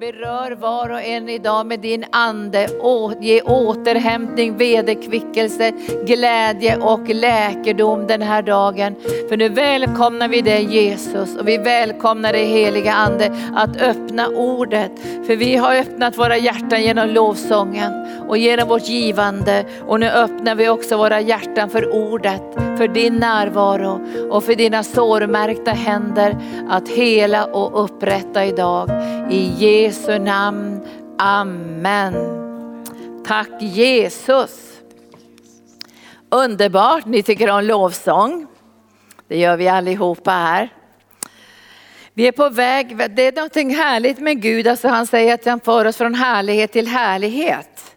Berör 0.00 0.50
var 0.50 0.90
och 0.90 1.02
en 1.02 1.28
idag 1.28 1.66
med 1.66 1.80
din 1.80 2.04
ande. 2.10 2.68
Ge 3.20 3.42
återhämtning, 3.42 4.56
vederkvickelse, 4.56 5.72
glädje 6.06 6.76
och 6.76 7.08
läkedom 7.08 8.06
den 8.06 8.22
här 8.22 8.42
dagen. 8.42 8.94
För 9.28 9.36
nu 9.36 9.48
välkomnar 9.48 10.28
vi 10.28 10.40
dig 10.40 10.64
Jesus 10.64 11.36
och 11.36 11.48
vi 11.48 11.56
välkomnar 11.56 12.32
dig 12.32 12.44
heliga 12.44 12.92
ande 12.92 13.32
att 13.54 13.80
öppna 13.80 14.28
ordet. 14.28 14.92
För 15.26 15.36
vi 15.36 15.56
har 15.56 15.76
öppnat 15.76 16.18
våra 16.18 16.36
hjärtan 16.36 16.82
genom 16.82 17.08
lovsången 17.08 17.92
och 18.28 18.38
genom 18.38 18.68
vårt 18.68 18.88
givande. 18.88 19.64
Och 19.86 20.00
nu 20.00 20.10
öppnar 20.10 20.54
vi 20.54 20.68
också 20.68 20.96
våra 20.96 21.20
hjärtan 21.20 21.70
för 21.70 21.94
ordet, 21.94 22.42
för 22.78 22.88
din 22.88 23.14
närvaro 23.14 24.00
och 24.30 24.44
för 24.44 24.54
dina 24.54 24.82
sårmärkta 24.82 25.70
händer 25.70 26.36
att 26.68 26.88
hela 26.88 27.44
och 27.44 27.84
upprätta 27.84 28.44
idag. 28.44 28.90
I 29.30 29.64
Jesu 29.84 30.18
namn. 30.18 30.80
Amen. 31.18 32.14
Tack 33.26 33.62
Jesus. 33.62 34.80
Underbart, 36.30 37.06
ni 37.06 37.22
tycker 37.22 37.50
om 37.50 37.64
lovsång. 37.64 38.46
Det 39.28 39.38
gör 39.38 39.56
vi 39.56 39.68
allihopa 39.68 40.30
här. 40.30 40.68
Vi 42.14 42.28
är 42.28 42.32
på 42.32 42.48
väg, 42.48 42.96
det 42.96 43.22
är 43.22 43.32
någonting 43.32 43.74
härligt 43.74 44.18
med 44.18 44.42
Gud, 44.42 44.66
alltså 44.66 44.88
han 44.88 45.06
säger 45.06 45.34
att 45.34 45.44
han 45.44 45.60
för 45.60 45.84
oss 45.84 45.96
från 45.96 46.14
härlighet 46.14 46.72
till 46.72 46.88
härlighet. 46.88 47.96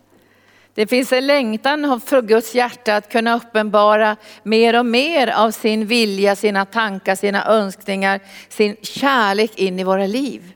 Det 0.74 0.88
finns 0.88 1.14
en 1.14 1.28
längtan 1.28 2.02
från 2.06 2.28
Guds 2.28 2.56
hjärta 2.56 2.96
att 2.96 3.12
kunna 3.12 3.36
uppenbara 3.36 4.16
mer 4.44 4.80
och 4.80 4.86
mer 4.86 5.28
av 5.28 5.52
sin 5.52 5.86
vilja, 5.86 6.36
sina 6.36 6.66
tankar, 6.66 7.16
sina 7.16 7.46
önskningar, 7.46 8.20
sin 8.50 8.76
kärlek 8.82 9.60
in 9.60 9.80
i 9.80 9.84
våra 9.84 10.08
liv. 10.08 10.54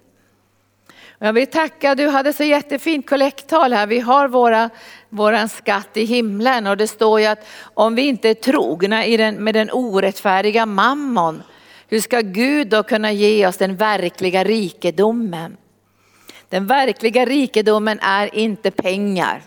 Jag 1.24 1.34
vill 1.34 1.48
tacka, 1.48 1.96
du 1.96 2.08
hade 2.08 2.34
så 2.34 2.44
jättefint 2.44 3.10
kollekttal 3.10 3.74
här. 3.74 3.88
Vi 3.88 4.00
har 4.00 4.28
våra, 4.28 4.70
våran 5.10 5.50
skatt 5.50 5.98
i 5.98 6.06
himlen 6.06 6.68
och 6.68 6.78
det 6.78 6.88
står 6.88 7.20
ju 7.20 7.26
att 7.26 7.48
om 7.74 7.96
vi 7.96 8.02
inte 8.02 8.30
är 8.30 8.34
trogna 8.34 9.06
i 9.06 9.18
den, 9.18 9.36
med 9.36 9.54
den 9.54 9.72
orättfärdiga 9.72 10.66
mammon, 10.66 11.44
hur 11.88 12.00
ska 12.00 12.22
Gud 12.22 12.68
då 12.68 12.84
kunna 12.84 13.12
ge 13.12 13.48
oss 13.48 13.58
den 13.58 13.76
verkliga 13.76 14.44
rikedomen? 14.44 15.58
Den 16.50 16.68
verkliga 16.68 17.26
rikedomen 17.26 18.00
är 18.00 18.36
inte 18.36 18.72
pengar. 18.72 19.42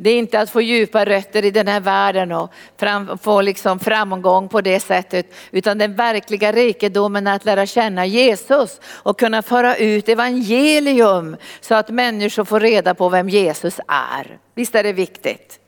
Det 0.00 0.10
är 0.10 0.18
inte 0.18 0.40
att 0.40 0.50
få 0.50 0.60
djupa 0.60 1.04
rötter 1.04 1.44
i 1.44 1.50
den 1.50 1.68
här 1.68 1.80
världen 1.80 2.32
och 2.32 2.52
fram, 2.76 3.18
få 3.18 3.40
liksom 3.40 3.78
framgång 3.78 4.48
på 4.48 4.60
det 4.60 4.80
sättet. 4.80 5.34
Utan 5.50 5.78
den 5.78 5.94
verkliga 5.94 6.52
rikedomen 6.52 7.26
är 7.26 7.36
att 7.36 7.44
lära 7.44 7.66
känna 7.66 8.06
Jesus 8.06 8.80
och 8.84 9.18
kunna 9.18 9.42
föra 9.42 9.76
ut 9.76 10.08
evangelium 10.08 11.36
så 11.60 11.74
att 11.74 11.88
människor 11.88 12.44
får 12.44 12.60
reda 12.60 12.94
på 12.94 13.08
vem 13.08 13.28
Jesus 13.28 13.80
är. 13.88 14.38
Visst 14.54 14.74
är 14.74 14.82
det 14.82 14.92
viktigt? 14.92 15.60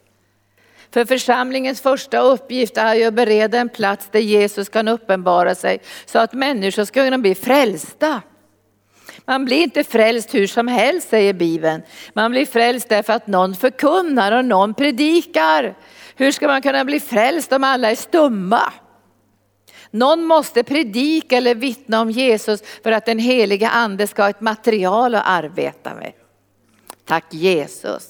För 0.93 1.05
församlingens 1.05 1.81
första 1.81 2.19
uppgift 2.19 2.77
är 2.77 2.95
ju 2.95 3.05
att 3.05 3.15
bereda 3.15 3.59
en 3.59 3.69
plats 3.69 4.09
där 4.11 4.21
Jesus 4.21 4.69
kan 4.69 4.89
uppenbara 4.89 5.55
sig 5.55 5.81
så 6.07 6.19
att 6.19 6.33
människor 6.33 6.85
ska 6.85 7.05
kunna 7.05 7.19
bli 7.19 7.35
frälsta. 7.35 8.23
Man 9.31 9.45
blir 9.45 9.63
inte 9.63 9.85
frälst 9.85 10.35
hur 10.35 10.47
som 10.47 10.69
helst 10.69 11.09
säger 11.09 11.33
Bibeln. 11.33 11.83
Man 12.13 12.31
blir 12.31 12.47
frälst 12.47 12.89
därför 12.89 13.13
att 13.13 13.27
någon 13.27 13.55
förkunnar 13.55 14.33
och 14.33 14.45
någon 14.45 14.75
predikar. 14.75 15.75
Hur 16.17 16.33
ska 16.33 16.47
man 16.47 16.63
kunna 16.63 16.85
bli 16.85 17.01
frälst 17.01 17.53
om 17.53 17.65
alla 17.65 17.91
är 17.91 17.95
stumma? 17.95 18.73
Någon 19.91 20.25
måste 20.25 20.63
predika 20.63 21.37
eller 21.37 21.55
vittna 21.55 22.01
om 22.01 22.11
Jesus 22.11 22.63
för 22.83 22.93
att 22.93 23.07
den 23.07 23.19
heliga 23.19 23.71
ande 23.71 24.07
ska 24.07 24.23
ha 24.23 24.31
ett 24.31 24.41
material 24.41 25.15
att 25.15 25.27
arbeta 25.27 25.95
med. 25.95 26.13
Tack 27.05 27.35
Jesus. 27.35 28.09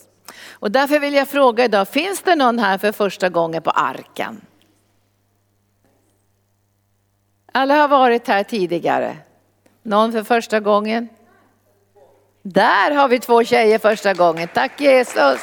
Och 0.51 0.71
därför 0.71 0.99
vill 0.99 1.15
jag 1.15 1.29
fråga 1.29 1.65
idag, 1.65 1.89
finns 1.89 2.23
det 2.23 2.35
någon 2.35 2.59
här 2.59 2.79
för 2.79 2.93
första 2.93 3.29
gången 3.29 3.63
på 3.63 3.71
arken? 3.71 4.41
Alla 7.53 7.75
har 7.75 7.89
varit 7.89 8.29
här 8.29 8.43
tidigare. 8.43 9.17
Någon 9.83 10.13
för 10.13 10.23
första 10.23 10.61
gången? 10.61 11.09
Där 12.43 12.91
har 12.91 13.09
vi 13.09 13.21
två 13.21 13.45
tjejer 13.45 13.79
första 13.79 14.15
gången. 14.15 14.49
Tack 14.55 14.81
Jesus. 14.81 15.41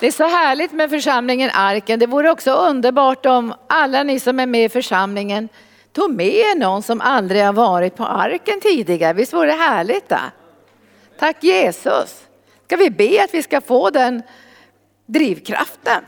Det 0.00 0.06
är 0.06 0.12
så 0.12 0.24
härligt 0.24 0.72
med 0.72 0.90
församlingen 0.90 1.50
Arken. 1.54 1.98
Det 1.98 2.06
vore 2.06 2.30
också 2.30 2.50
underbart 2.50 3.26
om 3.26 3.54
alla 3.66 4.02
ni 4.02 4.20
som 4.20 4.40
är 4.40 4.46
med 4.46 4.64
i 4.64 4.68
församlingen 4.68 5.48
tog 5.92 6.14
med 6.14 6.58
någon 6.58 6.82
som 6.82 7.00
aldrig 7.00 7.44
har 7.44 7.52
varit 7.52 7.96
på 7.96 8.04
Arken 8.04 8.60
tidigare. 8.60 9.12
Visst 9.12 9.32
vore 9.32 9.46
det 9.46 9.52
härligt? 9.52 10.08
Då? 10.08 10.16
Tack 11.18 11.44
Jesus. 11.44 12.26
Ska 12.66 12.76
vi 12.76 12.90
be 12.90 13.24
att 13.24 13.34
vi 13.34 13.42
ska 13.42 13.60
få 13.60 13.90
den 13.90 14.22
drivkraften? 15.06 16.04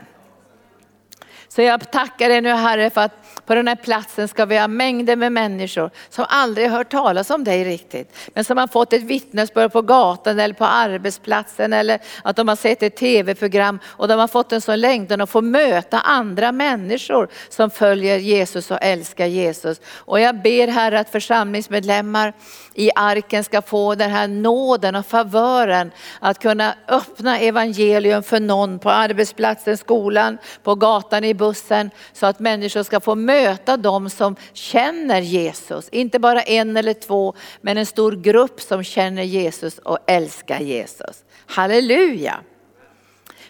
Så 1.57 1.61
jag 1.61 1.91
tackar 1.91 2.29
dig 2.29 2.41
nu 2.41 2.49
Herre 2.49 2.89
för 2.89 3.01
att 3.01 3.45
på 3.45 3.55
den 3.55 3.67
här 3.67 3.75
platsen 3.75 4.27
ska 4.27 4.45
vi 4.45 4.57
ha 4.57 4.67
mängder 4.67 5.15
med 5.15 5.31
människor 5.31 5.91
som 6.09 6.25
aldrig 6.29 6.69
hört 6.69 6.91
talas 6.91 7.29
om 7.29 7.43
dig 7.43 7.63
riktigt. 7.63 8.15
Men 8.33 8.43
som 8.43 8.57
har 8.57 8.67
fått 8.67 8.93
ett 8.93 9.03
vittnesbörd 9.03 9.71
på 9.71 9.81
gatan 9.81 10.39
eller 10.39 10.55
på 10.55 10.65
arbetsplatsen 10.65 11.73
eller 11.73 11.99
att 12.23 12.35
de 12.35 12.47
har 12.47 12.55
sett 12.55 12.83
ett 12.83 12.95
tv-program 12.97 13.79
och 13.85 14.07
de 14.07 14.19
har 14.19 14.27
fått 14.27 14.51
en 14.51 14.61
sån 14.61 14.79
längtan 14.79 15.21
att 15.21 15.29
få 15.29 15.41
möta 15.41 15.99
andra 15.99 16.51
människor 16.51 17.27
som 17.49 17.69
följer 17.69 18.17
Jesus 18.17 18.71
och 18.71 18.81
älskar 18.81 19.25
Jesus. 19.25 19.81
Och 19.95 20.19
jag 20.19 20.41
ber 20.41 20.67
Herre 20.67 20.99
att 20.99 21.09
församlingsmedlemmar 21.09 22.33
i 22.73 22.91
arken 22.95 23.43
ska 23.43 23.61
få 23.61 23.95
den 23.95 24.11
här 24.11 24.27
nåden 24.27 24.95
och 24.95 25.05
favören 25.05 25.91
att 26.19 26.39
kunna 26.39 26.73
öppna 26.87 27.39
evangelium 27.39 28.23
för 28.23 28.39
någon 28.39 28.79
på 28.79 28.89
arbetsplatsen, 28.89 29.77
skolan, 29.77 30.37
på 30.63 30.75
gatan, 30.75 31.23
i 31.23 31.33
bussen 31.33 31.46
bussen 31.47 31.89
så 32.13 32.25
att 32.25 32.39
människor 32.39 32.83
ska 32.83 32.99
få 32.99 33.15
möta 33.15 33.77
dem 33.77 34.09
som 34.09 34.35
känner 34.53 35.21
Jesus. 35.21 35.89
Inte 35.89 36.19
bara 36.19 36.41
en 36.41 36.77
eller 36.77 36.93
två 36.93 37.33
men 37.61 37.77
en 37.77 37.85
stor 37.85 38.11
grupp 38.11 38.61
som 38.61 38.83
känner 38.83 39.23
Jesus 39.23 39.77
och 39.77 39.97
älskar 40.07 40.59
Jesus. 40.59 41.23
Halleluja! 41.45 42.39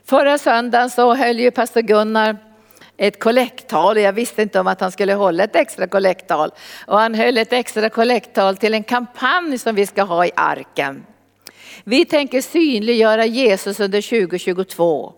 Förra 0.06 0.38
söndagen 0.38 0.90
så 0.90 1.16
höll 1.16 1.40
ju 1.40 1.52
pastor 1.52 1.81
Gunnar 1.81 2.38
ett 2.97 3.19
kollekttal. 3.19 3.97
och 3.97 4.02
Jag 4.02 4.13
visste 4.13 4.41
inte 4.41 4.59
om 4.59 4.68
att 4.68 4.81
han 4.81 4.91
skulle 4.91 5.13
hålla 5.13 5.44
ett 5.44 5.56
extra 5.56 5.88
kollekttal. 5.88 6.52
Och 6.88 7.00
han 7.00 7.16
höll 7.16 7.38
ett 7.38 7.53
extra 7.53 7.90
kollekttal 7.90 8.57
till 8.57 8.74
en 8.74 8.84
kampanj 8.84 9.57
som 9.57 9.75
vi 9.75 9.86
ska 9.86 10.03
ha 10.03 10.25
i 10.25 10.31
arken. 10.36 11.06
Vi 11.84 12.06
tänker 12.06 12.41
synliggöra 12.41 13.25
Jesus 13.25 13.80
under 13.80 14.02
2022. 14.02 15.13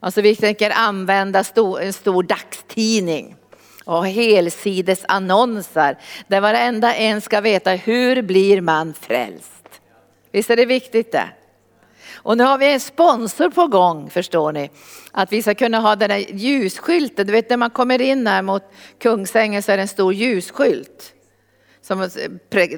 Alltså 0.00 0.20
vi 0.20 0.36
tänker 0.36 0.70
använda 0.70 1.44
en 1.80 1.92
stor 1.92 2.22
dagstidning 2.22 3.36
och 3.84 4.06
helsidesannonser 4.06 5.98
där 6.28 6.40
varenda 6.40 6.94
en 6.94 7.20
ska 7.20 7.40
veta 7.40 7.70
hur 7.70 8.22
blir 8.22 8.60
man 8.60 8.94
frälst. 8.94 9.80
Visst 10.32 10.50
är 10.50 10.56
det 10.56 10.66
viktigt 10.66 11.12
det? 11.12 11.28
Och 12.22 12.36
nu 12.36 12.44
har 12.44 12.58
vi 12.58 12.72
en 12.72 12.80
sponsor 12.80 13.50
på 13.50 13.66
gång 13.66 14.10
förstår 14.10 14.52
ni. 14.52 14.70
Att 15.12 15.32
vi 15.32 15.42
ska 15.42 15.54
kunna 15.54 15.78
ha 15.78 15.96
den 15.96 16.10
här 16.10 16.24
ljusskylten. 16.30 17.26
Du 17.26 17.32
vet 17.32 17.50
när 17.50 17.56
man 17.56 17.70
kommer 17.70 18.00
in 18.00 18.26
här 18.26 18.42
mot 18.42 18.62
Kungsängen 18.98 19.62
så 19.62 19.72
är 19.72 19.76
det 19.76 19.82
en 19.82 19.88
stor 19.88 20.12
ljusskylt. 20.12 21.14
Som 21.82 22.02
eh, 22.02 22.08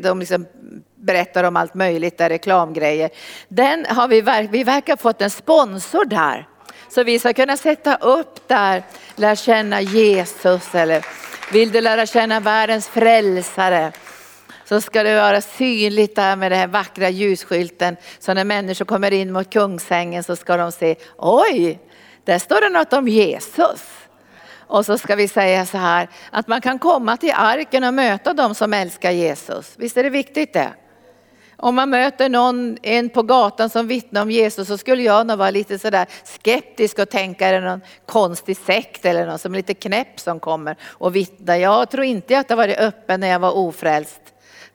de 0.01 0.21
liksom 0.21 0.47
berättar 0.95 1.45
om 1.45 1.57
allt 1.57 1.75
möjligt, 1.75 2.19
där 2.19 2.29
reklamgrejer. 2.29 3.11
Den 3.49 3.87
har 3.89 4.09
vi, 4.09 4.49
vi 4.51 4.65
verkar 4.65 4.93
ha 4.93 4.97
fått 4.97 5.23
en 5.23 5.31
sponsor 5.31 6.05
där. 6.05 6.49
Så 6.95 7.05
vi 7.05 7.19
ska 7.19 7.33
kunna 7.33 7.57
sätta 7.57 7.97
upp 7.97 8.49
där, 8.49 8.83
lär 9.17 9.35
känna 9.35 9.81
Jesus 9.81 10.75
eller 10.75 11.07
vill 11.53 11.73
du 11.73 11.81
lära 11.81 12.07
känna 12.07 12.41
världens 12.41 12.89
frälsare? 12.89 13.93
så 14.73 14.81
ska 14.81 15.03
det 15.03 15.17
vara 15.17 15.41
synligt 15.41 16.17
där 16.17 16.37
med 16.37 16.53
den 16.53 16.59
här 16.59 16.67
vackra 16.67 17.09
ljusskylten. 17.09 17.97
Så 18.19 18.35
när 18.35 18.45
människor 18.45 18.85
kommer 18.85 19.13
in 19.13 19.33
mot 19.33 19.51
Kungsängen 19.51 20.25
så 20.25 20.37
ska 20.37 20.57
de 20.57 20.73
se, 20.73 20.97
oj, 21.19 21.79
där 22.25 22.39
står 22.39 22.61
det 22.61 22.69
något 22.69 22.93
om 22.93 23.09
Jesus. 23.09 23.83
Och 24.55 24.87
så 24.87 24.99
ska 24.99 25.17
vi 25.17 25.29
säga 25.29 25.67
så 25.67 25.79
här, 25.79 26.09
att 26.31 26.49
man 26.49 26.61
kan 26.61 26.79
komma 26.79 27.17
till 27.17 27.33
arken 27.37 27.85
och 27.85 27.95
möta 27.95 28.33
dem 28.33 28.55
som 28.55 28.73
älskar 28.73 29.11
Jesus. 29.11 29.75
Visst 29.77 29.97
är 29.97 30.03
det 30.03 30.11
viktigt 30.11 30.53
det? 30.53 30.71
Om 31.63 31.75
man 31.75 31.91
möter 31.91 32.29
någon, 32.29 32.79
en 32.83 33.09
på 33.09 33.23
gatan 33.23 33.71
som 33.71 33.87
vittnar 33.87 34.23
om 34.23 34.31
Jesus 34.31 34.69
så 34.69 34.79
skulle 34.79 35.03
jag 35.03 35.27
nog 35.27 35.39
vara 35.39 35.51
lite 35.51 35.79
sådär 35.79 36.07
skeptisk 36.25 36.99
och 36.99 37.09
tänka 37.09 37.49
är 37.49 37.53
det 37.53 37.61
någon 37.61 37.81
konstig 38.07 38.57
sekt 38.57 39.05
eller 39.05 39.27
någon 39.27 39.39
som 39.39 39.53
är 39.53 39.57
lite 39.57 39.75
knäpp 39.75 40.21
som 40.21 40.41
kommer 40.41 40.77
och 40.83 41.17
vittnar. 41.17 41.57
Jag 41.57 41.91
tror 41.91 42.05
inte 42.05 42.39
att 42.39 42.49
det 42.49 42.55
varit 42.55 42.79
öppen 42.79 43.21
när 43.21 43.29
jag 43.29 43.39
var 43.39 43.57
ofrälst 43.57 44.21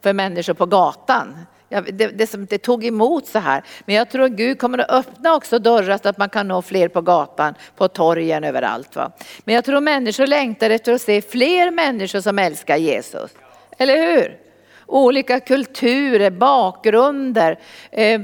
för 0.02 0.14
människor 0.14 0.54
på 0.54 0.66
gatan. 0.66 1.38
Det, 1.70 2.08
det, 2.08 2.28
som 2.28 2.46
det 2.46 2.58
tog 2.58 2.86
emot 2.86 3.28
så 3.28 3.40
här. 3.40 3.64
Men 3.86 3.96
jag 3.96 4.10
tror 4.10 4.24
att 4.24 4.32
Gud 4.32 4.60
kommer 4.60 4.78
att 4.78 4.92
öppna 4.92 5.36
också 5.36 5.60
dörrar 5.60 6.00
så 6.04 6.10
att 6.10 6.18
man 6.18 6.30
kan 6.30 6.48
nå 6.48 6.62
fler 6.62 6.88
på 6.88 7.02
gatan, 7.02 7.54
på 7.76 7.88
torgen, 7.88 8.44
överallt. 8.44 8.96
Va? 8.96 9.12
Men 9.44 9.56
jag 9.56 9.66
tror 9.66 9.82
människor 9.82 10.28
längtar 10.28 10.70
efter 10.70 10.94
att 10.94 11.02
se 11.02 11.22
fler 11.22 11.72
människor 11.72 12.22
som 12.22 12.40
älskar 12.40 12.78
Jesus. 12.78 13.32
Eller 13.78 13.98
hur? 13.98 14.47
Olika 14.88 15.40
kulturer, 15.40 16.30
bakgrunder. 16.30 17.60
Eh, 17.92 18.22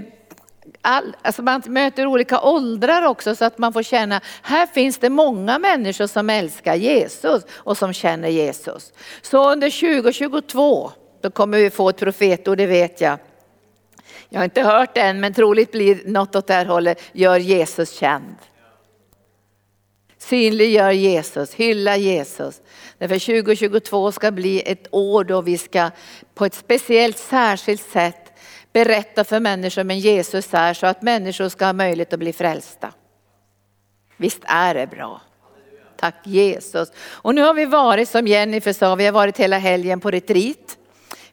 all, 0.81 1.15
alltså 1.21 1.41
man 1.41 1.61
möter 1.65 2.05
olika 2.05 2.41
åldrar 2.41 3.05
också 3.05 3.35
så 3.35 3.45
att 3.45 3.57
man 3.57 3.73
får 3.73 3.83
känna, 3.83 4.21
här 4.41 4.65
finns 4.65 4.97
det 4.97 5.09
många 5.09 5.59
människor 5.59 6.07
som 6.07 6.29
älskar 6.29 6.75
Jesus 6.75 7.43
och 7.53 7.77
som 7.77 7.93
känner 7.93 8.29
Jesus. 8.29 8.93
Så 9.21 9.51
under 9.51 9.69
2022, 9.69 10.91
då 11.21 11.31
kommer 11.31 11.57
vi 11.57 11.69
få 11.69 11.89
ett 11.89 11.97
profetord, 11.97 12.57
det 12.57 12.65
vet 12.65 13.01
jag. 13.01 13.17
Jag 14.29 14.39
har 14.39 14.45
inte 14.45 14.61
hört 14.61 14.95
det 14.95 15.01
än, 15.01 15.19
men 15.19 15.33
troligt 15.33 15.71
blir 15.71 16.01
något 16.05 16.35
åt 16.35 16.47
det 16.47 16.53
här 16.53 16.65
hållet, 16.65 17.01
gör 17.11 17.37
Jesus 17.37 17.91
känd. 17.91 18.35
Synliggör 20.27 20.91
Jesus, 20.91 21.53
hylla 21.53 21.97
Jesus. 21.97 22.61
Därför 22.97 23.19
2022 23.19 24.11
ska 24.11 24.31
bli 24.31 24.61
ett 24.65 24.87
år 24.91 25.23
då 25.23 25.41
vi 25.41 25.57
ska 25.57 25.89
på 26.33 26.45
ett 26.45 26.53
speciellt 26.53 27.17
särskilt 27.17 27.91
sätt 27.91 28.33
berätta 28.73 29.23
för 29.23 29.39
människor 29.39 29.83
vem 29.83 29.97
Jesus 29.97 30.47
är 30.51 30.73
så 30.73 30.87
att 30.87 31.01
människor 31.01 31.49
ska 31.49 31.65
ha 31.65 31.73
möjlighet 31.73 32.13
att 32.13 32.19
bli 32.19 32.33
frälsta. 32.33 32.93
Visst 34.17 34.41
är 34.43 34.73
det 34.73 34.87
bra? 34.87 35.21
Tack 35.97 36.15
Jesus. 36.23 36.91
Och 36.97 37.35
nu 37.35 37.41
har 37.41 37.53
vi 37.53 37.65
varit 37.65 38.09
som 38.09 38.27
Jennifer 38.27 38.73
sa, 38.73 38.95
vi 38.95 39.05
har 39.05 39.13
varit 39.13 39.39
hela 39.39 39.57
helgen 39.57 39.99
på 39.99 40.11
retreat. 40.11 40.77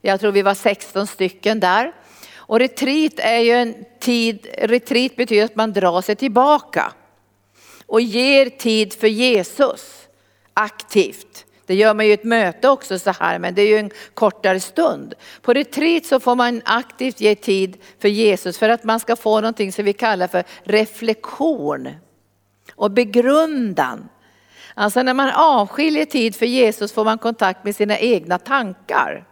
Jag 0.01 0.21
tror 0.21 0.33
vi 0.33 0.43
var 0.43 0.55
16 0.55 1.07
stycken 1.07 1.61
där. 1.61 1.93
Och 2.37 2.59
retreat 2.59 3.13
är 3.17 3.39
ju 3.39 3.53
en 3.53 3.75
tid, 4.01 4.47
retreat 4.59 5.17
betyder 5.17 5.45
att 5.45 5.57
man 5.57 5.73
drar 5.73 6.03
sig 6.03 6.17
tillbaka 6.17 6.93
och 7.91 8.01
ger 8.01 8.47
tid 8.47 8.93
för 8.93 9.07
Jesus 9.07 10.09
aktivt. 10.55 11.47
Det 11.67 11.75
gör 11.75 11.95
man 11.95 12.07
ju 12.07 12.13
ett 12.13 12.25
möte 12.25 12.69
också 12.69 12.99
så 12.99 13.11
här, 13.11 13.39
men 13.39 13.55
det 13.55 13.63
är 13.63 13.69
ju 13.69 13.79
en 13.79 13.91
kortare 14.15 14.61
stund. 14.61 15.15
På 15.43 15.53
retreat 15.53 16.07
så 16.07 16.21
får 16.21 16.35
man 16.35 16.63
aktivt 16.65 17.21
ge 17.21 17.35
tid 17.35 17.77
för 17.99 18.09
Jesus 18.09 18.59
för 18.59 18.69
att 18.69 18.85
man 18.85 19.01
ska 19.01 19.17
få 19.17 19.41
någonting 19.41 19.73
som 19.73 19.85
vi 19.85 19.93
kallar 19.93 20.27
för 20.27 20.45
reflektion 20.63 21.89
och 22.75 22.91
begrundan. 22.91 24.09
Alltså 24.75 25.03
när 25.03 25.15
man 25.15 25.31
avskiljer 25.35 26.05
tid 26.05 26.37
för 26.37 26.47
Jesus 26.47 26.93
får 26.93 27.05
man 27.05 27.19
kontakt 27.19 27.65
med 27.65 27.77
sina 27.77 27.99
egna 27.99 28.39
tankar. 28.39 29.27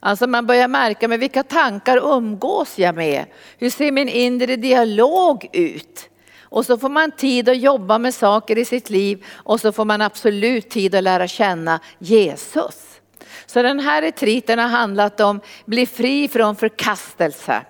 Alltså 0.00 0.26
man 0.26 0.46
börjar 0.46 0.68
märka 0.68 1.08
med 1.08 1.20
vilka 1.20 1.42
tankar 1.42 2.16
umgås 2.16 2.78
jag 2.78 2.94
med? 2.94 3.24
Hur 3.58 3.70
ser 3.70 3.92
min 3.92 4.08
inre 4.08 4.56
dialog 4.56 5.48
ut? 5.52 6.10
Och 6.54 6.66
så 6.66 6.78
får 6.78 6.88
man 6.88 7.10
tid 7.10 7.48
att 7.48 7.58
jobba 7.58 7.98
med 7.98 8.14
saker 8.14 8.58
i 8.58 8.64
sitt 8.64 8.90
liv 8.90 9.24
och 9.32 9.60
så 9.60 9.72
får 9.72 9.84
man 9.84 10.00
absolut 10.00 10.70
tid 10.70 10.94
att 10.94 11.02
lära 11.02 11.28
känna 11.28 11.80
Jesus. 11.98 13.00
Så 13.46 13.62
den 13.62 13.80
här 13.80 14.02
retriten 14.02 14.58
har 14.58 14.68
handlat 14.68 15.20
om 15.20 15.40
bli 15.64 15.86
fri 15.86 16.28
från 16.28 16.56
förkastelse. 16.56 17.62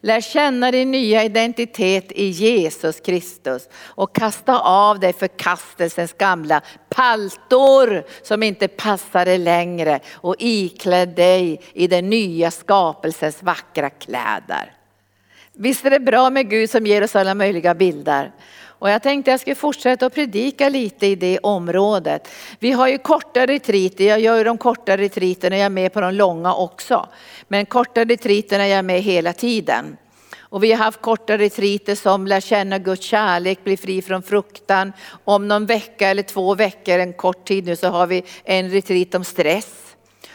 Lär 0.00 0.20
känna 0.20 0.70
din 0.70 0.90
nya 0.90 1.24
identitet 1.24 2.12
i 2.12 2.24
Jesus 2.24 3.00
Kristus 3.00 3.68
och 3.76 4.14
kasta 4.14 4.60
av 4.60 5.00
dig 5.00 5.12
förkastelsens 5.12 6.12
gamla 6.12 6.60
paltor 6.88 8.04
som 8.22 8.42
inte 8.42 8.68
passar 8.68 9.24
dig 9.24 9.38
längre 9.38 10.00
och 10.12 10.36
ikläd 10.38 11.08
dig 11.08 11.60
i 11.72 11.86
den 11.86 12.10
nya 12.10 12.50
skapelsens 12.50 13.42
vackra 13.42 13.90
kläder. 13.90 14.74
Visst 15.56 15.84
är 15.84 15.90
det 15.90 16.00
bra 16.00 16.30
med 16.30 16.50
Gud 16.50 16.70
som 16.70 16.86
ger 16.86 17.02
oss 17.02 17.16
alla 17.16 17.34
möjliga 17.34 17.74
bilder. 17.74 18.32
Och 18.66 18.90
jag 18.90 19.02
tänkte 19.02 19.30
jag 19.30 19.40
skulle 19.40 19.54
fortsätta 19.54 20.06
att 20.06 20.14
predika 20.14 20.68
lite 20.68 21.06
i 21.06 21.14
det 21.14 21.38
området. 21.38 22.28
Vi 22.58 22.72
har 22.72 22.88
ju 22.88 22.98
korta 22.98 23.46
retriter, 23.46 24.04
jag 24.04 24.20
gör 24.20 24.38
ju 24.38 24.44
de 24.44 24.58
korta 24.58 24.96
retriterna, 24.96 25.56
jag 25.56 25.66
är 25.66 25.70
med 25.70 25.92
på 25.92 26.00
de 26.00 26.14
långa 26.14 26.54
också. 26.54 27.08
Men 27.48 27.66
korta 27.66 28.04
retriterna 28.04 28.64
är 28.64 28.76
jag 28.76 28.84
med 28.84 29.02
hela 29.02 29.32
tiden. 29.32 29.96
Och 30.38 30.64
vi 30.64 30.72
har 30.72 30.84
haft 30.84 31.00
korta 31.00 31.38
retriter 31.38 31.94
som 31.94 32.26
lär 32.26 32.40
känna 32.40 32.78
Guds 32.78 33.02
kärlek, 33.02 33.64
bli 33.64 33.76
fri 33.76 34.02
från 34.02 34.22
fruktan. 34.22 34.92
Om 35.24 35.48
någon 35.48 35.66
vecka 35.66 36.08
eller 36.08 36.22
två 36.22 36.54
veckor, 36.54 36.98
en 36.98 37.12
kort 37.12 37.44
tid 37.44 37.66
nu, 37.66 37.76
så 37.76 37.88
har 37.88 38.06
vi 38.06 38.22
en 38.44 38.70
retreat 38.70 39.14
om 39.14 39.24
stress. 39.24 39.83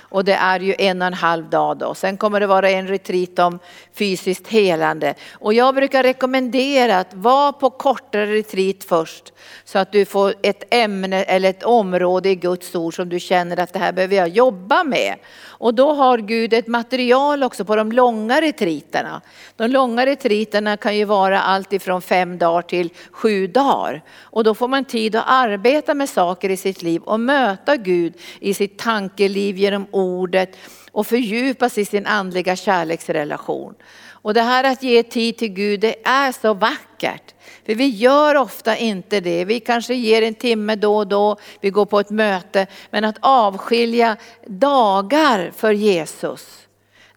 Och 0.09 0.25
det 0.25 0.33
är 0.33 0.59
ju 0.59 0.75
en 0.77 1.01
och 1.01 1.07
en 1.07 1.13
halv 1.13 1.49
dag 1.49 1.77
då. 1.77 1.95
Sen 1.95 2.17
kommer 2.17 2.39
det 2.39 2.47
vara 2.47 2.69
en 2.69 2.87
retreat 2.87 3.39
om 3.39 3.59
fysiskt 3.93 4.47
helande. 4.47 5.13
Och 5.31 5.53
jag 5.53 5.75
brukar 5.75 6.03
rekommendera 6.03 6.99
att 6.99 7.13
vara 7.13 7.51
på 7.51 7.69
kortare 7.69 8.25
retreat 8.25 8.83
först. 8.83 9.33
Så 9.65 9.79
att 9.79 9.91
du 9.91 10.05
får 10.05 10.33
ett 10.41 10.63
ämne 10.73 11.23
eller 11.23 11.49
ett 11.49 11.63
område 11.63 12.29
i 12.29 12.35
Guds 12.35 12.75
ord 12.75 12.95
som 12.95 13.09
du 13.09 13.19
känner 13.19 13.59
att 13.59 13.73
det 13.73 13.79
här 13.79 13.91
behöver 13.91 14.15
jag 14.15 14.27
jobba 14.27 14.83
med. 14.83 15.15
Och 15.59 15.73
då 15.73 15.93
har 15.93 16.17
Gud 16.17 16.53
ett 16.53 16.67
material 16.67 17.43
också 17.43 17.65
på 17.65 17.75
de 17.75 17.91
långa 17.91 18.41
retriterna. 18.41 19.21
De 19.55 19.67
långa 19.67 20.05
retriterna 20.05 20.77
kan 20.77 20.97
ju 20.97 21.05
vara 21.05 21.41
allt 21.41 21.73
ifrån 21.73 22.01
fem 22.01 22.37
dagar 22.37 22.61
till 22.61 22.89
sju 23.11 23.47
dagar. 23.47 24.03
Och 24.21 24.43
då 24.43 24.55
får 24.55 24.67
man 24.67 24.85
tid 24.85 25.15
att 25.15 25.23
arbeta 25.27 25.93
med 25.93 26.09
saker 26.09 26.49
i 26.49 26.57
sitt 26.57 26.81
liv 26.81 27.01
och 27.01 27.19
möta 27.19 27.75
Gud 27.75 28.13
i 28.39 28.53
sitt 28.53 28.77
tankeliv 28.77 29.57
genom 29.57 29.87
ordet 29.99 30.57
och 30.91 31.07
fördjupas 31.07 31.77
i 31.77 31.85
sin 31.85 32.05
andliga 32.05 32.55
kärleksrelation. 32.55 33.75
Och 34.21 34.33
det 34.33 34.41
här 34.41 34.63
att 34.63 34.83
ge 34.83 35.03
tid 35.03 35.37
till 35.37 35.53
Gud, 35.53 35.79
det 35.79 35.95
är 36.07 36.31
så 36.31 36.53
vackert. 36.53 37.33
För 37.65 37.75
vi 37.75 37.87
gör 37.87 38.35
ofta 38.35 38.77
inte 38.77 39.19
det. 39.19 39.45
Vi 39.45 39.59
kanske 39.59 39.93
ger 39.93 40.21
en 40.21 40.35
timme 40.35 40.75
då 40.75 40.97
och 40.97 41.07
då, 41.07 41.37
vi 41.61 41.69
går 41.69 41.85
på 41.85 41.99
ett 41.99 42.09
möte. 42.09 42.67
Men 42.89 43.05
att 43.05 43.17
avskilja 43.19 44.17
dagar 44.47 45.51
för 45.55 45.71
Jesus, 45.71 46.67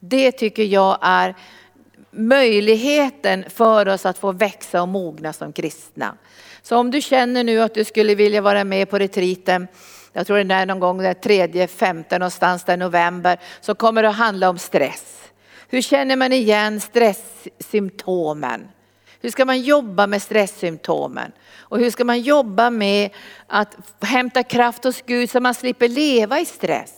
det 0.01 0.33
tycker 0.33 0.63
jag 0.63 0.99
är 1.01 1.35
möjligheten 2.11 3.45
för 3.49 3.89
oss 3.89 4.07
att 4.07 4.19
få 4.19 4.33
växa 4.33 4.83
och 4.83 4.89
mogna 4.89 5.33
som 5.33 5.53
kristna. 5.53 6.15
Så 6.63 6.77
om 6.77 6.91
du 6.91 7.01
känner 7.01 7.45
nu 7.45 7.63
att 7.63 7.75
du 7.75 7.85
skulle 7.85 8.15
vilja 8.15 8.41
vara 8.41 8.65
med 8.65 8.91
på 8.91 8.99
retriten, 8.99 9.69
jag 10.13 10.27
tror 10.27 10.45
det 10.45 10.55
är 10.55 10.67
någon 10.67 10.81
gång 10.81 10.99
den 10.99 11.15
tredje, 11.15 11.67
femte 11.67 12.19
någonstans 12.19 12.65
där 12.65 12.77
november, 12.77 13.39
så 13.61 13.75
kommer 13.75 14.03
det 14.03 14.09
att 14.09 14.17
handla 14.17 14.51
om 14.51 14.59
stress. 14.59 15.31
Hur 15.69 15.83
känner 15.83 16.17
man 16.17 16.33
igen 16.33 16.81
stresssymptomen? 16.81 18.69
Hur 19.21 19.31
ska 19.31 19.45
man 19.45 19.61
jobba 19.61 20.07
med 20.07 20.23
stresssymptomen? 20.23 21.33
Och 21.59 21.79
hur 21.79 21.91
ska 21.91 22.05
man 22.05 22.21
jobba 22.21 22.71
med 22.71 23.11
att 23.47 23.77
hämta 24.01 24.43
kraft 24.43 24.85
hos 24.85 25.03
Gud 25.03 25.31
så 25.31 25.41
man 25.41 25.55
slipper 25.55 25.89
leva 25.89 26.41
i 26.41 26.45
stress? 26.45 26.93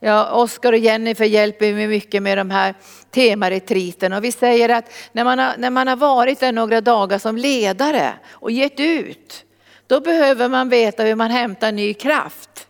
Ja, 0.00 0.32
Oskar 0.32 0.72
och 0.72 0.78
Jennifer 0.78 1.24
hjälper 1.24 1.74
mig 1.74 1.86
mycket 1.86 2.22
med 2.22 2.38
de 2.38 2.50
här 2.50 2.74
temaretriten 3.10 4.12
och 4.12 4.24
vi 4.24 4.32
säger 4.32 4.68
att 4.68 4.92
när 5.12 5.24
man, 5.24 5.38
har, 5.38 5.54
när 5.58 5.70
man 5.70 5.88
har 5.88 5.96
varit 5.96 6.40
där 6.40 6.52
några 6.52 6.80
dagar 6.80 7.18
som 7.18 7.36
ledare 7.36 8.12
och 8.30 8.50
gett 8.50 8.80
ut, 8.80 9.44
då 9.86 10.00
behöver 10.00 10.48
man 10.48 10.68
veta 10.68 11.02
hur 11.02 11.14
man 11.14 11.30
hämtar 11.30 11.72
ny 11.72 11.94
kraft. 11.94 12.66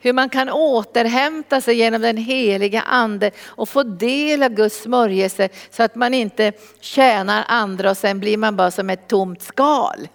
Hur 0.00 0.12
man 0.12 0.28
kan 0.28 0.48
återhämta 0.50 1.60
sig 1.60 1.74
genom 1.74 2.02
den 2.02 2.16
heliga 2.16 2.82
ande 2.82 3.30
och 3.46 3.68
få 3.68 3.82
del 3.82 4.42
av 4.42 4.48
Guds 4.50 4.82
smörjelse 4.82 5.48
så 5.70 5.82
att 5.82 5.94
man 5.94 6.14
inte 6.14 6.52
tjänar 6.80 7.44
andra 7.48 7.90
och 7.90 7.96
sen 7.96 8.20
blir 8.20 8.36
man 8.36 8.56
bara 8.56 8.70
som 8.70 8.90
ett 8.90 9.08
tomt 9.08 9.42
skal. 9.42 10.08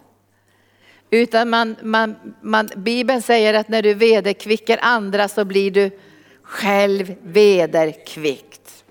Utan 1.09 1.49
man, 1.49 1.75
man, 1.81 2.15
man, 2.41 2.69
Bibeln 2.75 3.21
säger 3.21 3.53
att 3.53 3.67
när 3.67 3.81
du 3.81 3.93
vederkvicker 3.93 4.79
andra 4.81 5.27
så 5.27 5.45
blir 5.45 5.71
du 5.71 5.99
själv 6.43 7.15
vederkvickt. 7.23 8.83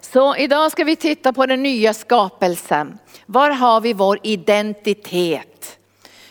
Så 0.00 0.36
idag 0.36 0.72
ska 0.72 0.84
vi 0.84 0.96
titta 0.96 1.32
på 1.32 1.46
den 1.46 1.62
nya 1.62 1.94
skapelsen. 1.94 2.98
Var 3.32 3.50
har 3.50 3.80
vi 3.80 3.92
vår 3.92 4.18
identitet? 4.22 5.78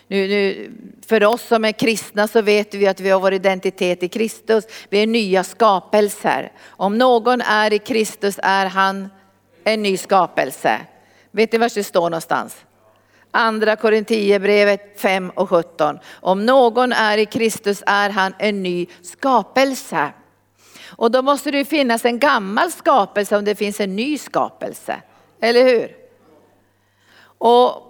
Nu, 0.07 0.27
nu, 0.27 0.71
för 1.07 1.23
oss 1.23 1.41
som 1.47 1.65
är 1.65 1.71
kristna 1.71 2.27
så 2.27 2.41
vet 2.41 2.73
vi 2.73 2.87
att 2.87 2.99
vi 2.99 3.09
har 3.09 3.19
vår 3.19 3.33
identitet 3.33 4.03
i 4.03 4.07
Kristus. 4.07 4.65
Vi 4.89 5.03
är 5.03 5.07
nya 5.07 5.43
skapelser. 5.43 6.51
Om 6.67 6.97
någon 6.97 7.41
är 7.41 7.73
i 7.73 7.79
Kristus 7.79 8.39
är 8.43 8.65
han 8.65 9.09
en 9.63 9.83
ny 9.83 9.97
skapelse. 9.97 10.79
Vet 11.31 11.51
ni 11.51 11.57
var 11.57 11.71
det 11.75 11.83
står 11.83 12.09
någonstans? 12.09 12.55
Andra 13.31 13.75
Korinthierbrevet 13.75 14.99
5 15.01 15.29
och 15.29 15.49
17. 15.49 15.99
Om 16.11 16.45
någon 16.45 16.91
är 16.91 17.17
i 17.17 17.25
Kristus 17.25 17.83
är 17.85 18.09
han 18.09 18.33
en 18.39 18.63
ny 18.63 18.87
skapelse. 19.01 20.09
Och 20.89 21.11
då 21.11 21.21
måste 21.21 21.51
det 21.51 21.65
finnas 21.65 22.05
en 22.05 22.19
gammal 22.19 22.71
skapelse 22.71 23.37
om 23.37 23.45
det 23.45 23.55
finns 23.55 23.79
en 23.79 23.95
ny 23.95 24.17
skapelse. 24.17 25.01
Eller 25.41 25.63
hur? 25.63 25.98
Och 27.39 27.85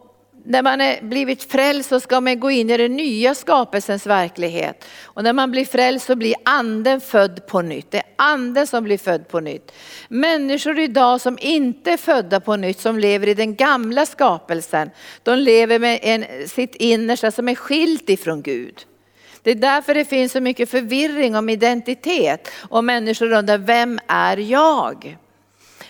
när 0.46 0.64
man 0.64 0.82
är 0.82 1.02
blivit 1.02 1.52
frälst 1.52 1.90
så 1.90 2.00
ska 2.00 2.22
man 2.22 2.40
gå 2.40 2.52
in 2.52 2.70
i 2.70 2.78
den 2.78 2.96
nya 2.96 3.36
skapelsens 3.36 4.06
verklighet. 4.06 4.86
Och 5.04 5.24
när 5.24 5.34
man 5.34 5.52
blir 5.52 5.66
frälst 5.66 6.06
så 6.06 6.16
blir 6.16 6.36
anden 6.46 7.02
född 7.02 7.48
på 7.48 7.62
nytt. 7.62 7.92
Det 7.92 7.98
är 7.98 8.06
anden 8.16 8.68
som 8.68 8.84
blir 8.84 8.98
född 8.98 9.28
på 9.28 9.40
nytt. 9.40 9.72
Människor 10.08 10.80
idag 10.80 11.22
som 11.22 11.38
inte 11.42 11.92
är 11.92 11.98
födda 11.98 12.40
på 12.40 12.56
nytt, 12.56 12.80
som 12.80 13.00
lever 13.00 13.28
i 13.28 13.34
den 13.34 13.56
gamla 13.56 14.06
skapelsen, 14.06 14.90
de 15.24 15.36
lever 15.36 15.80
med 15.80 16.00
en, 16.02 16.26
sitt 16.48 16.76
innersta 16.76 17.32
som 17.32 17.50
är 17.50 17.56
skilt 17.56 18.10
ifrån 18.10 18.42
Gud. 18.42 18.86
Det 19.44 19.52
är 19.52 19.56
därför 19.56 19.94
det 19.94 20.06
finns 20.06 20.32
så 20.32 20.42
mycket 20.42 20.70
förvirring 20.70 21.36
om 21.36 21.50
identitet 21.50 22.50
och 22.70 22.84
människor 22.84 23.34
undrar, 23.34 23.58
vem 23.58 24.00
är 24.08 24.38
jag? 24.38 25.18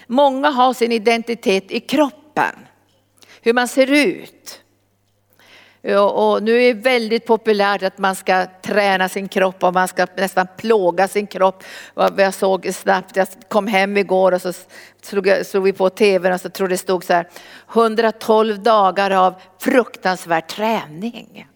Många 0.07 0.49
har 0.49 0.73
sin 0.73 0.91
identitet 0.91 1.71
i 1.71 1.79
kroppen, 1.79 2.55
hur 3.41 3.53
man 3.53 3.67
ser 3.67 3.91
ut. 3.91 4.61
Och 5.83 6.43
nu 6.43 6.63
är 6.63 6.73
det 6.73 6.81
väldigt 6.81 7.25
populärt 7.25 7.83
att 7.83 7.97
man 7.97 8.15
ska 8.15 8.45
träna 8.61 9.09
sin 9.09 9.27
kropp 9.27 9.63
och 9.63 9.73
man 9.73 9.87
ska 9.87 10.07
nästan 10.17 10.47
plåga 10.57 11.07
sin 11.07 11.27
kropp. 11.27 11.63
Jag 12.17 12.33
såg 12.33 12.73
snabbt, 12.73 13.15
jag 13.15 13.27
kom 13.47 13.67
hem 13.67 13.97
igår 13.97 14.31
och 14.31 14.41
så 14.41 14.53
slog, 15.01 15.63
vi 15.63 15.73
på 15.73 15.89
tvn 15.89 16.33
och 16.33 16.41
så 16.41 16.49
tror 16.49 16.67
det 16.67 16.77
stod 16.77 17.03
så 17.03 17.13
här 17.13 17.27
112 17.73 18.59
dagar 18.63 19.11
av 19.11 19.33
fruktansvärd 19.59 20.47
träning. 20.47 21.47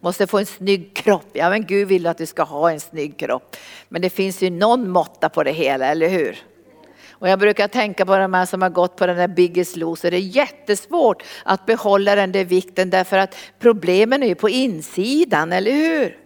Måste 0.00 0.26
få 0.26 0.38
en 0.38 0.46
snygg 0.46 0.96
kropp. 0.96 1.30
Ja 1.32 1.50
men 1.50 1.66
Gud 1.66 1.88
vill 1.88 2.06
att 2.06 2.18
du 2.18 2.26
ska 2.26 2.42
ha 2.42 2.70
en 2.70 2.80
snygg 2.80 3.18
kropp. 3.18 3.56
Men 3.88 4.02
det 4.02 4.10
finns 4.10 4.42
ju 4.42 4.50
någon 4.50 4.90
måtta 4.90 5.28
på 5.28 5.42
det 5.42 5.52
hela, 5.52 5.86
eller 5.86 6.08
hur? 6.08 6.38
Och 7.24 7.30
jag 7.30 7.38
brukar 7.38 7.68
tänka 7.68 8.06
på 8.06 8.18
de 8.18 8.34
här 8.34 8.46
som 8.46 8.62
har 8.62 8.70
gått 8.70 8.96
på 8.96 9.06
den 9.06 9.16
där 9.16 9.28
Biggest 9.28 9.76
Loser. 9.76 10.10
Det 10.10 10.16
är 10.16 10.36
jättesvårt 10.36 11.22
att 11.44 11.66
behålla 11.66 12.14
den 12.14 12.32
där 12.32 12.44
vikten 12.44 12.90
därför 12.90 13.18
att 13.18 13.36
problemen 13.58 14.22
är 14.22 14.26
ju 14.26 14.34
på 14.34 14.48
insidan, 14.48 15.52
eller 15.52 15.72
hur? 15.72 16.23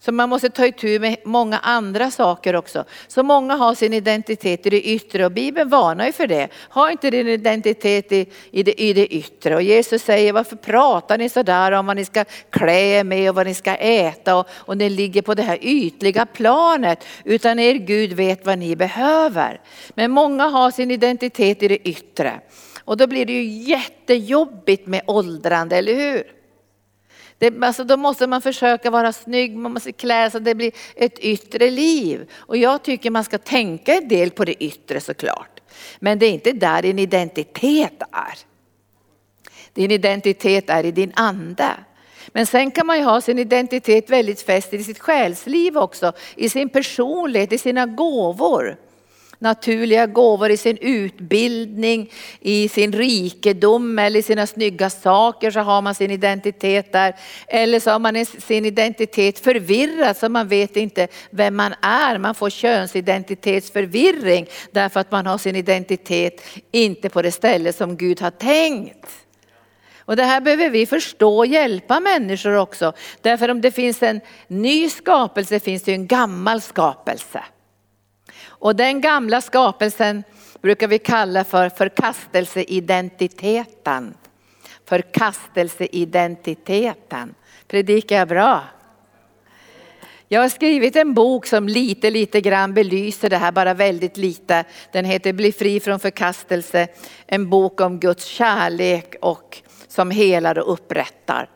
Så 0.00 0.12
man 0.12 0.28
måste 0.28 0.48
ta 0.50 0.66
itu 0.66 0.98
med 0.98 1.16
många 1.24 1.58
andra 1.58 2.10
saker 2.10 2.56
också. 2.56 2.84
Så 3.08 3.22
många 3.22 3.54
har 3.54 3.74
sin 3.74 3.92
identitet 3.92 4.66
i 4.66 4.70
det 4.70 4.82
yttre 4.82 5.24
och 5.24 5.32
Bibeln 5.32 5.68
varnar 5.68 6.06
ju 6.06 6.12
för 6.12 6.26
det. 6.26 6.48
Ha 6.70 6.90
inte 6.90 7.10
din 7.10 7.28
identitet 7.28 8.12
i, 8.12 8.26
i, 8.50 8.62
det, 8.62 8.82
i 8.82 8.92
det 8.92 9.06
yttre. 9.06 9.54
Och 9.54 9.62
Jesus 9.62 10.02
säger 10.02 10.32
varför 10.32 10.56
pratar 10.56 11.18
ni 11.18 11.28
sådär 11.28 11.72
om 11.72 11.86
vad 11.86 11.96
ni 11.96 12.04
ska 12.04 12.24
klä 12.50 12.98
er 12.98 13.04
med 13.04 13.30
och 13.30 13.34
vad 13.34 13.46
ni 13.46 13.54
ska 13.54 13.74
äta 13.74 14.36
och, 14.36 14.46
och 14.50 14.76
ni 14.76 14.90
ligger 14.90 15.22
på 15.22 15.34
det 15.34 15.42
här 15.42 15.58
ytliga 15.60 16.26
planet. 16.26 17.04
Utan 17.24 17.58
er 17.58 17.74
Gud 17.74 18.12
vet 18.12 18.46
vad 18.46 18.58
ni 18.58 18.76
behöver. 18.76 19.60
Men 19.94 20.10
många 20.10 20.44
har 20.44 20.70
sin 20.70 20.90
identitet 20.90 21.62
i 21.62 21.68
det 21.68 21.88
yttre. 21.88 22.40
Och 22.84 22.96
då 22.96 23.06
blir 23.06 23.26
det 23.26 23.32
ju 23.32 23.44
jättejobbigt 23.44 24.86
med 24.86 25.02
åldrande, 25.06 25.76
eller 25.76 25.94
hur? 25.94 26.37
Det, 27.38 27.62
alltså 27.62 27.84
då 27.84 27.96
måste 27.96 28.26
man 28.26 28.42
försöka 28.42 28.90
vara 28.90 29.12
snygg, 29.12 29.56
man 29.56 29.72
måste 29.72 29.92
klä 29.92 30.30
sig, 30.30 30.40
det 30.40 30.54
blir 30.54 30.72
ett 30.96 31.18
yttre 31.18 31.70
liv. 31.70 32.30
Och 32.36 32.56
jag 32.56 32.82
tycker 32.82 33.10
man 33.10 33.24
ska 33.24 33.38
tänka 33.38 33.94
en 33.94 34.08
del 34.08 34.30
på 34.30 34.44
det 34.44 34.64
yttre 34.64 35.00
såklart. 35.00 35.60
Men 35.98 36.18
det 36.18 36.26
är 36.26 36.30
inte 36.30 36.52
där 36.52 36.82
din 36.82 36.98
identitet 36.98 38.02
är. 38.12 38.38
Din 39.72 39.90
identitet 39.90 40.70
är 40.70 40.84
i 40.84 40.90
din 40.90 41.12
ande. 41.14 41.70
Men 42.28 42.46
sen 42.46 42.70
kan 42.70 42.86
man 42.86 42.98
ju 42.98 43.04
ha 43.04 43.20
sin 43.20 43.38
identitet 43.38 44.10
väldigt 44.10 44.42
fäst 44.42 44.74
i 44.74 44.84
sitt 44.84 44.98
själsliv 44.98 45.78
också, 45.78 46.12
i 46.36 46.48
sin 46.48 46.68
personlighet, 46.68 47.52
i 47.52 47.58
sina 47.58 47.86
gåvor 47.86 48.76
naturliga 49.38 50.06
gåvor 50.06 50.50
i 50.50 50.56
sin 50.56 50.78
utbildning, 50.80 52.12
i 52.40 52.68
sin 52.68 52.92
rikedom 52.92 53.98
eller 53.98 54.20
i 54.20 54.22
sina 54.22 54.46
snygga 54.46 54.90
saker 54.90 55.50
så 55.50 55.60
har 55.60 55.82
man 55.82 55.94
sin 55.94 56.10
identitet 56.10 56.92
där. 56.92 57.14
Eller 57.46 57.80
så 57.80 57.90
har 57.90 57.98
man 57.98 58.26
sin 58.26 58.64
identitet 58.64 59.38
förvirrad 59.38 60.16
så 60.16 60.28
man 60.28 60.48
vet 60.48 60.76
inte 60.76 61.08
vem 61.30 61.56
man 61.56 61.74
är. 61.82 62.18
Man 62.18 62.34
får 62.34 62.50
könsidentitetsförvirring 62.50 64.46
därför 64.70 65.00
att 65.00 65.10
man 65.10 65.26
har 65.26 65.38
sin 65.38 65.56
identitet 65.56 66.42
inte 66.70 67.08
på 67.08 67.22
det 67.22 67.32
ställe 67.32 67.72
som 67.72 67.96
Gud 67.96 68.20
har 68.20 68.30
tänkt. 68.30 69.06
Och 69.98 70.16
det 70.16 70.24
här 70.24 70.40
behöver 70.40 70.70
vi 70.70 70.86
förstå 70.86 71.38
och 71.38 71.46
hjälpa 71.46 72.00
människor 72.00 72.54
också. 72.54 72.92
Därför 73.20 73.50
om 73.50 73.60
det 73.60 73.70
finns 73.70 74.02
en 74.02 74.20
ny 74.46 74.88
skapelse 74.88 75.60
finns 75.60 75.82
det 75.82 75.92
en 75.92 76.06
gammal 76.06 76.60
skapelse. 76.60 77.44
Och 78.46 78.76
den 78.76 79.00
gamla 79.00 79.40
skapelsen 79.40 80.24
brukar 80.62 80.88
vi 80.88 80.98
kalla 80.98 81.44
för 81.44 81.68
förkastelseidentiteten. 81.68 84.14
Förkastelseidentiteten. 84.84 87.34
Predikar 87.68 88.16
jag 88.16 88.28
bra? 88.28 88.64
Jag 90.30 90.40
har 90.40 90.48
skrivit 90.48 90.96
en 90.96 91.14
bok 91.14 91.46
som 91.46 91.68
lite, 91.68 92.10
lite 92.10 92.40
grann 92.40 92.74
belyser 92.74 93.30
det 93.30 93.36
här, 93.36 93.52
bara 93.52 93.74
väldigt 93.74 94.16
lite. 94.16 94.64
Den 94.92 95.04
heter 95.04 95.32
Bli 95.32 95.52
fri 95.52 95.80
från 95.80 96.00
förkastelse. 96.00 96.88
En 97.26 97.50
bok 97.50 97.80
om 97.80 98.00
Guds 98.00 98.24
kärlek 98.24 99.14
och 99.20 99.58
som 99.88 100.10
helar 100.10 100.58
och 100.58 100.72
upprättar. 100.72 101.48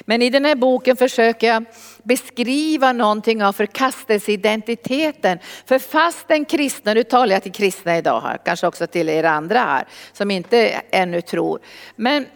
Men 0.00 0.22
i 0.22 0.30
den 0.30 0.44
här 0.44 0.54
boken 0.54 0.96
försöker 0.96 1.46
jag 1.46 1.64
beskriva 2.02 2.92
någonting 2.92 3.44
av 3.44 3.52
förkastelseidentiteten. 3.52 5.38
För 5.66 5.78
fast 5.78 6.28
den 6.28 6.44
kristna, 6.44 6.94
nu 6.94 7.04
talar 7.04 7.32
jag 7.32 7.42
till 7.42 7.52
kristna 7.52 7.98
idag 7.98 8.20
här, 8.20 8.38
kanske 8.44 8.66
också 8.66 8.86
till 8.86 9.08
er 9.08 9.24
andra 9.24 9.58
här 9.58 9.84
som 10.12 10.30
inte 10.30 10.80
ännu 10.90 11.20
tror. 11.20 11.60
Men 11.96 12.26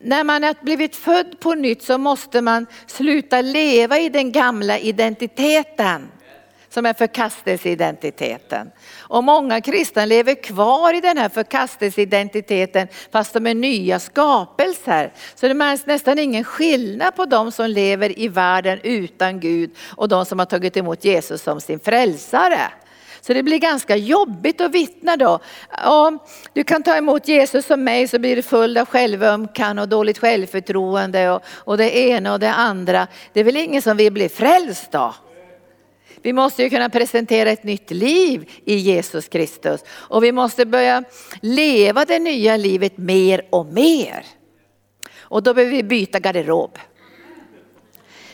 när 0.00 0.24
man 0.24 0.42
har 0.42 0.54
blivit 0.62 0.96
född 0.96 1.40
på 1.40 1.54
nytt 1.54 1.82
så 1.82 1.98
måste 1.98 2.40
man 2.40 2.66
sluta 2.86 3.40
leva 3.40 3.98
i 3.98 4.08
den 4.08 4.32
gamla 4.32 4.78
identiteten 4.78 6.08
som 6.70 6.86
är 6.86 6.92
förkastelseidentiteten. 6.92 8.70
Och 8.98 9.24
många 9.24 9.60
kristna 9.60 10.04
lever 10.04 10.34
kvar 10.34 10.94
i 10.94 11.00
den 11.00 11.18
här 11.18 11.28
förkastelseidentiteten 11.28 12.88
fast 13.12 13.32
de 13.32 13.46
är 13.46 13.54
nya 13.54 13.98
skapelser. 13.98 15.12
Så 15.34 15.48
det 15.48 15.54
märks 15.54 15.86
nästan 15.86 16.18
ingen 16.18 16.44
skillnad 16.44 17.16
på 17.16 17.24
de 17.24 17.52
som 17.52 17.70
lever 17.70 18.18
i 18.18 18.28
världen 18.28 18.80
utan 18.82 19.40
Gud 19.40 19.70
och 19.96 20.08
de 20.08 20.26
som 20.26 20.38
har 20.38 20.46
tagit 20.46 20.76
emot 20.76 21.04
Jesus 21.04 21.42
som 21.42 21.60
sin 21.60 21.80
frälsare. 21.80 22.60
Så 23.20 23.32
det 23.32 23.42
blir 23.42 23.58
ganska 23.58 23.96
jobbigt 23.96 24.60
att 24.60 24.72
vittna 24.72 25.16
då. 25.16 25.38
Om 25.84 26.18
du 26.52 26.64
kan 26.64 26.82
ta 26.82 26.96
emot 26.96 27.28
Jesus 27.28 27.66
som 27.66 27.84
mig 27.84 28.08
så 28.08 28.18
blir 28.18 28.36
du 28.36 28.42
full 28.42 28.78
av 28.78 28.86
självömkan 28.86 29.78
och 29.78 29.88
dåligt 29.88 30.18
självförtroende 30.18 31.30
och, 31.30 31.42
och 31.46 31.76
det 31.76 31.98
ena 31.98 32.32
och 32.32 32.40
det 32.40 32.52
andra. 32.52 33.06
Det 33.32 33.40
är 33.40 33.44
väl 33.44 33.56
ingen 33.56 33.82
som 33.82 33.96
vill 33.96 34.12
bli 34.12 34.28
frälst 34.28 34.92
då? 34.92 35.14
Vi 36.22 36.32
måste 36.32 36.62
ju 36.62 36.70
kunna 36.70 36.88
presentera 36.88 37.50
ett 37.50 37.64
nytt 37.64 37.90
liv 37.90 38.50
i 38.64 38.74
Jesus 38.74 39.28
Kristus 39.28 39.84
och 39.88 40.24
vi 40.24 40.32
måste 40.32 40.66
börja 40.66 41.04
leva 41.42 42.04
det 42.04 42.18
nya 42.18 42.56
livet 42.56 42.98
mer 42.98 43.42
och 43.50 43.66
mer. 43.66 44.26
Och 45.18 45.42
då 45.42 45.54
behöver 45.54 45.76
vi 45.76 45.82
byta 45.82 46.18
garderob. 46.18 46.78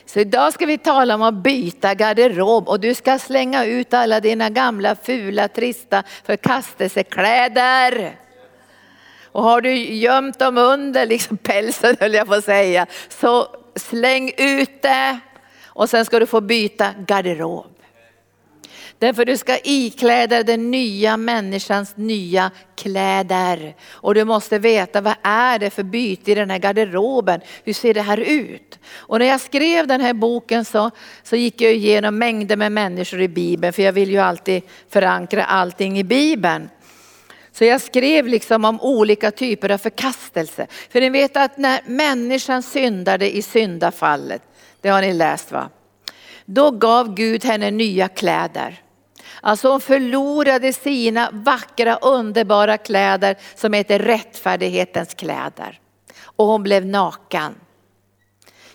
Så 0.07 0.21
idag 0.21 0.53
ska 0.53 0.67
vi 0.67 0.79
tala 0.79 1.15
om 1.15 1.23
att 1.23 1.35
byta 1.35 1.95
garderob 1.95 2.69
och 2.69 2.81
du 2.81 2.95
ska 2.95 3.19
slänga 3.19 3.65
ut 3.65 3.95
alla 3.95 4.21
dina 4.21 4.51
gamla 4.51 4.97
fula 4.97 5.49
trista 5.49 6.03
förkastelsekläder. 6.25 8.17
Och 9.23 9.43
har 9.43 9.61
du 9.61 9.77
gömt 9.77 10.39
dem 10.39 10.59
under 10.59 11.07
liksom 11.07 11.37
pälsen 11.37 11.97
höll 12.01 12.15
jag 12.15 12.27
på 12.27 12.35
att 12.35 12.45
säga, 12.45 12.87
så 13.09 13.47
släng 13.77 14.33
ut 14.37 14.83
det 14.83 15.19
och 15.65 15.91
sen 15.91 16.05
ska 16.05 16.19
du 16.19 16.27
få 16.27 16.41
byta 16.41 16.95
garderob. 17.07 17.76
Därför 18.99 19.25
du 19.25 19.37
ska 19.37 19.59
ikläda 19.65 20.43
den 20.43 20.71
nya 20.71 21.17
människans 21.17 21.97
nya 21.97 22.51
kläder. 22.77 23.75
Och 23.89 24.15
du 24.15 24.25
måste 24.25 24.59
veta 24.59 25.01
vad 25.01 25.15
är 25.23 25.59
det 25.59 25.71
för 25.71 25.83
byte 25.83 26.33
i 26.33 26.35
den 26.35 26.51
här 26.51 26.59
garderoben? 26.59 27.41
Hur 27.65 27.73
ser 27.73 27.95
det 27.95 28.03
här 28.03 28.19
ut? 28.19 28.79
Och 28.95 29.19
när 29.19 29.27
jag 29.27 29.41
skrev 29.41 29.87
den 29.87 30.01
här 30.01 30.15
boken 30.15 30.65
så, 30.65 30.91
så 31.23 31.37
gick 31.37 31.61
jag 31.61 31.73
igenom 31.73 32.19
mängder 32.19 32.57
med 32.57 32.73
människor 32.73 33.21
i 33.21 33.29
Bibeln. 33.29 33.73
För 33.73 33.83
jag 33.83 33.93
vill 33.93 34.11
ju 34.11 34.19
alltid 34.19 34.63
förankra 34.89 35.45
allting 35.45 35.99
i 35.99 36.05
Bibeln. 36.05 36.69
Så 37.53 37.65
jag 37.65 37.81
skrev 37.81 38.27
liksom 38.27 38.65
om 38.65 38.81
olika 38.81 39.31
typer 39.31 39.71
av 39.71 39.79
förkastelse. 39.79 40.67
För 40.91 41.01
ni 41.01 41.11
vet 41.11 41.37
att 41.37 41.59
när 41.59 41.81
människan 41.87 42.63
syndade 42.63 43.37
i 43.37 43.43
syndafallet, 43.43 44.43
det 44.81 44.89
har 44.89 45.01
ni 45.01 45.13
läst 45.13 45.53
va? 45.53 45.71
Då 46.45 46.71
gav 46.71 47.15
Gud 47.15 47.45
henne 47.45 47.71
nya 47.71 48.09
kläder. 48.09 48.83
Alltså 49.47 49.71
hon 49.71 49.81
förlorade 49.81 50.73
sina 50.73 51.29
vackra 51.33 51.97
underbara 51.97 52.79
kläder 52.79 53.37
som 53.55 53.73
heter 53.73 53.99
rättfärdighetens 53.99 55.15
kläder. 55.15 55.81
Och 56.23 56.47
hon 56.47 56.63
blev 56.63 56.87
naken. 56.87 57.55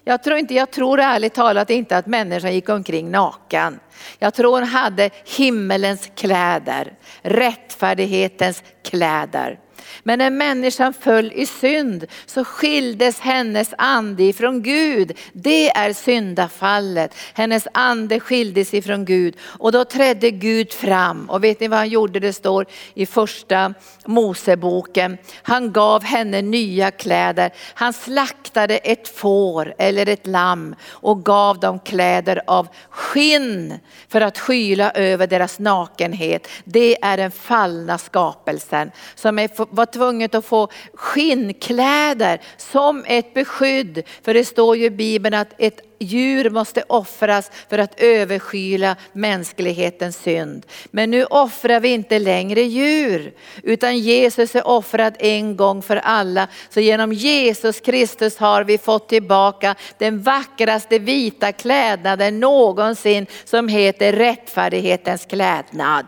Jag 0.03 0.23
tror 0.23 0.37
inte, 0.37 0.53
jag 0.53 0.71
tror 0.71 0.99
ärligt 0.99 1.33
talat 1.33 1.69
inte 1.69 1.97
att 1.97 2.07
människan 2.07 2.53
gick 2.53 2.69
omkring 2.69 3.11
naken. 3.11 3.79
Jag 4.19 4.33
tror 4.33 4.59
hon 4.59 4.67
hade 4.67 5.09
himmelens 5.37 6.09
kläder, 6.15 6.93
rättfärdighetens 7.21 8.63
kläder. 8.83 9.59
Men 10.03 10.19
när 10.19 10.29
människan 10.29 10.93
föll 10.93 11.31
i 11.35 11.45
synd 11.45 12.05
så 12.25 12.43
skildes 12.43 13.19
hennes 13.19 13.73
ande 13.77 14.23
ifrån 14.23 14.63
Gud. 14.63 15.17
Det 15.33 15.69
är 15.69 15.93
syndafallet. 15.93 17.15
Hennes 17.33 17.67
ande 17.73 18.19
skildes 18.19 18.73
ifrån 18.73 19.05
Gud 19.05 19.35
och 19.41 19.71
då 19.71 19.85
trädde 19.85 20.31
Gud 20.31 20.73
fram. 20.73 21.29
Och 21.29 21.43
vet 21.43 21.59
ni 21.59 21.67
vad 21.67 21.79
han 21.79 21.89
gjorde? 21.89 22.19
Det 22.19 22.33
står 22.33 22.65
i 22.93 23.05
första 23.05 23.73
Moseboken. 24.05 25.17
Han 25.41 25.71
gav 25.71 26.03
henne 26.03 26.41
nya 26.41 26.91
kläder. 26.91 27.51
Han 27.73 27.93
slaktade 27.93 28.77
ett 28.77 29.07
får 29.07 29.73
eller 29.77 30.09
ett 30.09 30.27
lamm 30.27 30.75
och 30.89 31.25
gav 31.25 31.59
dem 31.59 31.79
kläder 31.79 32.41
av 32.47 32.67
skinn 32.89 33.79
för 34.07 34.21
att 34.21 34.39
skyla 34.39 34.91
över 34.91 35.27
deras 35.27 35.59
nakenhet. 35.59 36.47
Det 36.63 37.03
är 37.03 37.17
den 37.17 37.31
fallna 37.31 37.97
skapelsen 37.97 38.91
som 39.15 39.39
är, 39.39 39.70
var 39.71 39.85
tvunget 39.85 40.35
att 40.35 40.45
få 40.45 40.67
skinnkläder 40.93 42.41
som 42.57 43.03
ett 43.07 43.33
beskydd. 43.33 44.03
För 44.23 44.33
det 44.33 44.45
står 44.45 44.77
ju 44.77 44.85
i 44.85 44.89
Bibeln 44.89 45.35
att 45.35 45.53
ett 45.57 45.81
djur 46.01 46.49
måste 46.49 46.83
offras 46.87 47.51
för 47.69 47.77
att 47.77 47.99
överskyla 47.99 48.95
mänsklighetens 49.13 50.17
synd. 50.17 50.65
Men 50.91 51.11
nu 51.11 51.25
offrar 51.25 51.79
vi 51.79 51.89
inte 51.89 52.19
längre 52.19 52.61
djur, 52.61 53.33
utan 53.63 53.97
Jesus 53.97 54.55
är 54.55 54.67
offrad 54.67 55.15
en 55.19 55.55
gång 55.57 55.81
för 55.81 55.95
alla. 55.95 56.47
Så 56.69 56.79
genom 56.79 57.13
Jesus 57.13 57.79
Kristus 57.79 58.37
har 58.37 58.63
vi 58.63 58.77
fått 58.77 59.09
tillbaka 59.09 59.75
den 59.97 60.21
vackraste 60.21 60.99
vita 60.99 61.51
klädnaden 61.51 62.39
någonsin 62.39 63.27
som 63.45 63.67
heter 63.67 64.13
rättfärdighetens 64.13 65.25
klädnad. 65.25 66.05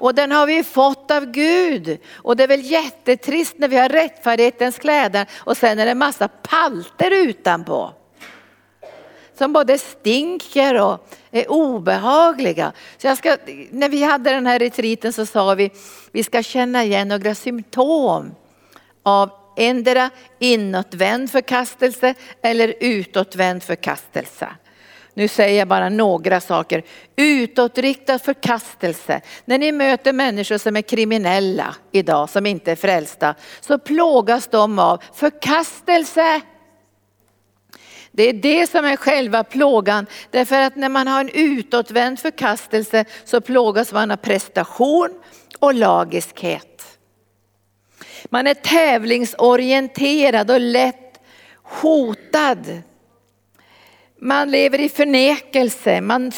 Och 0.00 0.14
den 0.14 0.32
har 0.32 0.46
vi 0.46 0.64
fått 0.64 1.10
av 1.10 1.26
Gud. 1.26 1.98
Och 2.14 2.36
det 2.36 2.42
är 2.42 2.48
väl 2.48 2.70
jättetrist 2.70 3.54
när 3.58 3.68
vi 3.68 3.76
har 3.76 3.88
rättfärdighetens 3.88 4.78
kläder 4.78 5.26
och 5.36 5.56
sen 5.56 5.78
är 5.78 5.84
det 5.84 5.90
en 5.90 5.98
massa 5.98 6.28
palter 6.28 7.10
utanpå 7.10 7.92
som 9.38 9.52
både 9.52 9.78
stinker 9.78 10.80
och 10.80 11.08
är 11.30 11.50
obehagliga. 11.50 12.72
Så 12.98 13.06
jag 13.06 13.18
ska, 13.18 13.36
när 13.70 13.88
vi 13.88 14.02
hade 14.02 14.30
den 14.30 14.46
här 14.46 14.58
retriten 14.58 15.12
så 15.12 15.26
sa 15.26 15.54
vi, 15.54 15.70
vi 16.12 16.22
ska 16.22 16.42
känna 16.42 16.84
igen 16.84 17.08
några 17.08 17.34
symptom 17.34 18.34
av 19.02 19.30
endera 19.56 20.10
inåtvänd 20.38 21.30
förkastelse 21.30 22.14
eller 22.42 22.74
utåtvänd 22.80 23.62
förkastelse. 23.62 24.48
Nu 25.20 25.28
säger 25.28 25.58
jag 25.58 25.68
bara 25.68 25.88
några 25.88 26.40
saker. 26.40 26.82
Utåtriktad 27.16 28.18
förkastelse. 28.18 29.20
När 29.44 29.58
ni 29.58 29.72
möter 29.72 30.12
människor 30.12 30.58
som 30.58 30.76
är 30.76 30.82
kriminella 30.82 31.74
idag, 31.92 32.30
som 32.30 32.46
inte 32.46 32.72
är 32.72 32.76
frälsta, 32.76 33.34
så 33.60 33.78
plågas 33.78 34.46
de 34.46 34.78
av 34.78 35.02
förkastelse. 35.14 36.40
Det 38.12 38.28
är 38.28 38.32
det 38.32 38.70
som 38.70 38.84
är 38.84 38.96
själva 38.96 39.44
plågan. 39.44 40.06
Därför 40.30 40.60
att 40.60 40.76
när 40.76 40.88
man 40.88 41.08
har 41.08 41.20
en 41.20 41.30
utåtvänd 41.34 42.18
förkastelse 42.18 43.04
så 43.24 43.40
plågas 43.40 43.92
man 43.92 44.10
av 44.10 44.16
prestation 44.16 45.10
och 45.58 45.74
lagiskhet. 45.74 46.98
Man 48.24 48.46
är 48.46 48.54
tävlingsorienterad 48.54 50.50
och 50.50 50.60
lätt 50.60 51.20
hotad. 51.62 52.82
Man 54.22 54.50
lever 54.50 54.80
i 54.80 54.88
förnekelse, 54.88 56.00
man 56.00 56.32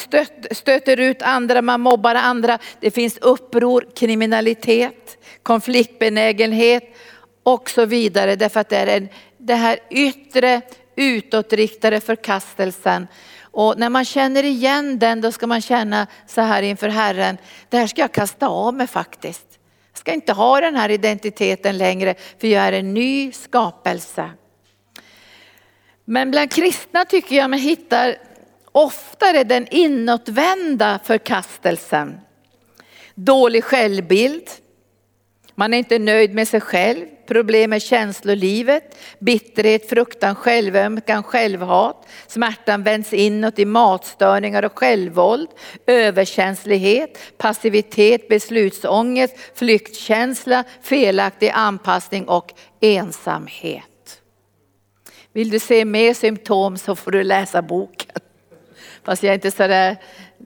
stöter 0.51 0.99
ut 0.99 1.21
andra, 1.21 1.61
man 1.61 1.81
mobbar 1.81 2.15
andra. 2.15 2.59
Det 2.79 2.91
finns 2.91 3.17
uppror, 3.17 3.87
kriminalitet, 3.95 5.17
konfliktbenägenhet 5.43 6.83
och 7.43 7.69
så 7.69 7.85
vidare. 7.85 8.35
Därför 8.35 8.59
att 8.59 8.69
det 8.69 8.77
är 8.77 8.87
en, 8.87 9.09
det 9.37 9.55
här 9.55 9.79
yttre 9.89 10.61
utåtriktade 10.95 11.99
förkastelsen. 11.99 13.07
Och 13.41 13.79
när 13.79 13.89
man 13.89 14.05
känner 14.05 14.43
igen 14.43 14.99
den 14.99 15.21
då 15.21 15.31
ska 15.31 15.47
man 15.47 15.61
känna 15.61 16.07
så 16.27 16.41
här 16.41 16.63
inför 16.63 16.89
Herren, 16.89 17.37
det 17.69 17.77
här 17.77 17.87
ska 17.87 18.01
jag 18.01 18.11
kasta 18.11 18.47
av 18.47 18.73
mig 18.73 18.87
faktiskt. 18.87 19.45
Jag 19.91 19.97
ska 19.97 20.13
inte 20.13 20.33
ha 20.33 20.61
den 20.61 20.75
här 20.75 20.89
identiteten 20.89 21.77
längre 21.77 22.15
för 22.39 22.47
jag 22.47 22.63
är 22.63 22.73
en 22.73 22.93
ny 22.93 23.31
skapelse. 23.31 24.29
Men 26.05 26.31
bland 26.31 26.51
kristna 26.51 27.05
tycker 27.05 27.35
jag 27.35 27.49
man 27.49 27.59
hittar 27.59 28.15
oftare 28.71 29.43
den 29.43 29.67
inåtvända 29.71 30.99
förkastelsen. 31.03 32.19
Dålig 33.15 33.63
självbild, 33.63 34.49
man 35.55 35.73
är 35.73 35.77
inte 35.77 35.99
nöjd 35.99 36.33
med 36.33 36.47
sig 36.47 36.61
själv, 36.61 37.05
problem 37.27 37.69
med 37.69 37.81
känslolivet, 37.81 38.97
bitterhet, 39.19 39.89
fruktan, 39.89 40.35
självömkan, 40.35 41.23
självhat. 41.23 42.07
Smärtan 42.27 42.83
vänds 42.83 43.13
inåt 43.13 43.59
i 43.59 43.65
matstörningar 43.65 44.63
och 44.63 44.79
självvåld, 44.79 45.49
överkänslighet, 45.87 47.37
passivitet, 47.37 48.27
beslutsångest, 48.27 49.35
flyktkänsla, 49.55 50.63
felaktig 50.81 51.49
anpassning 51.49 52.27
och 52.27 52.53
ensamhet. 52.81 53.92
Vill 55.33 55.49
du 55.49 55.59
se 55.59 55.85
mer 55.85 56.13
symptom 56.13 56.77
så 56.77 56.95
får 56.95 57.11
du 57.11 57.23
läsa 57.23 57.61
boken. 57.61 58.11
Fast 59.03 59.23
jag 59.23 59.29
är 59.29 59.35
inte 59.35 59.51
sådär 59.51 59.97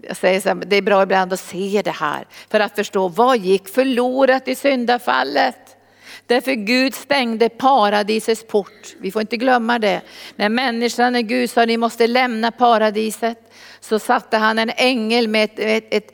jag 0.01 0.17
säger 0.17 0.41
så 0.41 0.49
här, 0.49 0.55
det 0.55 0.75
är 0.75 0.81
bra 0.81 1.03
ibland 1.03 1.33
att 1.33 1.39
se 1.39 1.81
det 1.85 1.91
här 1.91 2.27
för 2.49 2.59
att 2.59 2.75
förstå 2.75 3.07
vad 3.07 3.37
gick 3.37 3.69
förlorat 3.69 4.47
i 4.47 4.55
syndafallet. 4.55 5.77
Därför 6.25 6.51
Gud 6.53 6.95
stängde 6.95 7.49
paradisets 7.49 8.47
port. 8.47 8.95
Vi 8.99 9.11
får 9.11 9.21
inte 9.21 9.37
glömma 9.37 9.79
det. 9.79 10.01
När 10.35 10.49
människan, 10.49 11.13
när 11.13 11.21
Gud 11.21 11.49
sa 11.49 11.65
ni 11.65 11.77
måste 11.77 12.07
lämna 12.07 12.51
paradiset, 12.51 13.53
så 13.79 13.99
satte 13.99 14.37
han 14.37 14.59
en 14.59 14.71
ängel 14.75 15.27
med 15.27 15.43
ett, 15.43 15.59
ett, 15.59 15.93
ett 15.93 16.11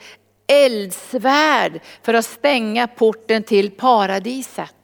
eldsvärd 0.48 1.80
för 2.04 2.14
att 2.14 2.26
stänga 2.26 2.88
porten 2.88 3.44
till 3.44 3.72
paradiset. 3.72 4.83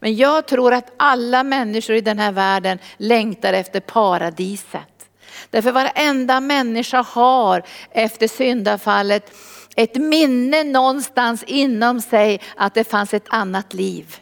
Men 0.00 0.16
jag 0.16 0.46
tror 0.46 0.74
att 0.74 0.92
alla 0.96 1.42
människor 1.42 1.96
i 1.96 2.00
den 2.00 2.18
här 2.18 2.32
världen 2.32 2.78
längtar 2.96 3.52
efter 3.52 3.80
paradiset. 3.80 5.08
Därför 5.50 5.72
varenda 5.72 6.40
människa 6.40 7.02
har 7.02 7.62
efter 7.90 8.28
syndafallet 8.28 9.34
ett 9.76 9.96
minne 9.96 10.64
någonstans 10.64 11.42
inom 11.46 12.00
sig 12.00 12.40
att 12.56 12.74
det 12.74 12.84
fanns 12.84 13.14
ett 13.14 13.26
annat 13.28 13.74
liv. 13.74 14.16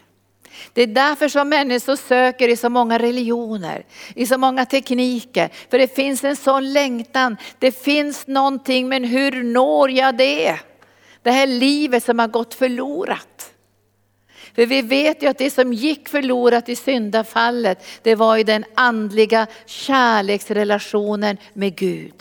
Det 0.72 0.82
är 0.82 0.86
därför 0.86 1.28
som 1.28 1.48
människor 1.48 1.96
söker 1.96 2.48
i 2.48 2.56
så 2.56 2.68
många 2.68 2.98
religioner, 2.98 3.84
i 4.14 4.26
så 4.26 4.38
många 4.38 4.66
tekniker. 4.66 5.50
För 5.70 5.78
det 5.78 5.94
finns 5.94 6.24
en 6.24 6.36
sån 6.36 6.72
längtan. 6.72 7.36
Det 7.58 7.72
finns 7.72 8.26
någonting, 8.26 8.88
men 8.88 9.04
hur 9.04 9.42
når 9.42 9.90
jag 9.90 10.16
det? 10.16 10.58
Det 11.22 11.30
här 11.30 11.46
livet 11.46 12.04
som 12.04 12.18
har 12.18 12.28
gått 12.28 12.54
förlorat. 12.54 13.53
För 14.54 14.66
vi 14.66 14.82
vet 14.82 15.22
ju 15.22 15.26
att 15.26 15.38
det 15.38 15.50
som 15.50 15.72
gick 15.72 16.08
förlorat 16.08 16.68
i 16.68 16.76
syndafallet, 16.76 17.86
det 18.02 18.14
var 18.14 18.36
ju 18.36 18.42
den 18.42 18.64
andliga 18.74 19.46
kärleksrelationen 19.66 21.36
med 21.52 21.76
Gud. 21.76 22.14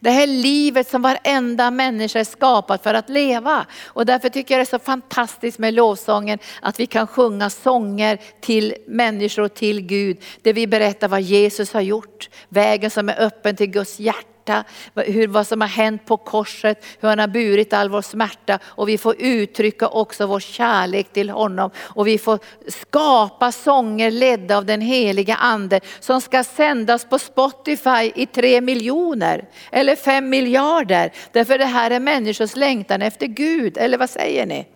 Det 0.00 0.10
här 0.10 0.26
livet 0.26 0.90
som 0.90 1.02
varenda 1.02 1.70
människa 1.70 2.20
är 2.20 2.24
skapad 2.24 2.80
för 2.82 2.94
att 2.94 3.08
leva. 3.08 3.66
Och 3.84 4.06
därför 4.06 4.28
tycker 4.28 4.54
jag 4.54 4.58
det 4.58 4.62
är 4.68 4.78
så 4.78 4.84
fantastiskt 4.84 5.58
med 5.58 5.74
lovsången 5.74 6.38
att 6.62 6.80
vi 6.80 6.86
kan 6.86 7.06
sjunga 7.06 7.50
sånger 7.50 8.20
till 8.40 8.74
människor 8.86 9.42
och 9.42 9.54
till 9.54 9.80
Gud. 9.80 10.22
Där 10.42 10.52
vi 10.52 10.66
berättar 10.66 11.08
vad 11.08 11.20
Jesus 11.22 11.72
har 11.72 11.80
gjort. 11.80 12.28
Vägen 12.48 12.90
som 12.90 13.08
är 13.08 13.20
öppen 13.20 13.56
till 13.56 13.70
Guds 13.70 14.00
hjärta 14.00 14.35
smärta, 14.46 14.64
hur, 14.94 15.28
vad 15.28 15.46
som 15.46 15.60
har 15.60 15.68
hänt 15.68 16.04
på 16.04 16.16
korset, 16.16 16.84
hur 17.00 17.08
han 17.08 17.18
har 17.18 17.28
burit 17.28 17.72
all 17.72 17.90
vår 17.90 18.02
smärta 18.02 18.58
och 18.64 18.88
vi 18.88 18.98
får 18.98 19.14
uttrycka 19.18 19.88
också 19.88 20.26
vår 20.26 20.40
kärlek 20.40 21.12
till 21.12 21.30
honom 21.30 21.70
och 21.78 22.06
vi 22.06 22.18
får 22.18 22.38
skapa 22.68 23.52
sånger 23.52 24.10
ledda 24.10 24.56
av 24.56 24.64
den 24.64 24.80
heliga 24.80 25.34
ande 25.34 25.80
som 26.00 26.20
ska 26.20 26.44
sändas 26.44 27.04
på 27.04 27.18
Spotify 27.18 28.12
i 28.14 28.26
tre 28.26 28.60
miljoner 28.60 29.48
eller 29.72 29.96
fem 29.96 30.28
miljarder. 30.28 31.12
Därför 31.32 31.58
det 31.58 31.64
här 31.64 31.90
är 31.90 32.00
människors 32.00 32.56
längtan 32.56 33.02
efter 33.02 33.26
Gud, 33.26 33.78
eller 33.78 33.98
vad 33.98 34.10
säger 34.10 34.46
ni? 34.46 34.66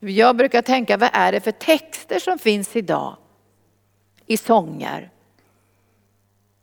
Jag 0.00 0.36
brukar 0.36 0.62
tänka, 0.62 0.96
vad 0.96 1.10
är 1.12 1.32
det 1.32 1.40
för 1.40 1.52
texter 1.52 2.18
som 2.18 2.38
finns 2.38 2.76
idag 2.76 3.16
i 4.26 4.36
sånger? 4.36 5.10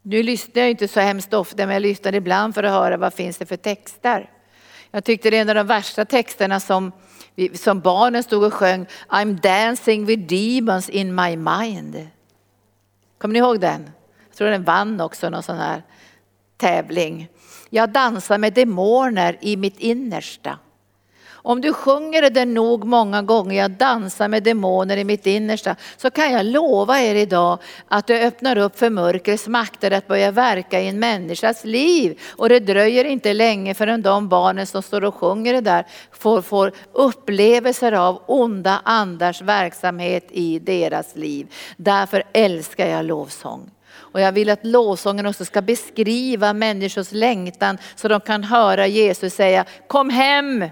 Nu 0.09 0.23
lyssnar 0.23 0.61
jag 0.61 0.71
inte 0.71 0.87
så 0.87 0.99
hemskt 0.99 1.33
ofta 1.33 1.65
men 1.65 1.69
jag 1.73 1.81
lyssnar 1.81 2.15
ibland 2.15 2.55
för 2.55 2.63
att 2.63 2.71
höra 2.71 2.97
vad 2.97 3.13
finns 3.13 3.37
det 3.37 3.45
för 3.45 3.57
texter. 3.57 4.29
Jag 4.91 5.03
tyckte 5.03 5.29
det 5.29 5.37
är 5.37 5.41
en 5.41 5.49
av 5.49 5.55
de 5.55 5.67
värsta 5.67 6.05
texterna 6.05 6.59
som, 6.59 6.91
som 7.53 7.79
barnen 7.79 8.23
stod 8.23 8.43
och 8.43 8.53
sjöng. 8.53 8.85
I'm 9.09 9.41
dancing 9.41 10.05
with 10.05 10.21
demons 10.21 10.89
in 10.89 11.15
my 11.15 11.37
mind. 11.37 12.07
Kommer 13.17 13.33
ni 13.33 13.39
ihåg 13.39 13.59
den? 13.59 13.89
Jag 14.29 14.37
tror 14.37 14.49
den 14.49 14.63
vann 14.63 15.01
också 15.01 15.29
någon 15.29 15.43
sån 15.43 15.57
här 15.57 15.83
tävling. 16.57 17.27
Jag 17.69 17.89
dansar 17.89 18.37
med 18.37 18.53
demoner 18.53 19.37
i 19.41 19.57
mitt 19.57 19.79
innersta. 19.79 20.57
Om 21.41 21.61
du 21.61 21.73
sjunger 21.73 22.29
det 22.29 22.45
nog 22.45 22.85
många 22.85 23.21
gånger, 23.21 23.57
jag 23.57 23.71
dansar 23.71 24.27
med 24.27 24.43
demoner 24.43 24.97
i 24.97 25.03
mitt 25.03 25.25
innersta, 25.25 25.75
så 25.97 26.09
kan 26.09 26.31
jag 26.31 26.45
lova 26.45 26.99
er 26.99 27.15
idag 27.15 27.59
att 27.87 28.07
det 28.07 28.27
öppnar 28.27 28.57
upp 28.57 28.79
för 28.79 28.89
mörkrets 28.89 29.47
makter 29.47 29.91
att 29.91 30.07
börja 30.07 30.31
verka 30.31 30.81
i 30.81 30.87
en 30.87 30.99
människas 30.99 31.65
liv. 31.65 32.19
Och 32.35 32.49
det 32.49 32.59
dröjer 32.59 33.05
inte 33.05 33.33
länge 33.33 33.73
förrän 33.73 34.01
de 34.01 34.29
barnen 34.29 34.67
som 34.67 34.81
står 34.81 35.03
och 35.03 35.15
sjunger 35.15 35.53
det 35.53 35.61
där 35.61 35.85
får, 36.11 36.41
får 36.41 36.71
upplevelser 36.93 37.91
av 37.91 38.21
onda 38.25 38.81
andars 38.83 39.41
verksamhet 39.41 40.27
i 40.31 40.59
deras 40.59 41.15
liv. 41.15 41.47
Därför 41.77 42.23
älskar 42.33 42.87
jag 42.87 43.05
lovsång. 43.05 43.71
Och 44.11 44.21
jag 44.21 44.31
vill 44.31 44.49
att 44.49 44.65
lovsången 44.65 45.25
också 45.25 45.45
ska 45.45 45.61
beskriva 45.61 46.53
människors 46.53 47.11
längtan 47.11 47.77
så 47.95 48.07
de 48.07 48.21
kan 48.21 48.43
höra 48.43 48.87
Jesus 48.87 49.33
säga, 49.33 49.65
kom 49.87 50.09
hem! 50.09 50.65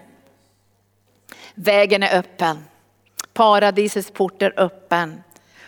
Vägen 1.59 2.03
är 2.03 2.17
öppen. 2.17 2.57
Paradisets 3.33 4.11
port 4.11 4.41
är 4.41 4.53
öppen. 4.59 5.23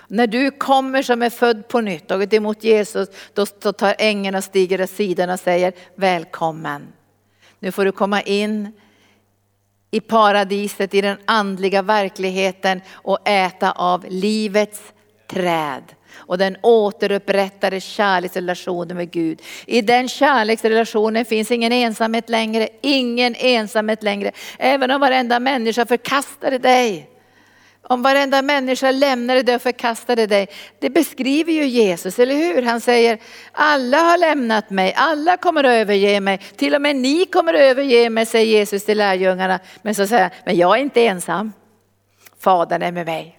När 0.07 0.27
du 0.27 0.51
kommer 0.51 1.03
som 1.03 1.21
är 1.21 1.29
född 1.29 1.67
på 1.67 1.81
nytt, 1.81 2.07
tagit 2.07 2.33
emot 2.33 2.63
Jesus, 2.63 3.09
då 3.33 3.73
tar 3.73 3.95
ängeln 3.97 4.35
och 4.35 4.43
stiger 4.43 4.81
åt 4.81 4.89
sidan 4.89 5.29
och 5.29 5.39
säger 5.39 5.73
välkommen. 5.95 6.87
Nu 7.59 7.71
får 7.71 7.85
du 7.85 7.91
komma 7.91 8.21
in 8.21 8.71
i 9.91 9.99
paradiset, 9.99 10.93
i 10.93 11.01
den 11.01 11.17
andliga 11.25 11.81
verkligheten 11.81 12.81
och 12.91 13.27
äta 13.27 13.71
av 13.71 14.05
livets 14.09 14.81
träd 15.27 15.83
och 16.15 16.37
den 16.37 16.57
återupprättade 16.61 17.81
kärleksrelationen 17.81 18.97
med 18.97 19.11
Gud. 19.11 19.41
I 19.65 19.81
den 19.81 20.09
kärleksrelationen 20.09 21.25
finns 21.25 21.51
ingen 21.51 21.71
ensamhet 21.71 22.29
längre, 22.29 22.69
ingen 22.81 23.35
ensamhet 23.35 24.03
längre. 24.03 24.31
Även 24.57 24.91
om 24.91 25.01
varenda 25.01 25.39
människa 25.39 25.85
förkastade 25.85 26.57
dig. 26.57 27.09
Om 27.81 28.01
varenda 28.01 28.41
människa 28.41 28.91
lämnade 28.91 29.43
dig 29.43 29.55
och 29.55 29.61
förkastade 29.61 30.27
dig. 30.27 30.47
Det 30.79 30.89
beskriver 30.89 31.51
ju 31.51 31.65
Jesus, 31.65 32.19
eller 32.19 32.35
hur? 32.35 32.61
Han 32.61 32.81
säger, 32.81 33.19
alla 33.51 33.97
har 33.97 34.17
lämnat 34.17 34.69
mig, 34.69 34.93
alla 34.97 35.37
kommer 35.37 35.63
att 35.63 35.71
överge 35.71 36.19
mig. 36.19 36.37
Till 36.55 36.75
och 36.75 36.81
med 36.81 36.95
ni 36.95 37.25
kommer 37.25 37.53
att 37.53 37.59
överge 37.59 38.09
mig, 38.09 38.25
säger 38.25 38.45
Jesus 38.45 38.85
till 38.85 38.97
lärjungarna. 38.97 39.59
Men 39.81 39.95
så 39.95 40.07
säger 40.07 40.23
han, 40.23 40.31
men 40.45 40.57
jag 40.57 40.77
är 40.77 40.81
inte 40.81 41.05
ensam. 41.05 41.53
Fadern 42.39 42.81
är 42.81 42.91
med 42.91 43.05
mig. 43.05 43.38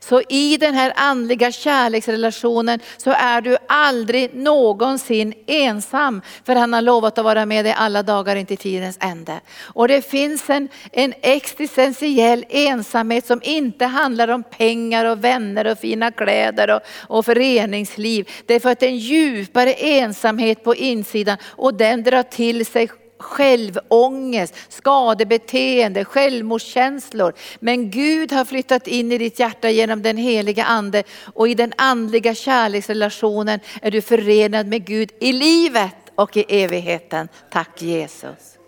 Så 0.00 0.22
i 0.28 0.56
den 0.56 0.74
här 0.74 0.92
andliga 0.96 1.52
kärleksrelationen 1.52 2.80
så 2.96 3.10
är 3.10 3.40
du 3.40 3.56
aldrig 3.68 4.34
någonsin 4.34 5.34
ensam. 5.46 6.22
För 6.44 6.54
han 6.54 6.72
har 6.72 6.82
lovat 6.82 7.18
att 7.18 7.24
vara 7.24 7.46
med 7.46 7.64
dig 7.64 7.74
alla 7.76 8.02
dagar 8.02 8.36
in 8.36 8.46
till 8.46 8.56
tidens 8.56 8.98
ände. 9.00 9.40
Och 9.60 9.88
det 9.88 10.02
finns 10.02 10.50
en, 10.50 10.68
en 10.92 11.14
existentiell 11.22 12.44
ensamhet 12.48 13.26
som 13.26 13.40
inte 13.42 13.84
handlar 13.84 14.28
om 14.28 14.42
pengar 14.42 15.04
och 15.04 15.24
vänner 15.24 15.66
och 15.66 15.78
fina 15.78 16.10
kläder 16.10 16.70
och, 16.70 16.80
och 17.16 17.24
föreningsliv. 17.24 18.28
Det 18.46 18.54
är 18.54 18.60
för 18.60 18.70
att 18.70 18.80
det 18.80 18.86
är 18.86 18.90
en 18.90 18.98
djupare 18.98 19.72
ensamhet 19.72 20.64
på 20.64 20.74
insidan 20.74 21.36
och 21.44 21.74
den 21.74 22.02
drar 22.02 22.22
till 22.22 22.66
sig 22.66 22.88
självångest, 23.18 24.54
skadebeteende, 24.68 26.04
självmordskänslor. 26.04 27.34
Men 27.60 27.90
Gud 27.90 28.32
har 28.32 28.44
flyttat 28.44 28.86
in 28.86 29.12
i 29.12 29.18
ditt 29.18 29.38
hjärta 29.38 29.70
genom 29.70 30.02
den 30.02 30.16
heliga 30.16 30.64
ande 30.64 31.02
och 31.34 31.48
i 31.48 31.54
den 31.54 31.72
andliga 31.76 32.34
kärleksrelationen 32.34 33.60
är 33.82 33.90
du 33.90 34.02
förenad 34.02 34.66
med 34.66 34.84
Gud 34.84 35.10
i 35.20 35.32
livet 35.32 35.96
och 36.14 36.36
i 36.36 36.44
evigheten. 36.48 37.28
Tack 37.50 37.82
Jesus. 37.82 38.58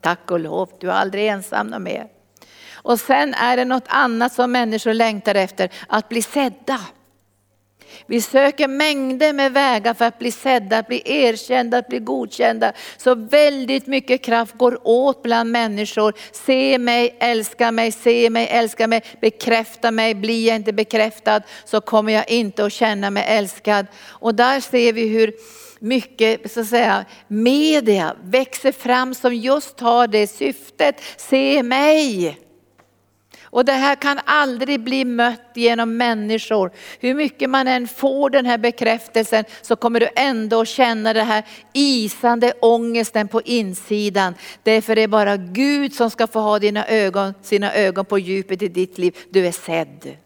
Tack 0.00 0.30
och 0.30 0.40
lov, 0.40 0.70
du 0.80 0.90
är 0.90 0.94
aldrig 0.94 1.26
ensam 1.26 1.82
mer. 1.82 2.06
Och 2.72 3.00
sen 3.00 3.34
är 3.34 3.56
det 3.56 3.64
något 3.64 3.86
annat 3.86 4.32
som 4.32 4.52
människor 4.52 4.94
längtar 4.94 5.34
efter, 5.34 5.70
att 5.88 6.08
bli 6.08 6.22
sedda. 6.22 6.80
Vi 8.06 8.20
söker 8.20 8.68
mängder 8.68 9.32
med 9.32 9.52
vägar 9.52 9.94
för 9.94 10.04
att 10.04 10.18
bli 10.18 10.32
sedda, 10.32 10.78
att 10.78 10.86
bli 10.86 11.02
erkända, 11.04 11.78
att 11.78 11.88
bli 11.88 11.98
godkända. 11.98 12.72
Så 12.96 13.14
väldigt 13.14 13.86
mycket 13.86 14.22
kraft 14.22 14.54
går 14.54 14.80
åt 14.84 15.22
bland 15.22 15.50
människor. 15.50 16.14
Se 16.32 16.78
mig, 16.78 17.16
älska 17.20 17.72
mig, 17.72 17.92
se 17.92 18.30
mig, 18.30 18.48
älska 18.50 18.86
mig, 18.86 19.02
bekräfta 19.20 19.90
mig. 19.90 20.14
Blir 20.14 20.46
jag 20.46 20.56
inte 20.56 20.72
bekräftad 20.72 21.40
så 21.64 21.80
kommer 21.80 22.12
jag 22.12 22.30
inte 22.30 22.64
att 22.64 22.72
känna 22.72 23.10
mig 23.10 23.24
älskad. 23.28 23.86
Och 24.04 24.34
där 24.34 24.60
ser 24.60 24.92
vi 24.92 25.08
hur 25.08 25.32
mycket 25.78 26.52
så 26.52 26.60
att 26.60 26.66
säga, 26.66 27.04
media 27.28 28.16
växer 28.22 28.72
fram 28.72 29.14
som 29.14 29.34
just 29.34 29.80
har 29.80 30.06
det 30.06 30.26
syftet. 30.26 31.00
Se 31.16 31.62
mig! 31.62 32.45
Och 33.50 33.64
det 33.64 33.72
här 33.72 33.94
kan 33.94 34.20
aldrig 34.24 34.80
bli 34.80 35.04
mött 35.04 35.50
genom 35.54 35.96
människor. 35.96 36.70
Hur 37.00 37.14
mycket 37.14 37.50
man 37.50 37.68
än 37.68 37.88
får 37.88 38.30
den 38.30 38.46
här 38.46 38.58
bekräftelsen 38.58 39.44
så 39.62 39.76
kommer 39.76 40.00
du 40.00 40.08
ändå 40.16 40.64
känna 40.64 41.12
den 41.12 41.26
här 41.26 41.44
isande 41.72 42.52
ångesten 42.60 43.28
på 43.28 43.42
insidan. 43.42 44.34
Därför 44.62 44.92
är 44.92 44.96
det 44.96 45.08
bara 45.08 45.36
Gud 45.36 45.94
som 45.94 46.10
ska 46.10 46.26
få 46.26 46.40
ha 46.40 46.58
dina 46.58 46.86
ögon, 46.86 47.34
sina 47.42 47.74
ögon 47.74 48.04
på 48.04 48.18
djupet 48.18 48.62
i 48.62 48.68
ditt 48.68 48.98
liv. 48.98 49.16
Du 49.30 49.46
är 49.46 49.52
sedd. 49.52 50.16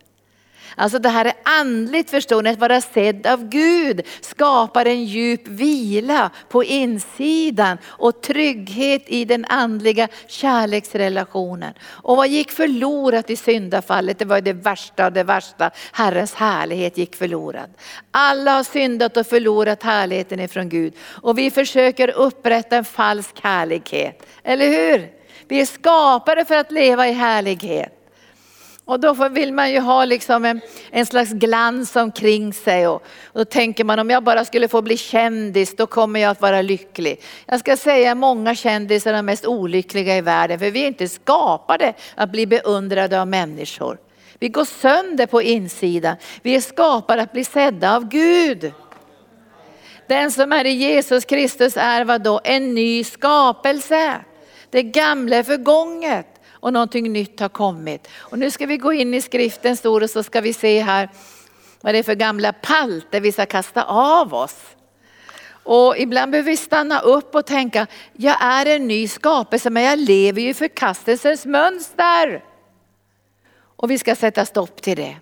Alltså 0.81 0.99
det 0.99 1.09
här 1.09 1.25
är 1.25 1.33
andligt 1.43 2.11
förstår 2.11 2.43
ni, 2.43 2.51
att 2.51 2.59
vara 2.59 2.81
sedd 2.81 3.27
av 3.27 3.49
Gud 3.49 4.03
skapar 4.21 4.87
en 4.87 5.05
djup 5.05 5.49
vila 5.49 6.31
på 6.49 6.65
insidan 6.65 7.79
och 7.85 8.23
trygghet 8.23 9.03
i 9.07 9.25
den 9.25 9.45
andliga 9.45 10.09
kärleksrelationen. 10.27 11.75
Och 11.83 12.17
vad 12.17 12.29
gick 12.29 12.51
förlorat 12.51 13.31
i 13.31 13.37
syndafallet? 13.37 14.19
Det 14.19 14.25
var 14.25 14.41
det 14.41 14.53
värsta 14.53 15.07
av 15.07 15.13
det 15.13 15.23
värsta. 15.23 15.71
Herrens 15.93 16.35
härlighet 16.35 16.99
gick 16.99 17.17
förlorad. 17.17 17.71
Alla 18.11 18.53
har 18.53 18.65
syndat 18.65 19.17
och 19.17 19.27
förlorat 19.27 19.83
härligheten 19.83 20.41
ifrån 20.41 20.69
Gud. 20.69 20.95
Och 21.23 21.39
vi 21.39 21.51
försöker 21.51 22.11
upprätta 22.11 22.77
en 22.77 22.85
falsk 22.85 23.41
härlighet. 23.41 24.27
Eller 24.43 24.69
hur? 24.69 25.09
Vi 25.49 25.61
är 25.61 25.67
skapade 25.67 26.45
för 26.45 26.55
att 26.55 26.73
leva 26.73 27.09
i 27.09 27.13
härlighet. 27.13 28.00
Och 28.91 29.01
då 29.01 29.29
vill 29.29 29.53
man 29.53 29.73
ju 29.73 29.81
ha 29.81 30.05
liksom 30.05 30.45
en, 30.45 30.61
en 30.91 31.07
slags 31.07 31.33
glans 31.33 31.97
omkring 31.97 32.53
sig. 32.53 32.89
Och, 32.89 33.03
och 33.25 33.39
då 33.39 33.45
tänker 33.45 33.85
man 33.85 33.99
om 33.99 34.11
jag 34.11 34.25
bara 34.25 34.45
skulle 34.45 34.69
få 34.69 34.83
bli 34.83 34.97
kändis 34.97 35.77
då 35.77 35.87
kommer 35.87 36.21
jag 36.21 36.31
att 36.31 36.41
vara 36.41 36.63
lycklig. 36.63 37.21
Jag 37.47 37.61
ska 37.61 37.77
säga 37.77 38.15
många 38.15 38.55
kändisar 38.55 39.11
är 39.11 39.17
de 39.17 39.27
mest 39.27 39.47
olyckliga 39.47 40.17
i 40.17 40.21
världen 40.21 40.59
för 40.59 40.71
vi 40.71 40.83
är 40.83 40.87
inte 40.87 41.09
skapade 41.09 41.95
att 42.15 42.31
bli 42.31 42.47
beundrade 42.47 43.21
av 43.21 43.29
människor. 43.29 43.99
Vi 44.39 44.49
går 44.49 44.65
sönder 44.65 45.27
på 45.27 45.43
insidan. 45.43 46.17
Vi 46.43 46.57
är 46.57 46.61
skapade 46.61 47.23
att 47.23 47.33
bli 47.33 47.45
sedda 47.45 47.97
av 47.97 48.09
Gud. 48.09 48.73
Den 50.07 50.31
som 50.31 50.53
är 50.53 50.65
i 50.65 50.71
Jesus 50.71 51.25
Kristus 51.25 51.77
är 51.77 52.05
vad 52.05 52.23
då? 52.23 52.41
En 52.45 52.75
ny 52.75 53.05
skapelse. 53.05 54.17
Det 54.71 54.83
gamla 54.83 55.37
är 55.37 55.43
förgånget 55.43 56.40
och 56.61 56.73
någonting 56.73 57.13
nytt 57.13 57.41
har 57.41 57.49
kommit. 57.49 58.09
Och 58.19 58.39
nu 58.39 58.51
ska 58.51 58.67
vi 58.67 58.77
gå 58.77 58.93
in 58.93 59.15
i 59.15 59.21
skriften 59.21 59.77
stor 59.77 60.03
och 60.03 60.11
så 60.11 60.23
ska 60.23 60.41
vi 60.41 60.53
se 60.53 60.81
här 60.81 61.09
vad 61.81 61.95
det 61.95 61.99
är 61.99 62.03
för 62.03 62.15
gamla 62.15 62.53
palter 62.53 63.21
vi 63.21 63.33
ska 63.33 63.47
kasta 63.47 63.85
av 63.85 64.35
oss. 64.35 64.57
Och 65.63 65.99
ibland 65.99 66.31
behöver 66.31 66.51
vi 66.51 66.57
stanna 66.57 67.01
upp 67.01 67.35
och 67.35 67.47
tänka, 67.47 67.87
jag 68.13 68.43
är 68.43 68.67
en 68.67 68.89
ny 68.89 69.09
skapelse 69.09 69.71
men 69.71 69.83
jag 69.83 69.99
lever 69.99 70.43
ju 70.43 70.49
i 70.49 70.55
förkastelsens 70.55 71.47
mönster. 71.47 72.45
Och 73.77 73.91
vi 73.91 73.99
ska 73.99 74.15
sätta 74.15 74.45
stopp 74.45 74.83
till 74.83 74.97
det. 74.97 75.17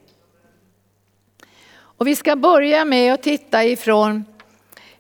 Och 1.78 2.06
vi 2.06 2.16
ska 2.16 2.36
börja 2.36 2.84
med 2.84 3.14
att 3.14 3.22
titta 3.22 3.64
ifrån, 3.64 4.24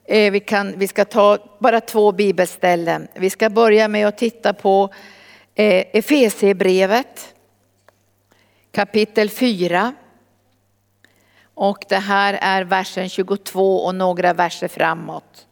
eh, 0.04 0.32
vi, 0.32 0.40
kan, 0.40 0.78
vi 0.78 0.88
ska 0.88 1.04
ta 1.04 1.38
bara 1.58 1.80
två 1.80 2.12
bibelställen. 2.12 3.08
Vi 3.14 3.30
ska 3.30 3.50
börja 3.50 3.88
med 3.88 4.08
att 4.08 4.18
titta 4.18 4.52
på 4.52 4.90
Eh, 5.60 5.84
Efesierbrevet 5.92 7.34
kapitel 8.72 9.30
4. 9.30 9.94
Och 11.54 11.84
det 11.88 11.96
här 11.96 12.38
är 12.40 12.64
versen 12.64 13.08
22 13.08 13.76
och 13.84 13.94
några 13.94 14.32
verser 14.32 14.68
framåt. 14.68 15.46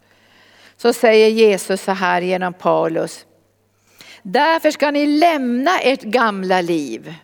Så 0.77 0.93
säger 0.93 1.29
Jesus 1.29 1.83
så 1.83 1.93
här 1.93 2.23
genom 2.23 2.53
Paulus. 2.53 3.27
Därför 4.23 4.71
ska 4.71 4.91
ni 4.91 5.07
lämna 5.07 5.79
ert 5.79 6.03
gamla 6.03 6.61
liv 6.61 7.15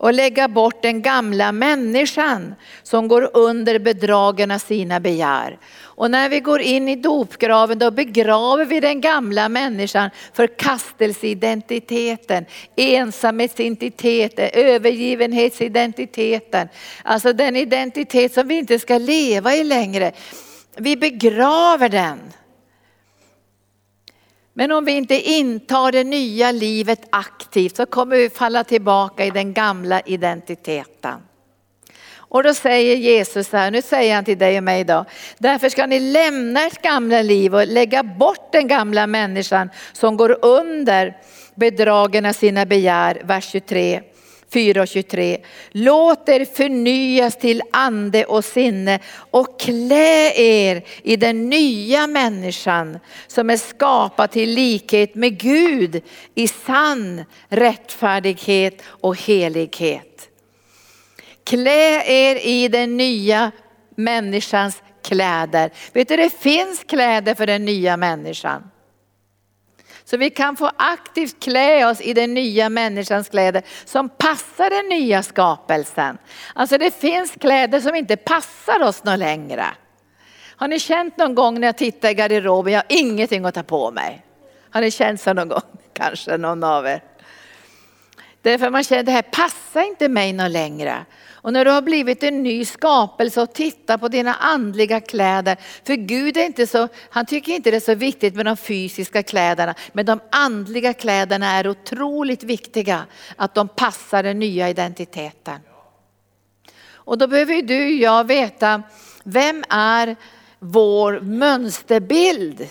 och 0.00 0.14
lägga 0.14 0.48
bort 0.48 0.82
den 0.82 1.02
gamla 1.02 1.52
människan 1.52 2.54
som 2.82 3.08
går 3.08 3.30
under 3.34 3.78
bedragen 3.78 4.50
av 4.50 4.58
sina 4.58 5.00
begär. 5.00 5.58
Och 5.82 6.10
när 6.10 6.28
vi 6.28 6.40
går 6.40 6.60
in 6.60 6.88
i 6.88 6.96
dopgraven 6.96 7.78
då 7.78 7.90
begraver 7.90 8.64
vi 8.64 8.80
den 8.80 9.00
gamla 9.00 9.48
människan, 9.48 10.10
förkastelseidentiteten, 10.32 12.46
ensamhetsidentiteten, 12.76 14.50
övergivenhetsidentiteten. 14.52 16.68
Alltså 17.02 17.32
den 17.32 17.56
identitet 17.56 18.34
som 18.34 18.48
vi 18.48 18.58
inte 18.58 18.78
ska 18.78 18.98
leva 18.98 19.54
i 19.54 19.64
längre. 19.64 20.12
Vi 20.76 20.96
begraver 20.96 21.88
den. 21.88 22.18
Men 24.60 24.72
om 24.72 24.84
vi 24.84 24.92
inte 24.92 25.20
intar 25.30 25.92
det 25.92 26.04
nya 26.04 26.52
livet 26.52 27.00
aktivt 27.10 27.76
så 27.76 27.86
kommer 27.86 28.16
vi 28.16 28.30
falla 28.30 28.64
tillbaka 28.64 29.24
i 29.24 29.30
den 29.30 29.52
gamla 29.52 30.00
identiteten. 30.00 31.22
Och 32.16 32.42
då 32.42 32.54
säger 32.54 32.96
Jesus 32.96 33.52
här, 33.52 33.70
nu 33.70 33.82
säger 33.82 34.14
han 34.14 34.24
till 34.24 34.38
dig 34.38 34.56
och 34.56 34.64
mig 34.64 34.80
idag, 34.80 35.04
därför 35.38 35.68
ska 35.68 35.86
ni 35.86 36.00
lämna 36.00 36.66
ert 36.66 36.82
gamla 36.82 37.22
liv 37.22 37.54
och 37.54 37.66
lägga 37.66 38.02
bort 38.02 38.52
den 38.52 38.68
gamla 38.68 39.06
människan 39.06 39.70
som 39.92 40.16
går 40.16 40.44
under 40.44 41.16
bedragen 41.54 42.26
av 42.26 42.32
sina 42.32 42.66
begär, 42.66 43.22
vers 43.24 43.50
23. 43.50 44.00
4 44.52 44.82
och 44.82 44.88
23. 44.88 45.38
Låt 45.70 46.28
er 46.28 46.44
förnyas 46.44 47.36
till 47.36 47.62
ande 47.72 48.24
och 48.24 48.44
sinne 48.44 48.98
och 49.14 49.60
klä 49.60 50.32
er 50.36 50.82
i 51.02 51.16
den 51.16 51.48
nya 51.48 52.06
människan 52.06 52.98
som 53.26 53.50
är 53.50 53.56
skapad 53.56 54.30
till 54.30 54.50
likhet 54.50 55.14
med 55.14 55.38
Gud 55.38 56.02
i 56.34 56.48
sann 56.48 57.24
rättfärdighet 57.48 58.82
och 58.86 59.16
helighet. 59.16 60.28
Klä 61.44 62.02
er 62.06 62.36
i 62.36 62.68
den 62.68 62.96
nya 62.96 63.52
människans 63.96 64.82
kläder. 65.02 65.70
Vet 65.92 66.08
du, 66.08 66.16
det 66.16 66.40
finns 66.40 66.84
kläder 66.84 67.34
för 67.34 67.46
den 67.46 67.64
nya 67.64 67.96
människan. 67.96 68.69
Så 70.10 70.16
vi 70.16 70.30
kan 70.30 70.56
få 70.56 70.70
aktivt 70.76 71.42
klä 71.42 71.86
oss 71.90 72.00
i 72.00 72.14
den 72.14 72.34
nya 72.34 72.68
människans 72.68 73.28
kläder 73.28 73.62
som 73.84 74.08
passar 74.08 74.70
den 74.70 74.88
nya 74.88 75.22
skapelsen. 75.22 76.18
Alltså 76.54 76.78
det 76.78 77.00
finns 77.00 77.34
kläder 77.40 77.80
som 77.80 77.94
inte 77.94 78.16
passar 78.16 78.82
oss 78.82 79.04
någon 79.04 79.18
längre. 79.18 79.64
Har 80.56 80.68
ni 80.68 80.78
känt 80.78 81.16
någon 81.16 81.34
gång 81.34 81.60
när 81.60 81.68
jag 81.68 81.78
tittar 81.78 82.10
i 82.10 82.14
garderoben, 82.14 82.72
jag 82.72 82.80
har 82.80 82.86
ingenting 82.88 83.44
att 83.44 83.54
ta 83.54 83.62
på 83.62 83.90
mig. 83.90 84.24
Har 84.70 84.80
ni 84.80 84.90
känt 84.90 85.20
så 85.20 85.32
någon 85.32 85.48
gång? 85.48 85.62
Kanske 85.94 86.36
någon 86.36 86.64
av 86.64 86.86
er. 86.86 87.02
Därför 88.42 88.70
man 88.70 88.84
känner 88.84 89.02
det 89.02 89.12
här 89.12 89.22
passar 89.22 89.82
inte 89.82 90.08
mig 90.08 90.32
någon 90.32 90.52
längre. 90.52 91.04
Och 91.42 91.52
när 91.52 91.64
du 91.64 91.70
har 91.70 91.82
blivit 91.82 92.22
en 92.22 92.42
ny 92.42 92.64
skapelse 92.64 93.42
och 93.42 93.52
tittar 93.52 93.98
på 93.98 94.08
dina 94.08 94.34
andliga 94.34 95.00
kläder. 95.00 95.56
För 95.84 95.94
Gud 95.94 96.36
är 96.36 96.44
inte 96.44 96.66
så, 96.66 96.88
han 97.10 97.26
tycker 97.26 97.52
inte 97.52 97.70
det 97.70 97.76
är 97.76 97.80
så 97.80 97.94
viktigt 97.94 98.34
med 98.34 98.46
de 98.46 98.56
fysiska 98.56 99.22
kläderna. 99.22 99.74
Men 99.92 100.06
de 100.06 100.20
andliga 100.30 100.92
kläderna 100.92 101.46
är 101.46 101.68
otroligt 101.68 102.42
viktiga. 102.42 103.06
Att 103.36 103.54
de 103.54 103.68
passar 103.68 104.22
den 104.22 104.38
nya 104.38 104.70
identiteten. 104.70 105.60
Och 106.92 107.18
då 107.18 107.26
behöver 107.26 107.62
du 107.62 107.84
och 107.84 107.92
jag 107.92 108.26
veta, 108.26 108.82
vem 109.24 109.64
är 109.68 110.16
vår 110.58 111.20
mönsterbild? 111.20 112.68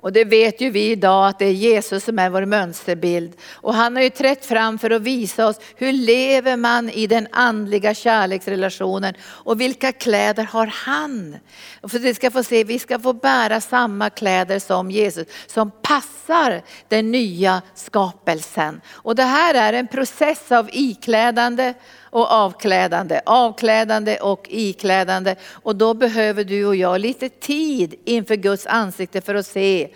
Och 0.00 0.12
det 0.12 0.24
vet 0.24 0.60
ju 0.60 0.70
vi 0.70 0.90
idag 0.90 1.28
att 1.28 1.38
det 1.38 1.44
är 1.44 1.52
Jesus 1.52 2.04
som 2.04 2.18
är 2.18 2.30
vår 2.30 2.44
mönsterbild. 2.44 3.32
Och 3.52 3.74
han 3.74 3.96
har 3.96 4.02
ju 4.02 4.10
trätt 4.10 4.46
fram 4.46 4.78
för 4.78 4.90
att 4.90 5.02
visa 5.02 5.46
oss 5.46 5.60
hur 5.76 5.92
lever 5.92 6.56
man 6.56 6.90
i 6.90 7.06
den 7.06 7.28
andliga 7.30 7.94
kärleksrelationen 7.94 9.14
och 9.22 9.60
vilka 9.60 9.92
kläder 9.92 10.44
har 10.44 10.66
han? 10.66 11.36
Och 11.80 11.90
för 11.90 11.98
att 11.98 12.04
vi 12.04 12.14
ska 12.14 12.30
få 12.30 12.42
se, 12.42 12.64
vi 12.64 12.78
ska 12.78 12.98
få 12.98 13.12
bära 13.12 13.60
samma 13.60 14.10
kläder 14.10 14.58
som 14.58 14.90
Jesus 14.90 15.26
som 15.46 15.70
passar 15.82 16.62
den 16.88 17.10
nya 17.10 17.62
skapelsen. 17.74 18.80
Och 18.88 19.14
det 19.14 19.22
här 19.22 19.54
är 19.54 19.72
en 19.72 19.88
process 19.88 20.52
av 20.52 20.70
iklädande 20.72 21.74
och 22.10 22.30
avklädande, 22.30 23.20
avklädande 23.26 24.16
och 24.16 24.46
iklädande. 24.50 25.34
Och 25.50 25.76
då 25.76 25.94
behöver 25.94 26.44
du 26.44 26.66
och 26.66 26.76
jag 26.76 27.00
lite 27.00 27.28
tid 27.28 27.94
inför 28.04 28.36
Guds 28.36 28.66
ansikte 28.66 29.20
för 29.20 29.34
att 29.34 29.46
se, 29.46 29.88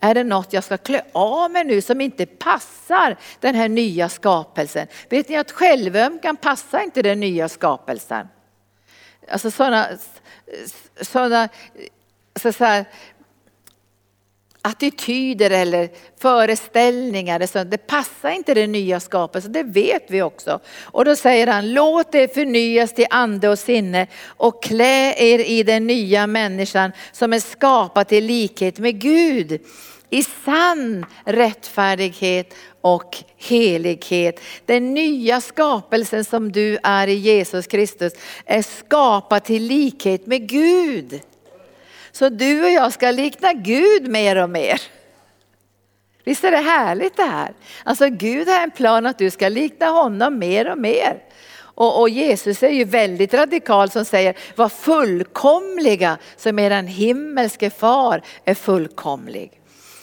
är 0.00 0.14
det 0.14 0.24
något 0.24 0.52
jag 0.52 0.64
ska 0.64 0.76
klä 0.76 1.02
av 1.12 1.50
mig 1.50 1.64
nu 1.64 1.80
som 1.80 2.00
inte 2.00 2.26
passar 2.26 3.16
den 3.40 3.54
här 3.54 3.68
nya 3.68 4.08
skapelsen? 4.08 4.86
Vet 5.08 5.28
ni 5.28 5.36
att 5.36 5.52
självömkan 5.52 6.36
passar 6.36 6.80
inte 6.80 7.02
den 7.02 7.20
nya 7.20 7.48
skapelsen? 7.48 8.28
Alltså 9.28 9.50
sådana, 9.50 9.88
sådana 11.00 11.48
så, 12.36 12.52
så 12.52 12.64
här, 12.64 12.84
attityder 14.62 15.50
eller 15.50 15.88
föreställningar. 16.20 17.64
Det 17.64 17.78
passar 17.78 18.30
inte 18.30 18.54
den 18.54 18.72
nya 18.72 19.00
skapelsen, 19.00 19.52
det 19.52 19.62
vet 19.62 20.04
vi 20.08 20.22
också. 20.22 20.60
Och 20.82 21.04
då 21.04 21.16
säger 21.16 21.46
han, 21.46 21.72
låt 21.72 22.14
er 22.14 22.28
förnyas 22.28 22.94
till 22.94 23.06
ande 23.10 23.48
och 23.48 23.58
sinne 23.58 24.06
och 24.26 24.62
klä 24.62 25.14
er 25.18 25.38
i 25.38 25.62
den 25.62 25.86
nya 25.86 26.26
människan 26.26 26.92
som 27.12 27.32
är 27.32 27.40
skapad 27.40 28.12
i 28.12 28.20
likhet 28.20 28.78
med 28.78 29.00
Gud 29.00 29.60
i 30.12 30.22
sann 30.22 31.06
rättfärdighet 31.24 32.54
och 32.80 33.16
helighet. 33.36 34.40
Den 34.66 34.94
nya 34.94 35.40
skapelsen 35.40 36.24
som 36.24 36.52
du 36.52 36.78
är 36.82 37.06
i 37.06 37.14
Jesus 37.14 37.66
Kristus 37.66 38.12
är 38.44 38.62
skapad 38.62 39.44
till 39.44 39.62
likhet 39.62 40.26
med 40.26 40.48
Gud. 40.48 41.20
Så 42.12 42.28
du 42.28 42.64
och 42.64 42.70
jag 42.70 42.92
ska 42.92 43.10
likna 43.10 43.52
Gud 43.52 44.08
mer 44.08 44.36
och 44.36 44.50
mer. 44.50 44.80
Visst 46.24 46.44
är 46.44 46.50
det 46.50 46.56
härligt 46.56 47.16
det 47.16 47.22
här? 47.22 47.54
Alltså 47.84 48.08
Gud 48.08 48.48
har 48.48 48.62
en 48.62 48.70
plan 48.70 49.06
att 49.06 49.18
du 49.18 49.30
ska 49.30 49.48
likna 49.48 49.86
honom 49.86 50.38
mer 50.38 50.70
och 50.70 50.78
mer. 50.78 51.22
Och, 51.74 52.00
och, 52.00 52.08
Jesus 52.08 52.62
är 52.62 52.68
ju 52.68 52.84
väldigt 52.84 53.34
radikal 53.34 53.90
som 53.90 54.04
säger, 54.04 54.34
var 54.56 54.68
fullkomliga 54.68 56.18
som 56.36 56.58
eran 56.58 56.86
himmelske 56.86 57.70
far 57.70 58.22
är 58.44 58.54
fullkomlig. 58.54 59.60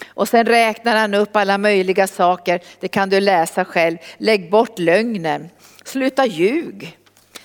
Och 0.08 0.28
sen 0.28 0.46
räknar 0.46 0.96
han 0.96 1.14
upp 1.14 1.36
alla 1.36 1.58
möjliga 1.58 2.08
saker, 2.08 2.62
det 2.80 2.88
kan 2.88 3.10
du 3.10 3.20
läsa 3.20 3.66
själv. 3.66 3.98
Lägg 4.18 4.52
bort 4.52 4.80
lögnen, 4.80 5.50
sluta 5.84 6.26
ljug. 6.26 6.98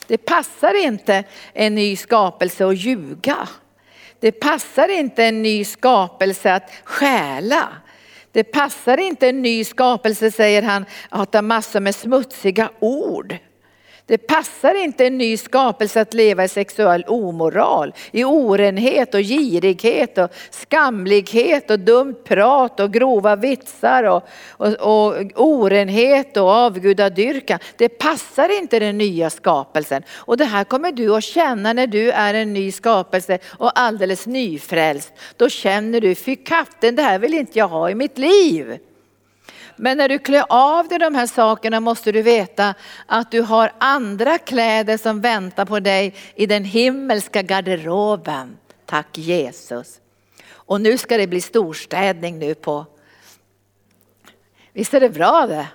Det 0.07 0.19
passar 0.19 0.85
inte 0.85 1.25
en 1.53 1.75
ny 1.75 1.97
skapelse 1.97 2.67
att 2.67 2.77
ljuga. 2.77 3.49
Det 4.25 4.33
passar 4.33 4.89
inte 4.89 5.25
en 5.25 5.43
ny 5.43 5.65
skapelse 5.65 6.53
att 6.53 6.71
stjäla. 6.85 7.69
Det 8.33 8.45
passar 8.45 8.99
inte 8.99 9.29
en 9.29 9.43
ny 9.43 9.65
skapelse, 9.65 10.31
säger 10.31 10.63
han, 10.63 10.85
att 11.09 11.35
ha 11.35 11.43
massor 11.43 11.81
med 11.81 11.95
smutsiga 11.95 12.71
ord. 12.81 13.37
Det 14.07 14.19
passar 14.19 14.85
inte 14.85 15.07
en 15.07 15.19
ny 15.19 15.37
skapelse 15.37 16.01
att 16.01 16.15
leva 16.15 16.45
i 16.45 16.49
sexuell 16.49 17.05
omoral, 17.09 17.95
i 18.13 18.25
orenhet 18.25 19.15
och 19.15 19.21
girighet 19.21 20.19
och 20.19 20.31
skamlighet 20.51 21.71
och 21.71 21.81
dumt 21.81 22.15
prat 22.25 22.81
och 22.81 22.93
grova 22.93 23.37
vitsar 23.37 24.05
och, 24.05 24.23
och, 24.49 24.73
och 24.77 25.15
orenhet 25.37 26.37
och 26.37 26.49
avgudadyrkan. 26.49 27.59
Det 27.77 27.89
passar 27.89 28.59
inte 28.59 28.79
den 28.79 28.99
nya 28.99 29.31
skapelsen. 29.31 30.03
Och 30.13 30.37
det 30.37 30.45
här 30.45 30.65
kommer 30.65 30.93
du 30.93 31.15
att 31.15 31.25
känna 31.25 31.73
när 31.73 31.87
du 31.87 32.11
är 32.11 32.35
en 32.35 32.53
ny 32.53 32.73
skapelse 32.73 33.39
och 33.59 33.79
alldeles 33.79 34.27
nyfrälst. 34.27 35.13
Då 35.37 35.49
känner 35.49 36.01
du, 36.01 36.15
fy 36.15 36.37
katten 36.37 36.97
det 36.97 37.03
här 37.03 37.19
vill 37.19 37.35
inte 37.35 37.59
jag 37.59 37.69
ha 37.69 37.91
i 37.91 37.95
mitt 37.95 38.19
liv. 38.19 38.79
Men 39.77 39.99
när 39.99 40.09
du 40.09 40.19
klär 40.19 40.45
av 40.49 40.89
dig 40.89 40.99
de 40.99 41.15
här 41.15 41.27
sakerna 41.27 41.81
måste 41.81 42.13
du 42.13 42.23
veta 42.23 42.75
att 43.07 43.31
du 43.31 43.41
har 43.41 43.73
andra 43.79 44.39
kläder 44.39 44.97
som 44.97 45.21
väntar 45.21 45.65
på 45.65 45.81
dig 45.81 46.15
i 46.35 46.47
den 46.47 46.65
himmelska 46.65 47.43
garderoben. 47.43 48.57
Tack 48.87 49.19
Jesus. 49.19 50.01
Och 50.51 50.81
nu 50.81 50.99
ska 50.99 51.17
det 51.17 51.27
bli 51.27 51.41
storstädning 51.41 52.39
nu 52.39 52.55
på. 52.55 52.87
Visst 54.73 54.95
är 54.95 55.01
det 55.01 55.11
bra 55.11 55.47
det? 55.47 55.67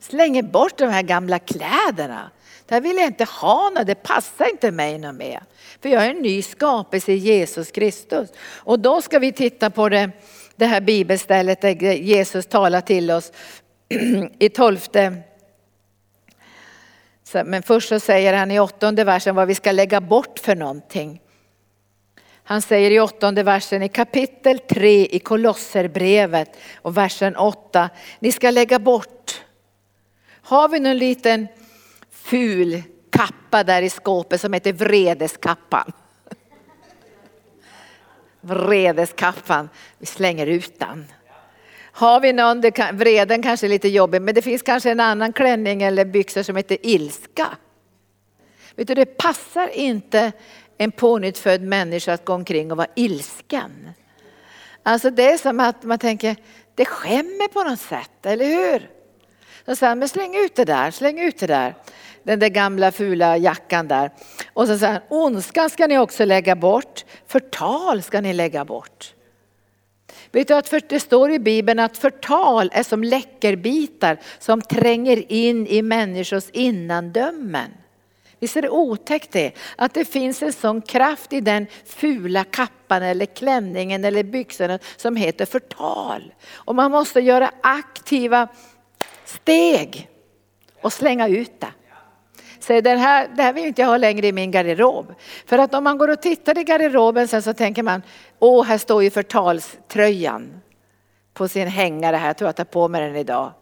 Slänger 0.00 0.42
bort 0.42 0.78
de 0.78 0.86
här 0.86 1.02
gamla 1.02 1.38
kläderna. 1.38 2.30
Det 2.66 2.74
här 2.74 2.80
vill 2.80 2.96
jag 2.96 3.06
inte 3.06 3.24
ha, 3.24 3.70
något, 3.70 3.86
det 3.86 3.94
passar 3.94 4.50
inte 4.50 4.70
mig 4.70 4.98
något 4.98 5.14
mer. 5.14 5.42
För 5.80 5.88
jag 5.88 6.06
är 6.06 6.10
en 6.10 6.22
ny 6.22 6.42
skapelse 6.42 7.12
i 7.12 7.16
Jesus 7.16 7.70
Kristus. 7.70 8.28
Och 8.56 8.78
då 8.78 9.02
ska 9.02 9.18
vi 9.18 9.32
titta 9.32 9.70
på 9.70 9.88
det 9.88 10.10
det 10.56 10.66
här 10.66 10.80
bibelstället 10.80 11.60
där 11.60 11.92
Jesus 11.92 12.46
talar 12.46 12.80
till 12.80 13.10
oss 13.10 13.32
i 14.38 14.48
tolfte. 14.48 15.22
Men 17.44 17.62
först 17.62 17.88
så 17.88 18.00
säger 18.00 18.34
han 18.34 18.50
i 18.50 18.60
åttonde 18.60 19.04
versen 19.04 19.34
vad 19.34 19.48
vi 19.48 19.54
ska 19.54 19.72
lägga 19.72 20.00
bort 20.00 20.38
för 20.38 20.56
någonting. 20.56 21.20
Han 22.44 22.62
säger 22.62 22.90
i 22.90 23.00
åttonde 23.00 23.42
versen 23.42 23.82
i 23.82 23.88
kapitel 23.88 24.58
3 24.58 25.06
i 25.06 25.18
Kolosserbrevet 25.18 26.56
och 26.74 26.96
versen 26.96 27.36
8. 27.36 27.90
Ni 28.18 28.32
ska 28.32 28.50
lägga 28.50 28.78
bort. 28.78 29.42
Har 30.42 30.68
vi 30.68 30.80
någon 30.80 30.98
liten 30.98 31.48
ful 32.10 32.82
kappa 33.10 33.64
där 33.64 33.82
i 33.82 33.90
skåpet 33.90 34.40
som 34.40 34.52
heter 34.52 34.72
vredeskappan? 34.72 35.92
Vredeskaffan, 38.44 39.68
vi 39.98 40.06
slänger 40.06 40.46
ut 40.46 40.78
den. 40.78 41.06
Har 41.92 42.20
vi 42.20 42.32
någon, 42.32 42.60
det 42.60 42.70
kan, 42.70 42.96
vreden 42.96 43.42
kanske 43.42 43.66
är 43.66 43.68
lite 43.68 43.88
jobbig, 43.88 44.22
men 44.22 44.34
det 44.34 44.42
finns 44.42 44.62
kanske 44.62 44.90
en 44.90 45.00
annan 45.00 45.32
klänning 45.32 45.82
eller 45.82 46.04
byxor 46.04 46.42
som 46.42 46.56
heter 46.56 46.78
ilska. 46.82 47.46
Vet 48.76 48.88
du, 48.88 48.94
det 48.94 49.06
passar 49.06 49.68
inte 49.68 50.32
en 50.78 50.92
pånyttfödd 50.92 51.62
människa 51.62 52.12
att 52.12 52.24
gå 52.24 52.32
omkring 52.32 52.70
och 52.70 52.76
vara 52.76 52.88
ilsken. 52.96 53.90
Alltså 54.82 55.10
det 55.10 55.32
är 55.32 55.38
som 55.38 55.60
att 55.60 55.82
man 55.82 55.98
tänker, 55.98 56.36
det 56.74 56.84
skämmer 56.84 57.48
på 57.48 57.64
något 57.64 57.80
sätt, 57.80 58.26
eller 58.26 58.44
hur? 58.44 58.90
Så 59.66 59.76
säger 59.76 59.88
han, 59.88 59.98
men 59.98 60.08
släng 60.08 60.36
ut 60.36 60.54
det 60.54 60.64
där, 60.64 60.90
släng 60.90 61.20
ut 61.20 61.38
det 61.38 61.46
där. 61.46 61.74
Den 62.22 62.38
där 62.38 62.48
gamla 62.48 62.92
fula 62.92 63.36
jackan 63.36 63.88
där. 63.88 64.10
Och 64.52 64.66
så 64.66 64.78
säger 64.78 64.92
han, 64.92 65.02
ondskan 65.08 65.70
ska 65.70 65.86
ni 65.86 65.98
också 65.98 66.24
lägga 66.24 66.56
bort, 66.56 67.04
förtal 67.26 68.02
ska 68.02 68.20
ni 68.20 68.32
lägga 68.32 68.64
bort. 68.64 69.14
Vet 70.32 70.48
du 70.48 70.54
att 70.54 70.68
för, 70.68 70.82
det 70.88 71.00
står 71.00 71.32
i 71.32 71.38
Bibeln 71.38 71.78
att 71.78 71.98
förtal 71.98 72.70
är 72.72 72.82
som 72.82 73.04
läckerbitar 73.04 74.18
som 74.38 74.62
tränger 74.62 75.32
in 75.32 75.66
i 75.66 75.82
människors 75.82 76.50
innandömen. 76.52 77.70
Visst 78.42 78.56
är 78.56 78.62
det 78.62 78.70
otäckt 78.70 79.32
det? 79.32 79.52
Att 79.76 79.94
det 79.94 80.04
finns 80.04 80.42
en 80.42 80.52
sån 80.52 80.82
kraft 80.82 81.32
i 81.32 81.40
den 81.40 81.66
fula 81.84 82.44
kappan 82.44 83.02
eller 83.02 83.26
klänningen 83.26 84.04
eller 84.04 84.22
byxorna 84.22 84.78
som 84.96 85.16
heter 85.16 85.46
förtal. 85.46 86.34
Och 86.52 86.74
man 86.74 86.90
måste 86.90 87.20
göra 87.20 87.50
aktiva 87.62 88.48
steg 89.24 90.08
och 90.80 90.92
slänga 90.92 91.28
ut 91.28 91.60
det 91.60 91.72
säger 92.62 92.82
det 92.82 92.90
här, 92.90 93.28
det 93.36 93.42
här 93.42 93.52
vill 93.52 93.66
inte 93.66 93.82
jag 93.82 93.88
ha 93.88 93.96
längre 93.96 94.26
i 94.26 94.32
min 94.32 94.50
garderob. 94.50 95.14
För 95.46 95.58
att 95.58 95.74
om 95.74 95.84
man 95.84 95.98
går 95.98 96.08
och 96.08 96.22
tittar 96.22 96.58
i 96.58 96.64
garderoben 96.64 97.28
sen 97.28 97.42
så 97.42 97.54
tänker 97.54 97.82
man, 97.82 98.02
åh 98.38 98.64
här 98.64 98.78
står 98.78 99.02
ju 99.02 99.10
förtalströjan 99.10 100.60
på 101.34 101.48
sin 101.48 101.68
hängare 101.68 102.16
här, 102.16 102.26
jag 102.26 102.36
tror 102.36 102.48
jag 102.48 102.56
tar 102.56 102.64
på 102.64 102.88
mig 102.88 103.00
den 103.00 103.16
idag. 103.16 103.52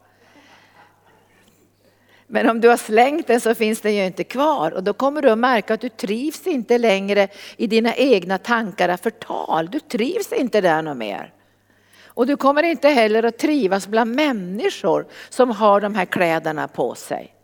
Men 2.27 2.51
om 2.51 2.61
du 2.61 2.69
har 2.69 2.77
slängt 2.77 3.27
den 3.27 3.41
så 3.41 3.55
finns 3.55 3.81
den 3.81 3.95
ju 3.95 4.07
inte 4.07 4.25
kvar 4.25 4.71
och 4.71 4.85
då 4.85 4.93
kommer 4.93 5.23
du 5.23 5.31
att 5.31 5.39
märka 5.39 5.75
att 5.75 5.81
du 5.81 5.89
trivs 5.89 6.47
inte 6.47 6.79
längre 6.79 7.29
i 7.57 7.67
dina 7.67 7.95
egna 7.95 8.39
tankar 8.39 8.89
av 8.89 8.97
förtal. 8.97 9.69
Du 9.71 9.81
trivs 9.81 10.33
inte 10.33 10.61
där 10.61 10.83
något 10.83 10.97
mer. 10.97 11.33
Och 12.05 12.27
du 12.27 12.37
kommer 12.37 12.63
inte 12.63 12.89
heller 12.89 13.23
att 13.23 13.39
trivas 13.39 13.87
bland 13.87 14.15
människor 14.15 15.07
som 15.29 15.51
har 15.51 15.81
de 15.81 15.95
här 15.95 16.05
kläderna 16.05 16.69
på 16.69 16.95
sig. 16.95 17.35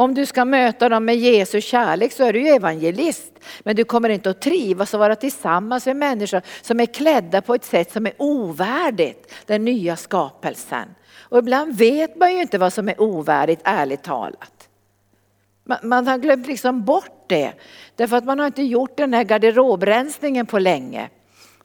Om 0.00 0.14
du 0.14 0.26
ska 0.26 0.44
möta 0.44 0.88
dem 0.88 1.04
med 1.04 1.16
Jesu 1.16 1.60
kärlek 1.60 2.12
så 2.12 2.24
är 2.24 2.32
du 2.32 2.40
ju 2.40 2.48
evangelist. 2.48 3.32
Men 3.62 3.76
du 3.76 3.84
kommer 3.84 4.08
inte 4.08 4.30
att 4.30 4.40
trivas 4.40 4.94
och 4.94 5.00
vara 5.00 5.16
tillsammans 5.16 5.86
med 5.86 5.96
människor 5.96 6.42
som 6.62 6.80
är 6.80 6.86
klädda 6.86 7.42
på 7.42 7.54
ett 7.54 7.64
sätt 7.64 7.92
som 7.92 8.06
är 8.06 8.12
ovärdigt 8.16 9.34
den 9.46 9.64
nya 9.64 9.96
skapelsen. 9.96 10.88
Och 11.18 11.38
ibland 11.38 11.76
vet 11.76 12.16
man 12.16 12.32
ju 12.32 12.42
inte 12.42 12.58
vad 12.58 12.72
som 12.72 12.88
är 12.88 13.00
ovärdigt, 13.00 13.60
ärligt 13.64 14.02
talat. 14.02 14.68
Man, 15.64 15.78
man 15.82 16.06
har 16.06 16.18
glömt 16.18 16.46
liksom 16.46 16.84
bort 16.84 17.24
det. 17.26 17.52
Därför 17.96 18.16
att 18.16 18.24
man 18.24 18.38
har 18.38 18.46
inte 18.46 18.62
gjort 18.62 18.96
den 18.96 19.14
här 19.14 19.24
garderobrensningen 19.24 20.46
på 20.46 20.58
länge. 20.58 21.08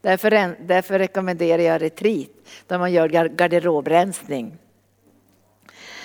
Därför, 0.02 0.56
därför 0.68 1.00
rekommenderar 1.00 1.62
jag 1.62 1.82
retreat 1.82 2.30
där 2.68 2.80
man 2.80 2.94
gör 2.94 3.08
garderobrensning. 3.10 4.58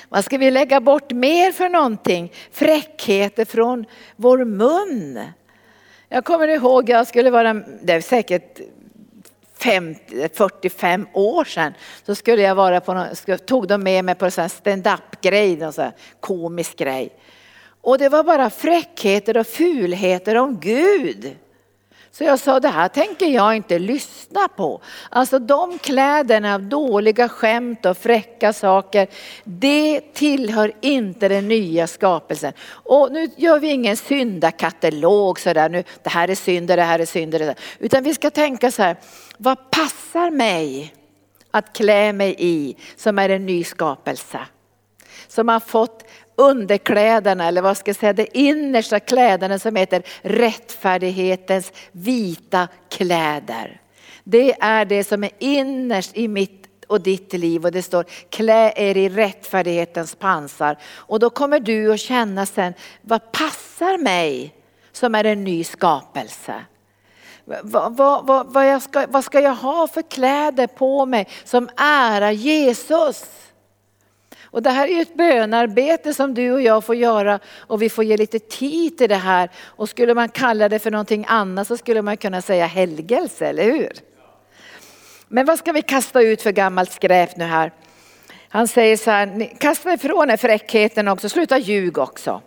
Vad 0.09 0.25
ska 0.25 0.39
vi 0.39 0.51
lägga 0.51 0.81
bort 0.81 1.13
mer 1.13 1.53
för 1.53 1.69
någonting? 1.69 2.33
Fräckheter 2.53 3.45
från 3.45 3.85
vår 4.17 4.45
mun. 4.45 5.21
Jag 6.09 6.25
kommer 6.25 6.49
ihåg, 6.49 6.89
jag 6.89 7.07
skulle 7.07 7.31
vara, 7.31 7.55
det 7.83 7.93
är 7.93 8.01
säkert 8.01 8.61
50, 9.59 10.29
45 10.35 11.07
år 11.13 11.45
sedan 11.45 11.75
så 12.07 12.15
skulle 12.15 12.43
jag 12.43 12.55
vara 12.55 12.81
på 12.81 12.95
någon, 12.95 13.39
tog 13.47 13.69
de 13.69 13.83
med 13.83 14.05
mig 14.05 14.15
på 14.15 14.25
en 14.25 14.49
stand-up 14.49 15.21
grej, 15.21 15.57
någon 15.57 15.73
sån 15.73 15.91
komisk 16.21 16.77
grej. 16.77 17.11
Och 17.81 17.99
det 17.99 18.09
var 18.09 18.25
bara 18.25 18.51
fräckheter 18.51 19.37
och 19.37 19.47
fulheter 19.47 20.37
om 20.37 20.61
Gud. 20.61 21.37
Så 22.11 22.25
jag 22.25 22.39
sa, 22.39 22.61
det 22.61 22.69
här 22.69 22.89
tänker 22.89 23.27
jag 23.27 23.57
inte 23.57 23.79
lyssna 23.79 24.49
på. 24.49 24.81
Alltså 25.11 25.39
de 25.39 25.79
kläderna 25.79 26.55
av 26.55 26.63
dåliga 26.63 27.29
skämt 27.29 27.87
och 27.87 27.97
fräcka 27.97 28.53
saker, 28.53 29.09
det 29.45 30.01
tillhör 30.15 30.73
inte 30.81 31.29
den 31.29 31.49
nya 31.49 31.87
skapelsen. 31.87 32.53
Och 32.71 33.13
nu 33.13 33.31
gör 33.37 33.59
vi 33.59 33.69
ingen 33.69 33.97
syndakatalog 33.97 35.41
sådär, 35.41 35.69
nu, 35.69 35.85
det 36.03 36.11
här 36.11 36.29
är 36.29 36.35
synder, 36.35 36.77
det 36.77 36.83
här 36.83 36.99
är 36.99 37.07
synder. 37.07 37.55
Utan 37.79 38.03
vi 38.03 38.15
ska 38.15 38.31
tänka 38.31 38.71
så 38.71 38.83
här, 38.83 38.97
vad 39.37 39.71
passar 39.71 40.31
mig 40.31 40.95
att 41.51 41.73
klä 41.73 42.13
mig 42.13 42.35
i 42.39 42.77
som 42.97 43.19
är 43.19 43.29
en 43.29 43.47
ny 43.47 43.65
skapelse? 43.65 44.41
Som 45.29 45.49
har 45.49 45.61
fått 45.61 46.05
underkläderna 46.39 47.49
eller 47.49 47.63
vad 47.63 47.77
ska 47.77 47.89
jag 47.89 47.97
säga, 47.97 48.13
det 48.13 48.39
innersta 48.39 49.01
kläderna 49.01 49.59
som 49.59 49.77
heter 49.77 50.03
rättfärdighetens 50.23 51.73
vita 51.93 52.69
kläder. 52.91 53.81
Det 54.25 54.57
är 54.61 54.85
det 54.85 55.05
som 55.05 55.25
är 55.25 55.31
innerst 55.39 56.17
i 56.17 56.29
mitt 56.29 56.69
och 56.87 57.01
ditt 57.01 57.33
liv 57.33 57.65
och 57.65 57.73
det 57.73 57.83
står 57.83 58.05
klä 58.31 58.73
er 58.77 58.97
i 58.97 59.09
rättfärdighetens 59.09 60.15
pansar. 60.15 60.79
Och 60.95 61.21
då 61.21 61.31
kommer 61.31 61.61
du 61.61 61.93
att 61.93 62.01
känna 62.01 62.47
sen, 62.47 62.75
vad 63.03 63.33
passar 63.33 63.99
mig 63.99 64.55
som 64.93 65.15
är 65.15 65.25
en 65.25 65.45
ny 65.45 65.65
skapelse? 65.65 66.55
Vad, 67.63 67.97
vad, 67.97 68.47
vad, 68.53 68.83
ska, 68.83 69.07
vad 69.09 69.25
ska 69.25 69.41
jag 69.41 69.55
ha 69.55 69.89
för 69.89 70.03
kläder 70.03 70.67
på 70.67 71.07
mig 71.07 71.29
som 71.45 71.69
ärar 71.77 72.31
Jesus? 72.31 73.25
Och 74.51 74.63
det 74.63 74.71
här 74.71 74.87
är 74.87 74.93
ju 74.93 75.01
ett 75.01 75.17
bönarbete 75.17 76.15
som 76.15 76.35
du 76.35 76.53
och 76.53 76.63
jag 76.63 76.85
får 76.85 76.95
göra 76.95 77.41
och 77.59 77.83
vi 77.83 77.91
får 77.91 78.05
ge 78.05 78.17
lite 78.17 78.39
tid 78.39 78.99
till 78.99 79.09
det 79.09 79.15
här. 79.15 79.51
Och 79.65 79.89
skulle 79.89 80.15
man 80.15 80.29
kalla 80.29 80.69
det 80.69 80.79
för 80.79 80.91
någonting 80.91 81.25
annat 81.29 81.67
så 81.67 81.77
skulle 81.77 82.03
man 82.03 82.17
kunna 82.17 82.43
säga 82.43 82.67
helgelse, 82.67 83.47
eller 83.47 83.65
hur? 83.65 83.93
Men 85.29 85.47
vad 85.47 85.59
ska 85.59 85.73
vi 85.73 85.83
kasta 85.83 86.21
ut 86.23 86.43
för 86.43 86.53
gammalt 86.53 86.93
skräp 86.93 87.37
nu 87.37 87.45
här? 87.45 87.73
Han 88.49 88.69
säger 88.69 88.97
så 88.97 89.11
här, 89.11 89.59
kasta 89.61 89.93
ifrån 89.93 90.31
er 90.31 90.37
fräckheten 90.37 91.09
också, 91.09 91.29
sluta 91.29 91.59
ljug 91.59 91.99
också. 91.99 92.43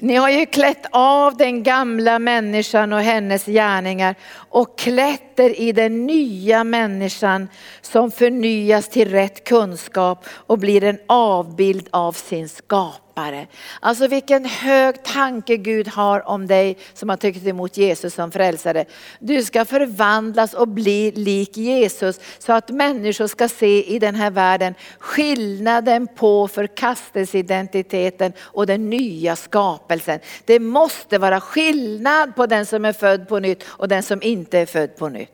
Ni 0.00 0.14
har 0.14 0.28
ju 0.28 0.46
klätt 0.46 0.86
av 0.90 1.36
den 1.36 1.62
gamla 1.62 2.18
människan 2.18 2.92
och 2.92 3.00
hennes 3.00 3.46
gärningar 3.46 4.14
och 4.34 4.78
klätt 4.78 5.25
sätter 5.36 5.60
i 5.60 5.72
den 5.72 6.06
nya 6.06 6.64
människan 6.64 7.48
som 7.82 8.10
förnyas 8.10 8.88
till 8.88 9.10
rätt 9.10 9.44
kunskap 9.44 10.24
och 10.46 10.58
blir 10.58 10.84
en 10.84 10.98
avbild 11.06 11.88
av 11.90 12.12
sin 12.12 12.48
skapare 12.48 13.06
skapare. 13.16 13.46
Alltså 13.80 14.08
vilken 14.08 14.44
hög 14.44 15.02
tanke 15.02 15.56
Gud 15.56 15.88
har 15.88 16.28
om 16.28 16.46
dig 16.46 16.76
som 16.94 17.08
har 17.08 17.16
tagit 17.16 17.46
emot 17.46 17.76
Jesus 17.76 18.14
som 18.14 18.30
frälsare. 18.30 18.84
Du 19.18 19.42
ska 19.42 19.64
förvandlas 19.64 20.54
och 20.54 20.68
bli 20.68 21.10
lik 21.10 21.56
Jesus 21.56 22.20
så 22.38 22.52
att 22.52 22.70
människor 22.70 23.26
ska 23.26 23.48
se 23.48 23.94
i 23.94 23.98
den 23.98 24.14
här 24.14 24.30
världen 24.30 24.74
skillnaden 24.98 26.06
på 26.16 26.48
förkastelseidentiteten 26.48 28.32
och 28.40 28.66
den 28.66 28.90
nya 28.90 29.36
skapelsen. 29.36 30.20
Det 30.44 30.60
måste 30.60 31.18
vara 31.18 31.40
skillnad 31.40 32.36
på 32.36 32.46
den 32.46 32.66
som 32.66 32.84
är 32.84 32.92
född 32.92 33.28
på 33.28 33.38
nytt 33.38 33.64
och 33.78 33.88
den 33.88 34.02
som 34.02 34.22
inte 34.22 34.58
är 34.58 34.66
född 34.66 34.96
på 34.96 35.08
nytt. 35.08 35.25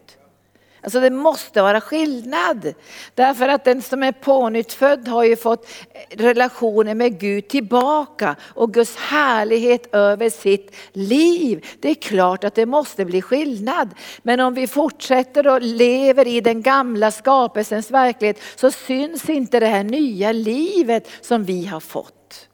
Alltså 0.82 1.00
det 1.00 1.10
måste 1.10 1.62
vara 1.62 1.80
skillnad. 1.80 2.74
Därför 3.14 3.48
att 3.48 3.64
den 3.64 3.82
som 3.82 4.02
är 4.02 4.12
pånyttfödd 4.12 5.08
har 5.08 5.24
ju 5.24 5.36
fått 5.36 5.68
relationen 6.10 6.98
med 6.98 7.20
Gud 7.20 7.48
tillbaka 7.48 8.36
och 8.42 8.74
Guds 8.74 8.96
härlighet 8.96 9.94
över 9.94 10.30
sitt 10.30 10.74
liv. 10.92 11.66
Det 11.80 11.90
är 11.90 11.94
klart 11.94 12.44
att 12.44 12.54
det 12.54 12.66
måste 12.66 13.04
bli 13.04 13.22
skillnad. 13.22 13.90
Men 14.22 14.40
om 14.40 14.54
vi 14.54 14.66
fortsätter 14.66 15.46
och 15.48 15.62
lever 15.62 16.26
i 16.26 16.40
den 16.40 16.62
gamla 16.62 17.10
skapelsens 17.10 17.90
verklighet 17.90 18.40
så 18.56 18.70
syns 18.70 19.30
inte 19.30 19.60
det 19.60 19.66
här 19.66 19.84
nya 19.84 20.32
livet 20.32 21.08
som 21.20 21.44
vi 21.44 21.66
har 21.66 21.80
fått. 21.80 22.48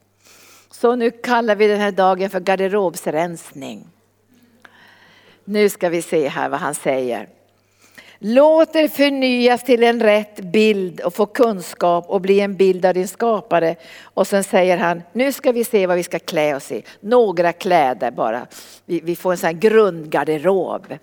Så 0.70 0.96
nu 0.96 1.10
kallar 1.10 1.56
vi 1.56 1.66
den 1.66 1.80
här 1.80 1.92
dagen 1.92 2.30
för 2.30 2.40
garderobsrensning. 2.40 3.88
Nu 5.44 5.68
ska 5.68 5.88
vi 5.88 6.02
se 6.02 6.28
här 6.28 6.48
vad 6.48 6.60
han 6.60 6.74
säger. 6.74 7.37
Låt 8.20 8.76
er 8.76 8.88
förnyas 8.88 9.64
till 9.64 9.82
en 9.82 10.00
rätt 10.00 10.40
bild 10.40 11.00
och 11.00 11.14
få 11.14 11.26
kunskap 11.26 12.04
och 12.08 12.20
bli 12.20 12.40
en 12.40 12.56
bild 12.56 12.86
av 12.86 12.94
din 12.94 13.08
skapare. 13.08 13.76
Och 14.02 14.26
sen 14.26 14.44
säger 14.44 14.76
han, 14.76 15.02
nu 15.12 15.32
ska 15.32 15.52
vi 15.52 15.64
se 15.64 15.86
vad 15.86 15.96
vi 15.96 16.02
ska 16.02 16.18
klä 16.18 16.54
oss 16.54 16.72
i. 16.72 16.82
Några 17.00 17.52
kläder 17.52 18.10
bara. 18.10 18.46
Vi, 18.84 19.00
vi 19.00 19.16
får 19.16 19.32
en 19.32 19.38
sån 19.38 19.46
här 19.46 19.54
grundgarderob. 19.54 20.94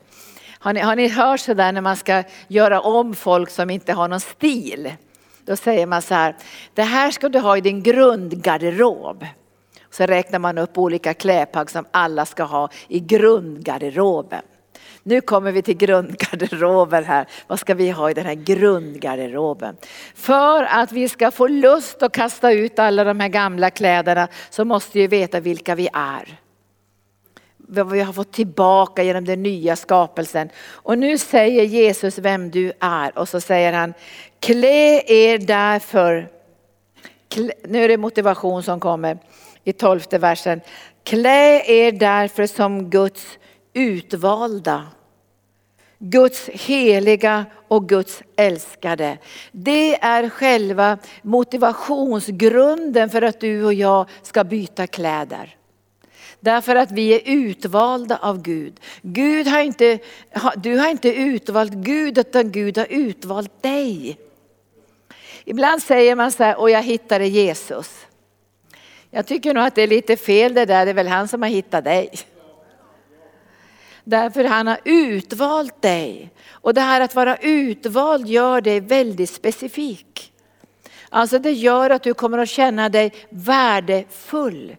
Har 0.50 0.74
ni, 0.74 0.80
har 0.80 0.96
ni 0.96 1.08
hört 1.08 1.40
sådär 1.40 1.72
när 1.72 1.82
man 1.82 1.96
ska 1.96 2.24
göra 2.48 2.82
om 2.82 3.16
folk 3.16 3.50
som 3.50 3.70
inte 3.70 3.94
har 3.94 4.08
någon 4.08 4.20
stil? 4.20 4.94
Då 5.46 5.56
säger 5.56 5.86
man 5.86 6.02
så 6.02 6.14
här, 6.14 6.36
det 6.74 6.84
här 6.84 7.12
ska 7.12 7.30
du 7.30 7.40
ha 7.40 7.58
i 7.58 7.62
din 7.62 7.84
grundgarderob. 7.84 9.26
Så 9.90 10.06
räknar 10.06 10.40
man 10.40 10.58
upp 10.58 10.78
olika 10.78 11.14
klädplagg 11.14 11.70
som 11.70 11.86
alla 11.92 12.26
ska 12.26 12.44
ha 12.44 12.70
i 12.88 13.00
grundgarderoben. 13.00 14.42
Nu 15.08 15.22
kommer 15.22 15.52
vi 15.52 15.62
till 15.62 15.78
grundgarderoben 15.78 17.04
här. 17.04 17.26
Vad 17.48 17.60
ska 17.60 17.74
vi 17.74 17.90
ha 17.90 18.10
i 18.10 18.14
den 18.14 18.26
här 18.26 18.34
grundgarderoben? 18.34 19.78
För 20.16 20.64
att 20.64 20.92
vi 20.92 21.10
ska 21.10 21.32
få 21.32 21.48
lust 21.48 22.04
att 22.04 22.12
kasta 22.12 22.52
ut 22.52 22.80
alla 22.80 23.04
de 23.04 23.20
här 23.20 23.28
gamla 23.28 23.70
kläderna 23.70 24.28
så 24.50 24.66
måste 24.66 24.98
vi 25.00 25.08
veta 25.08 25.40
vilka 25.40 25.76
vi 25.76 25.90
är. 25.94 26.40
vad 27.58 27.92
vi 27.92 28.02
har 28.02 28.14
fått 28.14 28.32
tillbaka 28.32 29.04
genom 29.04 29.26
den 29.26 29.44
nya 29.44 29.76
skapelsen. 29.76 30.50
Och 30.70 30.98
nu 30.98 31.18
säger 31.18 31.64
Jesus 31.64 32.18
vem 32.18 32.52
du 32.52 32.72
är 32.80 33.18
och 33.18 33.30
så 33.30 33.42
säger 33.42 33.74
han, 33.74 33.94
klä 34.40 35.02
er 35.08 35.38
därför, 35.38 36.30
nu 37.68 37.84
är 37.84 37.88
det 37.88 37.98
motivation 37.98 38.64
som 38.64 38.80
kommer 38.80 39.18
i 39.64 39.74
tolfte 39.74 40.18
versen, 40.18 40.62
klä 41.04 41.62
er 41.66 41.92
därför 41.92 42.48
som 42.48 42.90
Guds 42.90 43.38
utvalda. 43.76 44.88
Guds 46.00 46.50
heliga 46.50 47.46
och 47.68 47.90
Guds 47.90 48.22
älskade. 48.36 49.18
Det 49.52 50.04
är 50.04 50.30
själva 50.30 50.98
motivationsgrunden 51.22 53.10
för 53.10 53.22
att 53.22 53.40
du 53.40 53.66
och 53.66 53.74
jag 53.74 54.10
ska 54.22 54.44
byta 54.44 54.88
kläder. 54.88 55.56
Därför 56.40 56.76
att 56.76 56.92
vi 56.92 57.14
är 57.14 57.22
utvalda 57.26 58.18
av 58.18 58.42
Gud. 58.42 58.80
Gud 59.02 59.48
har 59.48 59.60
inte, 59.60 60.00
du 60.56 60.78
har 60.78 60.90
inte 60.90 61.14
utvalt 61.14 61.74
Gud 61.74 62.18
utan 62.18 62.52
Gud 62.52 62.78
har 62.78 62.88
utvalt 62.90 63.64
dig. 63.64 64.18
Ibland 65.46 65.82
säger 65.82 66.16
man 66.16 66.32
så 66.32 66.44
här, 66.44 66.60
och 66.60 66.70
jag 66.70 66.84
hittade 66.84 67.28
Jesus. 67.28 68.06
Jag 69.12 69.26
tycker 69.26 69.54
nog 69.54 69.64
att 69.64 69.76
det 69.76 69.82
är 69.82 69.88
lite 69.88 70.18
fel 70.18 70.54
det 70.54 70.66
där, 70.66 70.86
det 70.86 70.92
är 70.92 70.96
väl 70.96 71.08
han 71.08 71.28
som 71.28 71.42
har 71.42 71.50
hittat 71.50 71.84
dig. 71.84 72.10
Därför 74.08 74.44
han 74.44 74.68
har 74.68 74.80
utvalt 74.84 75.82
dig. 75.82 76.32
Och 76.50 76.74
det 76.74 76.82
här 76.82 77.02
att 77.02 77.16
vara 77.16 77.38
utvald 77.38 78.28
gör 78.28 78.62
dig 78.62 78.80
väldigt 78.80 79.30
specifik. 79.30 80.34
Alltså 81.10 81.40
det 81.40 81.52
gör 81.52 81.90
att 81.90 82.04
du 82.04 82.14
kommer 82.14 82.38
att 82.38 82.50
känna 82.50 82.90
dig 82.90 83.14
värdefull. 83.30 84.76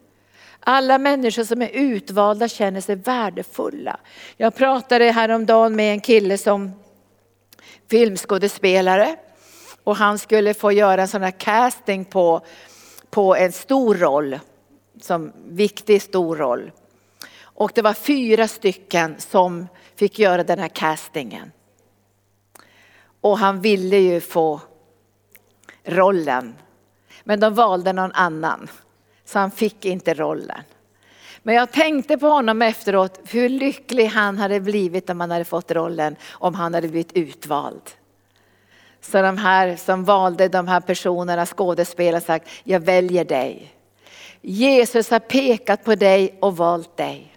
Alla 0.60 0.98
människor 0.98 1.44
som 1.44 1.62
är 1.62 1.68
utvalda 1.68 2.48
känner 2.48 2.80
sig 2.80 2.96
värdefulla. 2.96 4.00
Jag 4.36 4.54
pratade 4.54 5.04
häromdagen 5.10 5.76
med 5.76 5.92
en 5.92 6.00
kille 6.00 6.38
som 6.38 6.72
filmskådespelare 7.90 9.16
och 9.84 9.96
han 9.96 10.18
skulle 10.18 10.54
få 10.54 10.72
göra 10.72 11.02
en 11.02 11.08
sån 11.08 11.22
här 11.22 11.30
casting 11.30 12.04
på, 12.04 12.40
på 13.10 13.36
en 13.36 13.52
stor 13.52 13.94
roll, 13.94 14.38
som 15.00 15.32
viktig 15.46 16.02
stor 16.02 16.36
roll. 16.36 16.70
Och 17.56 17.72
det 17.74 17.82
var 17.82 17.94
fyra 17.94 18.48
stycken 18.48 19.14
som 19.18 19.68
fick 19.94 20.18
göra 20.18 20.44
den 20.44 20.58
här 20.58 20.68
castingen. 20.68 21.52
Och 23.20 23.38
han 23.38 23.60
ville 23.60 23.96
ju 23.96 24.20
få 24.20 24.60
rollen. 25.84 26.54
Men 27.24 27.40
de 27.40 27.54
valde 27.54 27.92
någon 27.92 28.12
annan. 28.12 28.68
Så 29.24 29.38
han 29.38 29.50
fick 29.50 29.84
inte 29.84 30.14
rollen. 30.14 30.62
Men 31.42 31.54
jag 31.54 31.72
tänkte 31.72 32.18
på 32.18 32.26
honom 32.26 32.62
efteråt, 32.62 33.20
hur 33.28 33.48
lycklig 33.48 34.06
han 34.06 34.38
hade 34.38 34.60
blivit 34.60 35.10
om 35.10 35.20
han 35.20 35.30
hade 35.30 35.44
fått 35.44 35.70
rollen, 35.70 36.16
om 36.30 36.54
han 36.54 36.74
hade 36.74 36.88
blivit 36.88 37.12
utvald. 37.12 37.90
Så 39.00 39.22
de 39.22 39.38
här 39.38 39.76
som 39.76 40.04
valde 40.04 40.48
de 40.48 40.68
här 40.68 40.80
personerna, 40.80 41.46
skådespelare, 41.46 42.20
sagt, 42.20 42.48
jag 42.64 42.80
väljer 42.80 43.24
dig. 43.24 43.72
Jesus 44.40 45.10
har 45.10 45.18
pekat 45.18 45.84
på 45.84 45.94
dig 45.94 46.38
och 46.40 46.56
valt 46.56 46.96
dig. 46.96 47.35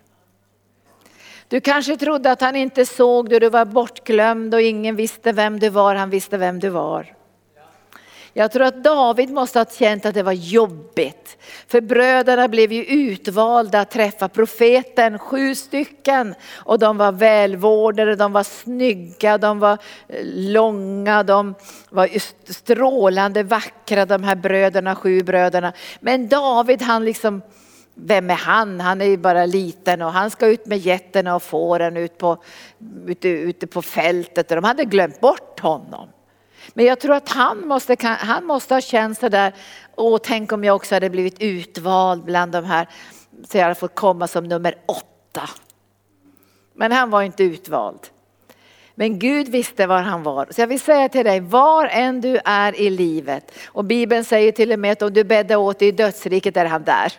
Du 1.49 1.61
kanske 1.61 1.97
trodde 1.97 2.31
att 2.31 2.41
han 2.41 2.55
inte 2.55 2.85
såg 2.85 3.29
dig, 3.29 3.39
du 3.39 3.49
var 3.49 3.65
bortglömd 3.65 4.53
och 4.53 4.61
ingen 4.61 4.95
visste 4.95 5.31
vem 5.31 5.59
du 5.59 5.69
var, 5.69 5.95
han 5.95 6.09
visste 6.09 6.37
vem 6.37 6.59
du 6.59 6.69
var. 6.69 7.15
Jag 8.33 8.51
tror 8.51 8.63
att 8.63 8.83
David 8.83 9.29
måste 9.29 9.59
ha 9.59 9.65
känt 9.65 10.05
att 10.05 10.13
det 10.13 10.23
var 10.23 10.31
jobbigt. 10.31 11.37
För 11.67 11.81
bröderna 11.81 12.47
blev 12.47 12.71
ju 12.71 12.83
utvalda 12.85 13.79
att 13.79 13.91
träffa 13.91 14.29
profeten, 14.29 15.19
sju 15.19 15.55
stycken. 15.55 16.35
Och 16.55 16.79
de 16.79 16.97
var 16.97 17.11
välvårdade, 17.11 18.15
de 18.15 18.31
var 18.31 18.43
snygga, 18.43 19.37
de 19.37 19.59
var 19.59 19.77
eh, 20.07 20.25
långa, 20.25 21.23
de 21.23 21.55
var 21.89 22.09
strålande 22.53 23.43
vackra 23.43 24.05
de 24.05 24.23
här 24.23 24.35
bröderna, 24.35 24.95
sju 24.95 25.23
bröderna. 25.23 25.73
Men 25.99 26.27
David 26.27 26.81
han 26.81 27.05
liksom 27.05 27.41
vem 28.05 28.29
är 28.29 28.35
han? 28.35 28.79
Han 28.79 29.01
är 29.01 29.05
ju 29.05 29.17
bara 29.17 29.45
liten 29.45 30.01
och 30.01 30.11
han 30.11 30.31
ska 30.31 30.47
ut 30.47 30.65
med 30.65 30.77
getterna 30.77 31.35
och 31.35 31.43
fåren 31.43 31.97
ut 31.97 32.17
på, 32.17 32.43
ute, 33.07 33.29
ute 33.29 33.67
på 33.67 33.81
fältet 33.81 34.51
och 34.51 34.55
de 34.55 34.63
hade 34.63 34.85
glömt 34.85 35.19
bort 35.19 35.59
honom. 35.59 36.09
Men 36.73 36.85
jag 36.85 36.99
tror 36.99 37.15
att 37.15 37.29
han 37.29 37.67
måste, 37.67 37.95
han 38.01 38.45
måste 38.45 38.73
ha 38.73 38.81
känt 38.81 39.19
sådär, 39.19 39.53
åh 39.95 40.19
tänk 40.23 40.51
om 40.51 40.63
jag 40.63 40.75
också 40.75 40.95
hade 40.95 41.09
blivit 41.09 41.41
utvald 41.41 42.23
bland 42.23 42.51
de 42.51 42.65
här, 42.65 42.87
så 43.47 43.57
jag 43.57 43.63
hade 43.63 43.75
fått 43.75 43.95
komma 43.95 44.27
som 44.27 44.43
nummer 44.43 44.75
åtta. 44.85 45.49
Men 46.73 46.91
han 46.91 47.09
var 47.09 47.21
inte 47.21 47.43
utvald. 47.43 47.99
Men 48.95 49.19
Gud 49.19 49.47
visste 49.47 49.87
var 49.87 50.01
han 50.01 50.23
var. 50.23 50.47
Så 50.49 50.61
jag 50.61 50.67
vill 50.67 50.79
säga 50.79 51.09
till 51.09 51.25
dig, 51.25 51.39
var 51.39 51.85
än 51.85 52.21
du 52.21 52.39
är 52.45 52.79
i 52.79 52.89
livet, 52.89 53.51
och 53.65 53.85
Bibeln 53.85 54.23
säger 54.23 54.51
till 54.51 54.71
och 54.71 54.79
med 54.79 54.91
att 54.91 55.01
om 55.01 55.13
du 55.13 55.23
bäddar 55.23 55.55
åt 55.55 55.79
dig 55.79 55.87
i 55.87 55.91
dödsriket 55.91 56.57
är 56.57 56.65
han 56.65 56.83
där. 56.83 57.13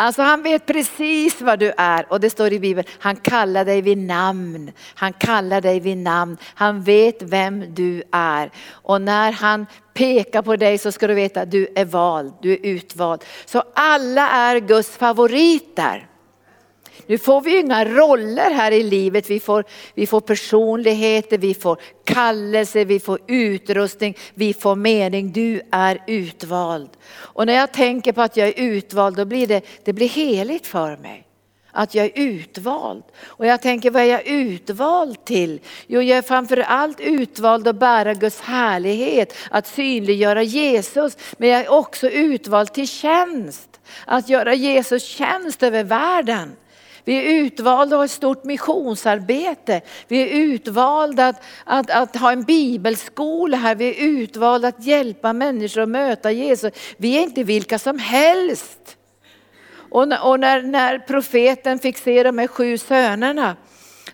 Alltså 0.00 0.22
han 0.22 0.42
vet 0.42 0.66
precis 0.66 1.40
vad 1.40 1.58
du 1.58 1.72
är 1.76 2.12
och 2.12 2.20
det 2.20 2.30
står 2.30 2.52
i 2.52 2.60
Bibeln, 2.60 2.88
han 2.98 3.16
kallar 3.16 3.64
dig 3.64 3.82
vid 3.82 3.98
namn. 3.98 4.72
Han 4.94 5.12
kallar 5.12 5.60
dig 5.60 5.80
vid 5.80 5.96
namn. 5.96 6.36
Han 6.54 6.82
vet 6.82 7.22
vem 7.22 7.74
du 7.74 8.02
är. 8.12 8.50
Och 8.70 9.02
när 9.02 9.32
han 9.32 9.66
pekar 9.94 10.42
på 10.42 10.56
dig 10.56 10.78
så 10.78 10.92
ska 10.92 11.06
du 11.06 11.14
veta 11.14 11.40
att 11.40 11.50
du 11.50 11.68
är 11.74 11.84
vald, 11.84 12.32
du 12.42 12.52
är 12.52 12.58
utvald. 12.62 13.24
Så 13.46 13.62
alla 13.74 14.30
är 14.30 14.60
Guds 14.60 14.96
favoriter. 14.96 16.08
Nu 17.08 17.18
får 17.18 17.40
vi 17.40 17.60
inga 17.60 17.84
roller 17.84 18.50
här 18.50 18.72
i 18.72 18.82
livet. 18.82 19.30
Vi 19.30 19.40
får, 19.40 19.64
vi 19.94 20.06
får 20.06 20.20
personligheter, 20.20 21.38
vi 21.38 21.54
får 21.54 21.80
kallelse, 22.04 22.84
vi 22.84 23.00
får 23.00 23.18
utrustning, 23.26 24.16
vi 24.34 24.54
får 24.54 24.76
mening. 24.76 25.32
Du 25.32 25.60
är 25.70 26.02
utvald. 26.06 26.90
Och 27.10 27.46
när 27.46 27.52
jag 27.52 27.72
tänker 27.72 28.12
på 28.12 28.22
att 28.22 28.36
jag 28.36 28.48
är 28.48 28.54
utvald 28.56 29.16
då 29.16 29.24
blir 29.24 29.46
det, 29.46 29.62
det 29.84 29.92
blir 29.92 30.08
heligt 30.08 30.66
för 30.66 30.96
mig. 30.96 31.24
Att 31.70 31.94
jag 31.94 32.06
är 32.06 32.12
utvald. 32.14 33.02
Och 33.24 33.46
jag 33.46 33.62
tänker 33.62 33.90
vad 33.90 34.02
är 34.02 34.06
jag 34.06 34.26
utvald 34.26 35.24
till? 35.24 35.60
Jo 35.86 36.02
jag 36.02 36.18
är 36.18 36.22
framförallt 36.22 37.00
utvald 37.00 37.68
att 37.68 37.76
bära 37.76 38.14
Guds 38.14 38.40
härlighet, 38.40 39.34
att 39.50 39.66
synliggöra 39.66 40.42
Jesus. 40.42 41.16
Men 41.36 41.48
jag 41.48 41.60
är 41.60 41.70
också 41.70 42.08
utvald 42.08 42.72
till 42.72 42.88
tjänst. 42.88 43.80
Att 44.04 44.28
göra 44.28 44.54
Jesus 44.54 45.04
tjänst 45.04 45.62
över 45.62 45.84
världen. 45.84 46.56
Vi 47.08 47.16
är 47.16 47.44
utvalda 47.44 47.96
att 47.96 48.00
ha 48.00 48.04
ett 48.04 48.10
stort 48.10 48.44
missionsarbete. 48.44 49.80
Vi 50.08 50.22
är 50.22 50.26
utvalda 50.26 51.26
att, 51.26 51.40
att, 51.64 51.90
att, 51.90 52.16
ha 52.16 52.32
en 52.32 52.42
bibelskola 52.42 53.56
här. 53.56 53.74
Vi 53.74 53.88
är 53.88 54.04
utvalda 54.04 54.68
att 54.68 54.84
hjälpa 54.84 55.32
människor 55.32 55.82
att 55.82 55.88
möta 55.88 56.30
Jesus. 56.30 56.72
Vi 56.96 57.18
är 57.18 57.22
inte 57.22 57.42
vilka 57.42 57.78
som 57.78 57.98
helst. 57.98 58.96
Och, 59.90 60.08
när, 60.08 60.26
och 60.26 60.40
när, 60.40 60.62
när 60.62 60.98
profeten 60.98 61.78
fick 61.78 61.98
se 61.98 62.22
de 62.22 62.38
här 62.38 62.46
sju 62.46 62.78
sönerna, 62.78 63.56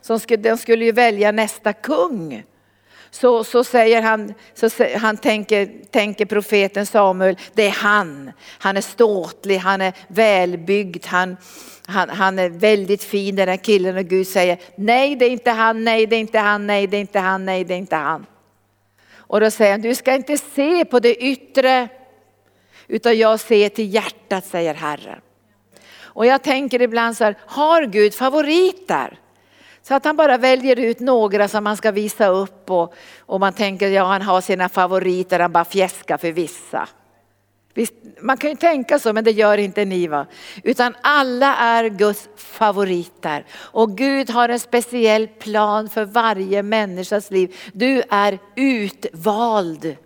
som 0.01 0.21
skulle, 0.21 0.43
de 0.43 0.57
skulle 0.57 0.85
ju 0.85 0.93
välja 0.93 1.33
nästa 1.33 1.73
kung. 1.73 2.45
Så, 3.15 3.45
så 3.45 3.65
säger 3.65 4.03
han, 4.03 4.35
så 4.55 4.69
han 4.97 5.17
tänker, 5.17 5.71
tänker 5.91 6.27
profeten 6.27 6.87
Samuel, 6.87 7.37
det 7.55 7.67
är 7.67 7.71
han. 7.71 8.33
Han 8.59 8.77
är 8.77 8.81
ståtlig, 8.81 9.57
han 9.57 9.81
är 9.81 9.93
välbyggd, 10.09 11.07
han, 11.07 11.37
han, 11.87 12.11
han 12.11 12.39
är 12.39 12.49
väldigt 12.49 13.05
fin 13.05 13.37
den 13.37 13.49
här 13.49 13.57
killen 13.57 13.97
och 13.97 14.05
Gud 14.05 14.27
säger 14.27 14.59
nej 14.77 15.17
det 15.17 15.25
är 15.25 15.31
inte 15.31 15.51
han, 15.51 15.85
nej 15.85 16.07
det 16.07 16.17
är 16.17 16.21
inte 16.21 16.39
han, 16.39 16.67
nej 16.67 16.87
det 16.87 16.97
är 16.97 17.01
inte 17.01 17.19
han, 17.19 17.45
nej 17.45 17.65
det 17.65 17.75
är 17.75 17.79
inte 17.79 17.97
han. 17.97 18.27
Och 19.15 19.41
då 19.41 19.51
säger 19.51 19.71
han, 19.71 19.81
du 19.81 19.95
ska 19.95 20.15
inte 20.15 20.39
se 20.39 20.85
på 20.85 21.01
det 21.01 21.25
yttre 21.25 21.89
utan 22.89 23.19
jag 23.19 23.41
ser 23.41 23.69
till 23.69 23.95
hjärtat 23.95 24.47
säger 24.47 24.75
Herren. 24.75 25.21
Och 25.97 26.27
jag 26.27 26.43
tänker 26.43 26.83
ibland 26.83 27.17
så 27.17 27.25
här, 27.25 27.37
har 27.47 27.83
Gud 27.83 28.15
favoriter? 28.15 29.19
Så 29.89 29.95
att 29.95 30.05
han 30.05 30.17
bara 30.17 30.39
väljer 30.39 30.79
ut 30.79 31.01
några 31.01 31.49
som 31.49 31.67
han 31.67 31.77
ska 31.77 31.91
visa 31.91 32.27
upp 32.27 32.71
och, 32.71 32.95
och 33.19 33.41
man 33.41 33.53
tänker 33.53 33.89
ja 33.89 34.05
han 34.05 34.23
har 34.23 34.41
sina 34.41 34.69
favoriter, 34.69 35.41
han 35.41 35.53
bara 35.53 35.65
fjäskar 35.65 36.17
för 36.17 36.33
vissa. 36.33 36.89
Visst, 37.75 37.95
man 38.21 38.37
kan 38.37 38.51
ju 38.51 38.57
tänka 38.57 38.99
så 38.99 39.13
men 39.13 39.25
det 39.25 39.31
gör 39.31 39.59
inte 39.59 39.85
ni 39.85 40.07
va. 40.07 40.27
Utan 40.63 40.95
alla 41.01 41.57
är 41.57 41.89
Guds 41.89 42.29
favoriter. 42.37 43.45
Och 43.55 43.97
Gud 43.97 44.31
har 44.31 44.49
en 44.49 44.61
speciell 44.61 45.29
plan 45.29 45.89
för 45.89 46.05
varje 46.05 46.63
människas 46.63 47.31
liv. 47.31 47.57
Du 47.73 48.03
är 48.11 48.39
utvald. 48.57 49.97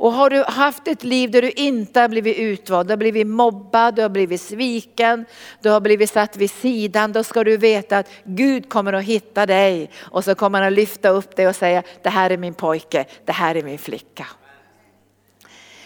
Och 0.00 0.12
har 0.12 0.30
du 0.30 0.44
haft 0.48 0.88
ett 0.88 1.04
liv 1.04 1.30
där 1.30 1.42
du 1.42 1.50
inte 1.50 2.00
har 2.00 2.08
blivit 2.08 2.38
utvald, 2.38 2.88
du 2.88 2.92
har 2.92 2.96
blivit 2.96 3.26
mobbad, 3.26 3.94
du 3.94 4.02
har 4.02 4.08
blivit 4.08 4.40
sviken, 4.40 5.24
du 5.62 5.70
har 5.70 5.80
blivit 5.80 6.10
satt 6.10 6.36
vid 6.36 6.50
sidan, 6.50 7.12
då 7.12 7.24
ska 7.24 7.44
du 7.44 7.56
veta 7.56 7.98
att 7.98 8.10
Gud 8.24 8.68
kommer 8.68 8.92
att 8.92 9.04
hitta 9.04 9.46
dig 9.46 9.90
och 9.98 10.24
så 10.24 10.34
kommer 10.34 10.58
han 10.58 10.68
att 10.68 10.72
lyfta 10.72 11.08
upp 11.08 11.36
dig 11.36 11.48
och 11.48 11.56
säga, 11.56 11.82
det 12.02 12.08
här 12.08 12.30
är 12.30 12.36
min 12.36 12.54
pojke, 12.54 13.04
det 13.24 13.32
här 13.32 13.54
är 13.54 13.62
min 13.62 13.78
flicka. 13.78 14.26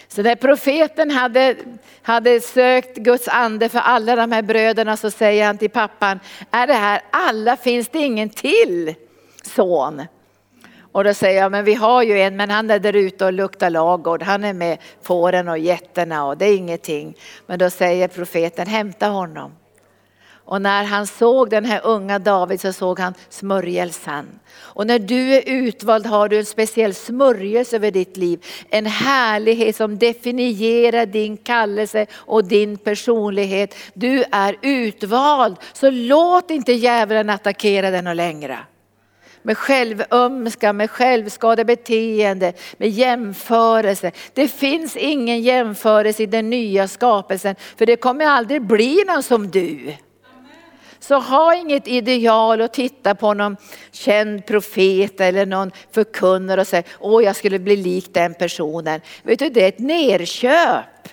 Så 0.09 0.23
när 0.23 0.37
profeten 0.37 1.11
hade, 1.11 1.57
hade 2.03 2.41
sökt 2.41 2.97
Guds 2.97 3.29
ande 3.29 3.69
för 3.69 3.79
alla 3.79 4.17
de 4.17 4.33
här 4.33 4.43
bröderna 4.43 4.97
så 4.97 5.11
säger 5.11 5.47
han 5.47 5.59
till 5.59 5.71
pappan, 5.71 6.21
är 6.51 6.67
det 6.67 6.75
här 6.75 7.01
alla, 7.11 7.57
finns 7.57 7.89
det 7.89 7.99
ingen 7.99 8.31
till 8.31 8.95
son? 9.43 10.03
Och 10.95 11.05
då 11.05 11.15
säger 11.15 11.43
jag, 11.43 11.53
men 11.53 11.65
vi 11.65 11.75
har 11.75 12.03
ju 12.03 12.21
en, 12.21 12.37
men 12.37 12.51
han 12.51 12.71
är 12.71 12.79
där 12.79 12.97
ute 12.97 13.25
och 13.25 13.33
luktar 13.33 13.71
lagård. 13.71 14.23
Han 14.23 14.45
är 14.45 14.53
med 14.53 14.79
fåren 15.03 15.49
och 15.49 15.59
getterna 15.59 16.27
och 16.27 16.37
det 16.37 16.45
är 16.45 16.57
ingenting. 16.57 17.17
Men 17.47 17.59
då 17.59 17.71
säger 17.71 18.09
profeten, 18.09 18.67
hämta 18.67 19.09
honom. 19.09 19.53
Och 20.29 20.63
när 20.63 20.85
han 20.85 21.07
såg 21.07 21.51
den 21.51 21.65
här 21.65 21.81
unga 21.85 22.19
David 22.19 22.61
så 22.61 22.73
såg 22.73 22.99
han 22.99 23.15
smörjelsen. 23.29 24.41
Och 24.57 24.87
när 24.87 24.99
du 24.99 25.35
är 25.35 25.43
utvald 25.47 26.07
har 26.07 26.29
du 26.29 26.39
en 26.39 26.45
speciell 26.45 26.95
smörjelse 26.95 27.77
över 27.77 27.91
ditt 27.91 28.17
liv. 28.17 28.45
En 28.71 28.87
härlighet 28.87 29.77
som 29.77 29.99
definierar 29.99 31.07
din 31.07 31.37
kallelse 31.37 32.07
och 32.15 32.45
din 32.45 32.79
personlighet. 32.79 33.75
Du 33.95 34.25
är 34.33 34.57
utvald, 34.63 35.57
så 35.73 35.91
låt 35.91 36.51
inte 36.51 36.73
djävulen 36.73 37.31
attackera 37.31 37.91
dig 37.91 38.15
längre 38.15 38.59
med 39.45 39.59
självömskan, 39.59 40.77
med 40.77 40.91
självskadebeteende, 40.91 42.53
med 42.77 42.89
jämförelse. 42.89 44.13
Det 44.33 44.49
finns 44.49 44.97
ingen 44.97 45.43
jämförelse 45.43 46.23
i 46.23 46.27
den 46.27 46.51
nya 46.51 46.89
skapelsen 46.89 47.57
för 47.77 47.87
det 47.87 47.97
kommer 47.97 48.27
aldrig 48.27 48.63
bli 48.63 49.05
någon 49.07 49.23
som 49.23 49.51
du. 49.51 49.95
Så 50.99 51.19
ha 51.19 51.55
inget 51.55 51.89
ideal 51.89 52.61
och 52.61 52.73
titta 52.73 53.15
på 53.15 53.35
någon 53.35 53.57
känd 53.93 54.47
profet 54.47 55.21
eller 55.21 55.47
någon 55.47 55.71
förkunnare 55.93 56.61
och 56.61 56.67
säga, 56.67 56.83
åh 57.01 57.25
jag 57.25 57.37
skulle 57.37 57.59
bli 57.59 57.77
lik 57.77 58.15
den 58.15 58.35
personen. 58.35 59.01
Vet 59.23 59.39
du, 59.39 59.49
det 59.49 59.65
är 59.65 59.69
ett 59.69 59.79
nerköp. 59.79 61.09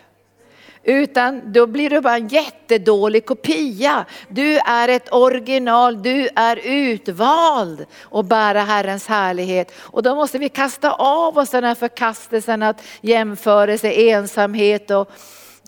Utan 0.83 1.51
då 1.51 1.67
blir 1.67 1.89
du 1.89 2.01
bara 2.01 2.15
en 2.15 2.27
jättedålig 2.27 3.25
kopia. 3.25 4.05
Du 4.27 4.57
är 4.57 4.87
ett 4.87 5.13
original, 5.13 6.03
du 6.03 6.29
är 6.35 6.59
utvald 6.63 7.85
och 8.01 8.25
bära 8.25 8.61
Herrens 8.61 9.07
härlighet. 9.07 9.71
Och 9.77 10.03
då 10.03 10.15
måste 10.15 10.37
vi 10.37 10.49
kasta 10.49 10.91
av 10.91 11.37
oss 11.37 11.49
den 11.49 11.63
här 11.63 11.75
förkastelsen 11.75 12.63
att 12.63 12.83
jämförelse, 13.01 13.91
ensamhet 13.91 14.91
och 14.91 15.11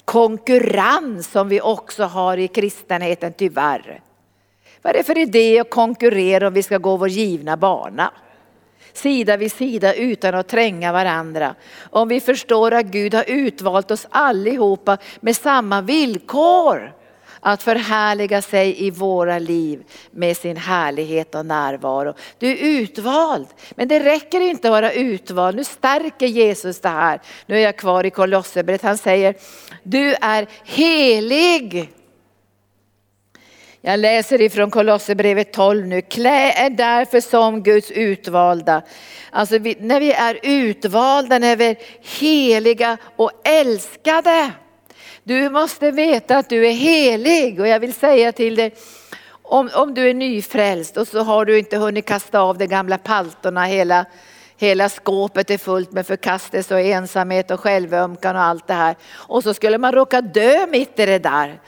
konkurrens 0.06 1.32
som 1.32 1.50
vi 1.50 1.62
också 1.62 2.04
har 2.04 2.38
i 2.38 2.48
kristenheten 2.48 3.34
tyvärr. 3.38 4.02
Vad 4.82 4.94
är 4.94 4.98
det 4.98 5.04
för 5.04 5.18
idé 5.18 5.60
att 5.60 5.70
konkurrera 5.70 6.48
om 6.48 6.54
vi 6.54 6.64
ska 6.64 6.78
gå 6.78 6.98
vår 6.98 7.10
givna 7.10 7.58
bana? 7.58 8.12
Sida 8.94 9.38
vid 9.38 9.52
sida 9.52 9.94
utan 9.94 10.36
att 10.36 10.48
tränga 10.48 10.92
varandra. 10.92 11.56
Om 11.90 12.08
vi 12.08 12.20
förstår 12.20 12.74
att 12.74 12.86
Gud 12.86 13.14
har 13.14 13.26
utvalt 13.28 13.92
oss 13.92 14.08
allihopa 14.10 14.98
med 15.20 15.36
samma 15.36 15.82
villkor 15.82 16.94
att 17.40 17.64
förhärliga 17.64 18.42
sig 18.42 18.86
i 18.86 18.92
våra 18.92 19.40
liv 19.40 19.84
med 20.12 20.38
sin 20.38 20.58
härlighet 20.58 21.36
och 21.36 21.46
närvaro. 21.46 22.14
Du 22.38 22.48
är 22.48 22.56
utvald, 22.56 23.48
men 23.76 23.88
det 23.88 24.00
räcker 24.00 24.42
inte 24.42 24.68
att 24.68 24.72
vara 24.72 24.92
utvald. 24.92 25.56
Nu 25.56 25.64
stärker 25.64 26.28
Jesus 26.28 26.80
det 26.80 26.90
här. 26.90 27.22
Nu 27.46 27.56
är 27.56 27.60
jag 27.60 27.78
kvar 27.78 28.06
i 28.06 28.10
Kolosserbrevet. 28.10 28.82
Han 28.82 28.98
säger, 28.98 29.36
du 29.84 30.16
är 30.22 30.48
helig 30.64 31.90
jag 33.86 34.00
läser 34.00 34.42
ifrån 34.42 34.72
Kolosserbrevet 34.72 35.54
12 35.54 35.88
nu. 35.88 36.02
Klä 36.02 36.66
er 36.66 36.70
därför 36.70 37.22
som 37.22 37.64
Guds 37.64 37.92
utvalda. 37.92 38.82
Alltså 39.30 39.58
vi, 39.58 39.78
när 39.80 40.00
vi 40.00 40.12
är 40.12 40.40
utvalda, 40.44 41.40
när 41.40 41.56
vi 41.56 41.66
är 41.66 41.78
heliga 42.20 42.98
och 43.16 43.32
älskade. 43.44 44.52
Du 45.24 45.50
måste 45.50 45.92
veta 45.92 46.38
att 46.38 46.50
du 46.50 46.68
är 46.68 46.72
helig 46.72 47.60
och 47.60 47.68
jag 47.68 47.80
vill 47.80 47.94
säga 47.94 48.32
till 48.32 48.56
dig 48.56 48.74
om, 49.42 49.70
om 49.74 49.94
du 49.94 50.10
är 50.10 50.14
nyfrälst 50.14 50.98
och 50.98 51.08
så 51.08 51.20
har 51.24 51.46
du 51.46 51.60
inte 51.60 51.78
hunnit 51.78 52.06
kasta 52.06 52.40
av 52.40 52.58
de 52.58 52.68
gamla 52.68 52.98
paltorna 52.98 53.66
hela 53.66 54.06
Hela 54.58 54.90
skåpet 54.90 55.50
är 55.50 55.58
fullt 55.58 55.92
med 55.92 56.08
förkastelse 56.08 56.76
och 56.76 56.82
ensamhet 56.82 57.52
och 57.52 57.60
självömkan 57.60 58.36
och 58.36 58.42
allt 58.42 58.68
det 58.68 58.74
här. 58.74 58.96
Och 59.14 59.44
så 59.44 59.54
skulle 59.54 59.78
man 59.78 59.92
råka 59.92 60.22
dö 60.22 60.68
mitt 60.68 61.00
i 61.00 61.06
det 61.06 61.20
där 61.20 61.60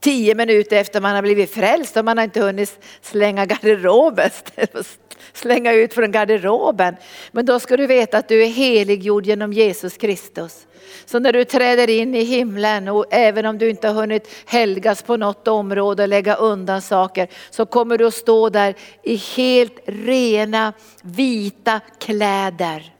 tio 0.00 0.34
minuter 0.34 0.76
efter 0.76 1.00
man 1.00 1.14
har 1.14 1.22
blivit 1.22 1.54
frälst 1.54 1.96
och 1.96 2.04
man 2.04 2.18
har 2.18 2.24
inte 2.24 2.40
hunnit 2.40 2.84
slänga 3.00 3.46
garderoben, 3.46 4.30
slänga 5.32 5.72
ut 5.72 5.94
från 5.94 6.12
garderoben. 6.12 6.96
Men 7.32 7.46
då 7.46 7.60
ska 7.60 7.76
du 7.76 7.86
veta 7.86 8.18
att 8.18 8.28
du 8.28 8.42
är 8.42 8.48
heliggjord 8.48 9.26
genom 9.26 9.52
Jesus 9.52 9.96
Kristus. 9.96 10.66
Så 11.06 11.18
när 11.18 11.32
du 11.32 11.44
träder 11.44 11.90
in 11.90 12.14
i 12.14 12.22
himlen 12.22 12.88
och 12.88 13.06
även 13.10 13.46
om 13.46 13.58
du 13.58 13.70
inte 13.70 13.88
har 13.88 13.94
hunnit 13.94 14.28
helgas 14.46 15.02
på 15.02 15.16
något 15.16 15.48
område 15.48 16.02
och 16.02 16.08
lägga 16.08 16.34
undan 16.34 16.82
saker 16.82 17.28
så 17.50 17.66
kommer 17.66 17.98
du 17.98 18.06
att 18.06 18.14
stå 18.14 18.48
där 18.48 18.74
i 19.02 19.16
helt 19.16 19.78
rena 19.86 20.72
vita 21.02 21.80
kläder. 22.00 22.94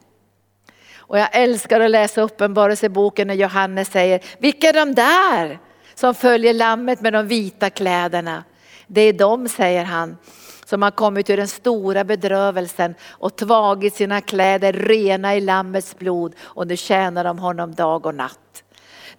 Och 0.97 1.19
jag 1.19 1.29
älskar 1.33 1.81
att 1.81 1.91
läsa 1.91 2.23
uppenbarelseboken 2.23 3.27
när 3.27 3.35
Johannes 3.35 3.89
säger, 3.89 4.21
vilka 4.39 4.69
är 4.69 4.73
de 4.73 4.95
där? 4.95 5.59
Som 5.99 6.15
följer 6.15 6.55
lammet 6.55 7.01
med 7.01 7.13
de 7.13 7.27
vita 7.27 7.71
kläderna. 7.71 8.45
Det 8.87 9.01
är 9.01 9.13
de, 9.13 9.49
säger 9.49 9.85
han, 9.85 10.17
som 10.65 10.83
har 10.83 10.91
kommit 10.91 11.31
ur 11.31 11.37
den 11.37 11.49
stora 11.49 12.05
bedrövelsen 12.05 12.95
och 13.09 13.37
tvagit 13.37 13.95
sina 13.95 14.21
kläder 14.21 14.73
rena 14.73 15.37
i 15.37 15.41
lammets 15.41 15.99
blod 15.99 16.35
och 16.41 16.67
nu 16.67 16.77
tjänar 16.77 17.25
de 17.25 17.39
honom 17.39 17.75
dag 17.75 18.07
och 18.07 18.15
natt. 18.15 18.65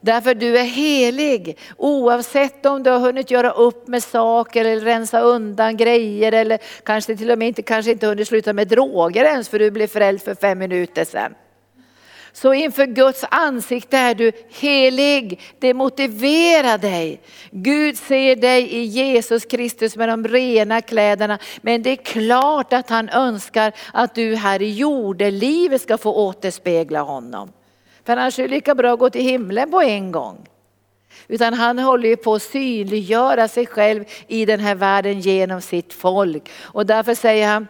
Därför 0.01 0.33
du 0.33 0.57
är 0.57 0.63
helig 0.63 1.57
oavsett 1.77 2.65
om 2.65 2.83
du 2.83 2.89
har 2.89 2.99
hunnit 2.99 3.31
göra 3.31 3.51
upp 3.51 3.87
med 3.87 4.03
saker 4.03 4.65
eller 4.65 4.85
rensa 4.85 5.19
undan 5.19 5.77
grejer 5.77 6.31
eller 6.31 6.59
kanske 6.83 7.15
till 7.15 7.31
och 7.31 7.37
med 7.37 7.47
inte, 7.47 7.61
kanske 7.61 7.91
inte 7.91 8.07
hunnit 8.07 8.27
sluta 8.27 8.53
med 8.53 8.67
droger 8.67 9.25
ens 9.25 9.49
för 9.49 9.59
du 9.59 9.71
blev 9.71 9.87
frälst 9.87 10.25
för 10.25 10.35
fem 10.35 10.59
minuter 10.59 11.05
sedan. 11.05 11.33
Så 12.31 12.53
inför 12.53 12.85
Guds 12.85 13.25
ansikte 13.31 13.97
är 13.97 14.15
du 14.15 14.31
helig. 14.49 15.39
Det 15.59 15.73
motiverar 15.73 16.77
dig. 16.77 17.21
Gud 17.51 17.97
ser 17.97 18.35
dig 18.35 18.73
i 18.73 18.83
Jesus 18.83 19.45
Kristus 19.45 19.95
med 19.95 20.09
de 20.09 20.27
rena 20.27 20.81
kläderna. 20.81 21.39
Men 21.61 21.83
det 21.83 21.89
är 21.89 21.95
klart 21.95 22.73
att 22.73 22.89
han 22.89 23.09
önskar 23.09 23.71
att 23.93 24.15
du 24.15 24.35
här 24.35 24.61
i 24.61 24.71
jordelivet 24.73 25.81
ska 25.81 25.97
få 25.97 26.13
återspegla 26.13 27.01
honom. 27.01 27.51
För 28.05 28.13
annars 28.13 28.39
är 28.39 28.43
det 28.43 28.49
lika 28.49 28.75
bra 28.75 28.93
att 28.93 28.99
gå 28.99 29.09
till 29.09 29.21
himlen 29.21 29.71
på 29.71 29.81
en 29.81 30.11
gång. 30.11 30.47
Utan 31.27 31.53
han 31.53 31.79
håller 31.79 32.09
ju 32.09 32.15
på 32.15 32.33
att 32.33 32.41
synliggöra 32.41 33.47
sig 33.47 33.65
själv 33.65 34.05
i 34.27 34.45
den 34.45 34.59
här 34.59 34.75
världen 34.75 35.19
genom 35.19 35.61
sitt 35.61 35.93
folk. 35.93 36.49
Och 36.59 36.85
därför 36.85 37.15
säger 37.15 37.47
han, 37.47 37.67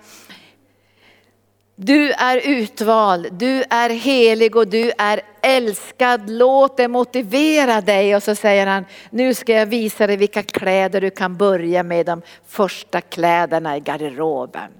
du 1.81 2.11
är 2.11 2.37
utvald, 2.37 3.27
du 3.31 3.63
är 3.69 3.89
helig 3.89 4.55
och 4.55 4.67
du 4.67 4.91
är 4.97 5.21
älskad. 5.41 6.29
Låt 6.29 6.77
det 6.77 6.87
motivera 6.87 7.81
dig. 7.81 8.15
Och 8.15 8.23
så 8.23 8.35
säger 8.35 8.67
han, 8.67 8.85
nu 9.09 9.33
ska 9.33 9.53
jag 9.53 9.65
visa 9.65 10.07
dig 10.07 10.17
vilka 10.17 10.43
kläder 10.43 11.01
du 11.01 11.09
kan 11.09 11.37
börja 11.37 11.83
med, 11.83 12.05
de 12.05 12.21
första 12.47 13.01
kläderna 13.01 13.77
i 13.77 13.79
garderoben. 13.79 14.71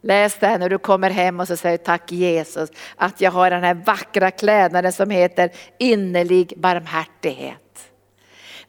Läs 0.00 0.38
det 0.40 0.46
här 0.46 0.58
när 0.58 0.68
du 0.68 0.78
kommer 0.78 1.10
hem 1.10 1.40
och 1.40 1.48
så 1.48 1.56
säger 1.56 1.78
tack 1.78 2.12
Jesus 2.12 2.70
att 2.96 3.20
jag 3.20 3.30
har 3.30 3.50
den 3.50 3.64
här 3.64 3.74
vackra 3.74 4.30
klädnaden 4.30 4.92
som 4.92 5.10
heter 5.10 5.50
innerlig 5.78 6.52
barmhärtighet. 6.56 7.67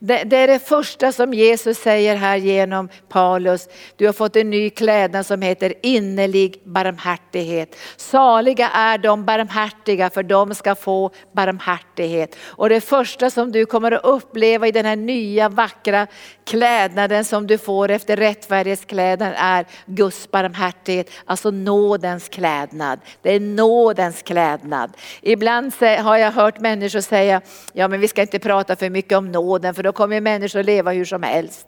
Det, 0.02 0.24
det, 0.24 0.38
är 0.38 0.47
det 0.47 0.60
första 0.60 1.12
som 1.12 1.34
Jesus 1.34 1.78
säger 1.78 2.16
här 2.16 2.36
genom 2.36 2.89
Paulus. 3.10 3.68
Du 3.95 4.06
har 4.06 4.14
fått 4.14 4.36
en 4.36 4.50
ny 4.50 4.70
klädnad 4.70 5.26
som 5.26 5.41
heter 5.41 5.74
innerlig 5.82 6.62
barmhärtighet. 6.64 7.76
Saliga 7.97 8.70
är 8.70 8.97
de 8.97 9.26
barmhärtiga 9.26 10.10
för 10.10 10.24
de 10.24 10.56
ska 10.56 10.76
få 10.76 11.12
barmhärtighet. 11.32 12.36
Och 12.41 12.70
det 12.70 12.82
första 12.82 13.30
som 13.30 13.52
du 13.52 13.66
kommer 13.66 13.91
att 13.91 14.04
uppleva 14.04 14.68
i 14.68 14.72
den 14.72 14.86
här 14.86 14.95
nya 14.95 15.50
vackra 15.50 16.08
klädnaden 16.45 17.26
som 17.26 17.47
du 17.47 17.58
får 17.58 17.91
efter 17.91 18.18
rättfärdighetsklädnaden 18.18 19.36
är 19.38 19.66
Guds 19.86 20.32
barmhärtighet, 20.32 21.12
alltså 21.26 21.52
nådens 21.52 22.30
klädnad. 22.30 23.00
Det 23.22 23.36
är 23.36 23.39
nådens 23.39 24.22
klädnad. 24.22 24.97
Ibland 25.22 25.74
har 25.82 26.18
jag 26.18 26.32
hört 26.32 26.60
människor 26.60 27.02
säga, 27.02 27.41
ja 27.74 27.88
men 27.88 28.00
vi 28.00 28.08
ska 28.08 28.22
inte 28.22 28.39
prata 28.39 28.76
för 28.76 28.89
mycket 28.89 29.18
om 29.18 29.32
nåden 29.32 29.74
för 29.74 29.88
då 29.89 29.93
kommer 29.93 30.21
människor 30.21 30.63
leva 30.63 30.91
hur 30.91 31.05
som 31.05 31.23
helst. 31.23 31.67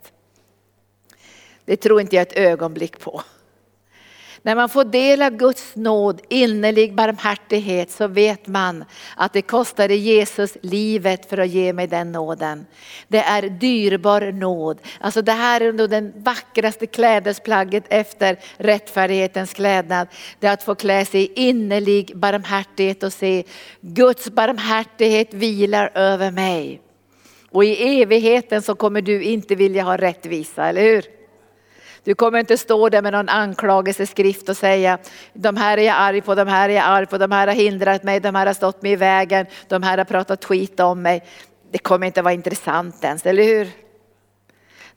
Det 1.65 1.77
tror 1.77 2.01
inte 2.01 2.15
jag 2.15 2.21
ett 2.21 2.37
ögonblick 2.37 2.99
på. 2.99 3.21
När 4.41 4.55
man 4.55 4.69
får 4.69 4.83
del 4.83 5.21
av 5.21 5.29
Guds 5.29 5.75
nåd, 5.75 6.21
innerlig 6.29 6.95
barmhärtighet, 6.95 7.91
så 7.91 8.07
vet 8.07 8.47
man 8.47 8.85
att 9.15 9.33
det 9.33 9.41
kostade 9.41 9.95
Jesus 9.95 10.57
livet 10.61 11.29
för 11.29 11.37
att 11.37 11.49
ge 11.49 11.73
mig 11.73 11.87
den 11.87 12.11
nåden. 12.11 12.65
Det 13.07 13.17
är 13.17 13.41
dyrbar 13.49 14.31
nåd. 14.31 14.79
Alltså 14.99 15.21
det 15.21 15.31
här 15.31 15.61
är 15.61 15.73
nog 15.73 15.89
den 15.89 16.13
vackraste 16.15 16.87
klädesplagget 16.87 17.83
efter 17.89 18.39
rättfärdighetens 18.57 19.53
klädnad. 19.53 20.07
Det 20.39 20.47
är 20.47 20.53
att 20.53 20.63
få 20.63 20.75
klä 20.75 21.05
sig 21.05 21.21
i 21.21 21.33
innerlig 21.49 22.17
barmhärtighet 22.17 23.03
och 23.03 23.13
se 23.13 23.43
Guds 23.81 24.29
barmhärtighet 24.29 25.33
vilar 25.33 25.91
över 25.93 26.31
mig. 26.31 26.81
Och 27.51 27.63
i 27.65 28.01
evigheten 28.01 28.61
så 28.61 28.75
kommer 28.75 29.01
du 29.01 29.23
inte 29.23 29.55
vilja 29.55 29.83
ha 29.83 29.97
rättvisa, 29.97 30.65
eller 30.65 30.81
hur? 30.81 31.05
Du 32.03 32.15
kommer 32.15 32.39
inte 32.39 32.57
stå 32.57 32.89
där 32.89 33.01
med 33.01 33.13
någon 33.13 33.29
anklagelseskrift 33.29 34.49
och 34.49 34.57
säga, 34.57 34.97
de 35.33 35.57
här 35.57 35.77
är 35.77 35.81
jag 35.81 35.95
arg 35.97 36.21
på, 36.21 36.35
de 36.35 36.47
här 36.47 36.69
är 36.69 36.73
jag 36.73 36.85
arg 36.85 37.05
på, 37.05 37.17
de 37.17 37.31
här 37.31 37.47
har 37.47 37.53
hindrat 37.53 38.03
mig, 38.03 38.19
de 38.19 38.35
här 38.35 38.45
har 38.45 38.53
stått 38.53 38.81
mig 38.81 38.91
i 38.91 38.95
vägen, 38.95 39.45
de 39.67 39.83
här 39.83 39.97
har 39.97 40.05
pratat 40.05 40.45
skit 40.45 40.79
om 40.79 41.01
mig. 41.01 41.23
Det 41.71 41.77
kommer 41.77 42.07
inte 42.07 42.21
vara 42.21 42.33
intressant 42.33 43.03
ens, 43.03 43.25
eller 43.25 43.43
hur? 43.43 43.69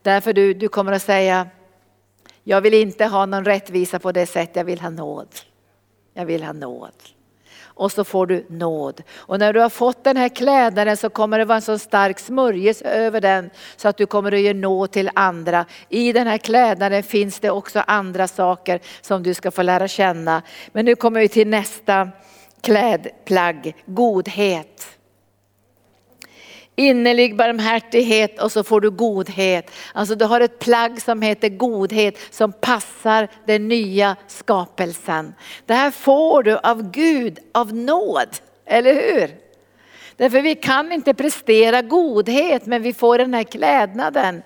Därför 0.02 0.32
du, 0.32 0.55
du 0.55 0.68
kommer 0.68 0.92
att 0.92 1.02
säga, 1.02 1.48
jag 2.44 2.61
vill 2.61 2.74
inte 2.74 3.05
ha 3.05 3.26
någon 3.26 3.44
rättvisa 3.44 3.98
på 3.98 4.12
det 4.12 4.26
sätt 4.26 4.50
jag 4.52 4.64
vill 4.64 4.80
ha 4.80 4.90
nåd. 4.90 5.28
Jag 6.14 6.26
vill 6.26 6.42
ha 6.42 6.52
nåd 6.52 6.92
och 7.74 7.92
så 7.92 8.04
får 8.04 8.26
du 8.26 8.46
nåd. 8.48 9.02
Och 9.16 9.38
när 9.38 9.52
du 9.52 9.60
har 9.60 9.68
fått 9.68 10.04
den 10.04 10.16
här 10.16 10.28
klädnaden 10.28 10.96
så 10.96 11.10
kommer 11.10 11.38
det 11.38 11.44
vara 11.44 11.56
en 11.56 11.62
så 11.62 11.78
stark 11.78 12.18
smörjelse 12.18 12.84
över 12.84 13.20
den 13.20 13.50
så 13.76 13.88
att 13.88 13.96
du 13.96 14.06
kommer 14.06 14.32
att 14.32 14.40
ge 14.40 14.54
nåd 14.54 14.90
till 14.90 15.10
andra. 15.14 15.64
I 15.88 16.12
den 16.12 16.26
här 16.26 16.38
klädnaden 16.38 17.02
finns 17.02 17.40
det 17.40 17.50
också 17.50 17.82
andra 17.86 18.28
saker 18.28 18.80
som 19.00 19.22
du 19.22 19.34
ska 19.34 19.50
få 19.50 19.62
lära 19.62 19.88
känna. 19.88 20.42
Men 20.72 20.84
nu 20.84 20.94
kommer 20.94 21.20
vi 21.20 21.28
till 21.28 21.48
nästa 21.48 22.08
klädplagg, 22.60 23.74
godhet 23.86 24.93
innerlig 26.76 27.36
barmhärtighet 27.36 28.42
och 28.42 28.52
så 28.52 28.64
får 28.64 28.80
du 28.80 28.90
godhet. 28.90 29.70
Alltså 29.92 30.14
du 30.14 30.24
har 30.24 30.40
ett 30.40 30.58
plagg 30.58 31.02
som 31.02 31.22
heter 31.22 31.48
godhet 31.48 32.18
som 32.30 32.52
passar 32.52 33.28
den 33.46 33.68
nya 33.68 34.16
skapelsen. 34.26 35.34
Det 35.66 35.74
här 35.74 35.90
får 35.90 36.42
du 36.42 36.56
av 36.56 36.90
Gud, 36.90 37.38
av 37.52 37.74
nåd, 37.74 38.28
eller 38.66 38.94
hur? 38.94 39.30
Därför 40.16 40.42
vi 40.42 40.54
kan 40.54 40.92
inte 40.92 41.14
prestera 41.14 41.82
godhet 41.82 42.66
men 42.66 42.82
vi 42.82 42.92
får 42.92 43.18
den 43.18 43.34
här 43.34 43.42
klädnaden 43.42 44.42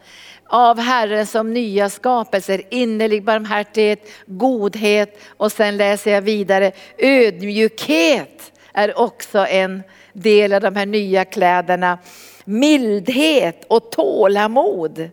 av 0.47 0.79
Herren 0.79 1.27
som 1.27 1.55
nya 1.55 1.91
skapelser, 1.91 2.63
innerlig 2.71 3.25
barmhärtighet, 3.25 4.11
godhet 4.27 5.21
och 5.37 5.53
sen 5.53 5.77
läser 5.77 6.11
jag 6.11 6.23
vidare 6.23 6.73
ödmjukhet 6.99 8.53
är 8.73 8.99
också 8.99 9.47
en 9.47 9.83
del 10.19 10.53
av 10.53 10.61
de 10.61 10.77
här 10.77 10.87
nya 10.87 11.25
kläderna. 11.25 11.99
Mildhet 12.45 13.65
och 13.69 13.91
tålamod. 13.91 15.11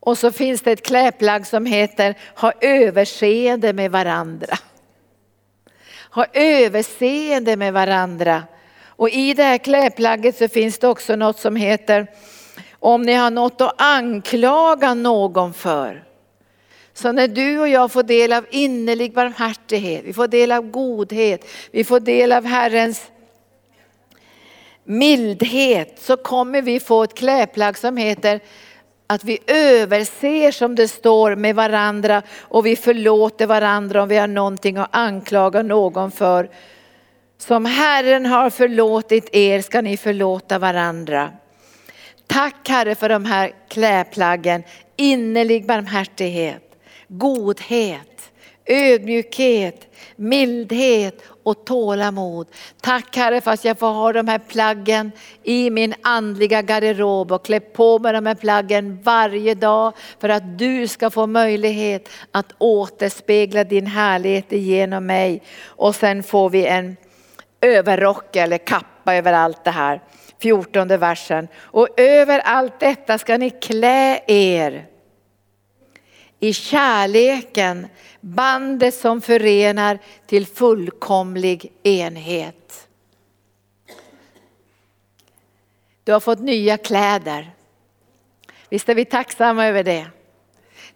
Och 0.00 0.18
så 0.18 0.32
finns 0.32 0.60
det 0.60 0.72
ett 0.72 0.86
klädplagg 0.86 1.46
som 1.46 1.66
heter 1.66 2.14
ha 2.36 2.52
överseende 2.60 3.72
med 3.72 3.90
varandra. 3.90 4.58
Ha 6.10 6.26
överseende 6.32 7.56
med 7.56 7.72
varandra. 7.72 8.42
Och 8.86 9.10
i 9.10 9.34
det 9.34 9.42
här 9.42 9.58
klädplagget 9.58 10.36
så 10.36 10.48
finns 10.48 10.78
det 10.78 10.88
också 10.88 11.16
något 11.16 11.38
som 11.38 11.56
heter 11.56 12.06
om 12.84 13.02
ni 13.02 13.12
har 13.12 13.30
något 13.30 13.60
att 13.60 13.74
anklaga 13.76 14.94
någon 14.94 15.54
för. 15.54 16.04
Så 16.94 17.12
när 17.12 17.28
du 17.28 17.58
och 17.58 17.68
jag 17.68 17.92
får 17.92 18.02
del 18.02 18.32
av 18.32 18.46
innerlig 18.50 19.14
barmhärtighet, 19.14 20.04
vi 20.04 20.12
får 20.12 20.28
del 20.28 20.52
av 20.52 20.70
godhet, 20.70 21.46
vi 21.70 21.84
får 21.84 22.00
del 22.00 22.32
av 22.32 22.44
Herrens 22.44 23.10
mildhet 24.84 25.98
så 26.00 26.16
kommer 26.16 26.62
vi 26.62 26.80
få 26.80 27.02
ett 27.02 27.14
klädplagg 27.14 27.78
som 27.78 27.96
heter 27.96 28.40
att 29.06 29.24
vi 29.24 29.38
överser 29.46 30.50
som 30.50 30.74
det 30.74 30.88
står 30.88 31.36
med 31.36 31.54
varandra 31.54 32.22
och 32.40 32.66
vi 32.66 32.76
förlåter 32.76 33.46
varandra 33.46 34.02
om 34.02 34.08
vi 34.08 34.16
har 34.16 34.26
någonting 34.26 34.76
att 34.76 34.88
anklaga 34.96 35.62
någon 35.62 36.10
för. 36.10 36.50
Som 37.38 37.64
Herren 37.64 38.26
har 38.26 38.50
förlåtit 38.50 39.28
er 39.32 39.60
ska 39.60 39.80
ni 39.80 39.96
förlåta 39.96 40.58
varandra. 40.58 41.32
Tack 42.26 42.68
Herre 42.68 42.94
för 42.94 43.08
de 43.08 43.24
här 43.24 43.52
klädplaggen, 43.68 44.62
innerlig 44.96 45.66
barmhärtighet, 45.66 46.62
godhet, 47.08 48.30
ödmjukhet, 48.66 49.86
mildhet 50.16 51.22
och 51.44 51.64
tålamod. 51.64 52.46
Tack 52.80 53.16
Herre 53.16 53.40
för 53.40 53.50
att 53.50 53.64
jag 53.64 53.78
får 53.78 53.86
ha 53.86 54.12
de 54.12 54.28
här 54.28 54.38
plaggen 54.38 55.12
i 55.42 55.70
min 55.70 55.94
andliga 56.02 56.62
garderob 56.62 57.32
och 57.32 57.44
klä 57.44 57.60
på 57.60 57.98
mig 57.98 58.12
de 58.12 58.26
här 58.26 58.34
plaggen 58.34 59.00
varje 59.02 59.54
dag 59.54 59.92
för 60.20 60.28
att 60.28 60.58
du 60.58 60.88
ska 60.88 61.10
få 61.10 61.26
möjlighet 61.26 62.08
att 62.32 62.52
återspegla 62.58 63.64
din 63.64 63.86
härlighet 63.86 64.52
genom 64.52 65.06
mig. 65.06 65.42
Och 65.64 65.94
sen 65.94 66.22
får 66.22 66.50
vi 66.50 66.66
en 66.66 66.96
överrock 67.60 68.36
eller 68.36 68.58
kappa 68.58 69.14
över 69.14 69.32
allt 69.32 69.64
det 69.64 69.70
här. 69.70 70.00
14 70.42 70.88
versen. 70.88 71.48
Och 71.60 71.88
över 72.00 72.38
allt 72.38 72.80
detta 72.80 73.18
ska 73.18 73.38
ni 73.38 73.50
klä 73.50 74.20
er 74.26 74.93
i 76.44 76.52
kärleken 76.52 77.86
bandet 78.20 78.94
som 78.94 79.20
förenar 79.20 79.98
till 80.26 80.46
fullkomlig 80.46 81.72
enhet. 81.82 82.88
Du 86.04 86.12
har 86.12 86.20
fått 86.20 86.40
nya 86.40 86.76
kläder. 86.76 87.50
Visst 88.68 88.88
är 88.88 88.94
vi 88.94 89.04
tacksamma 89.04 89.66
över 89.66 89.84
det? 89.84 90.06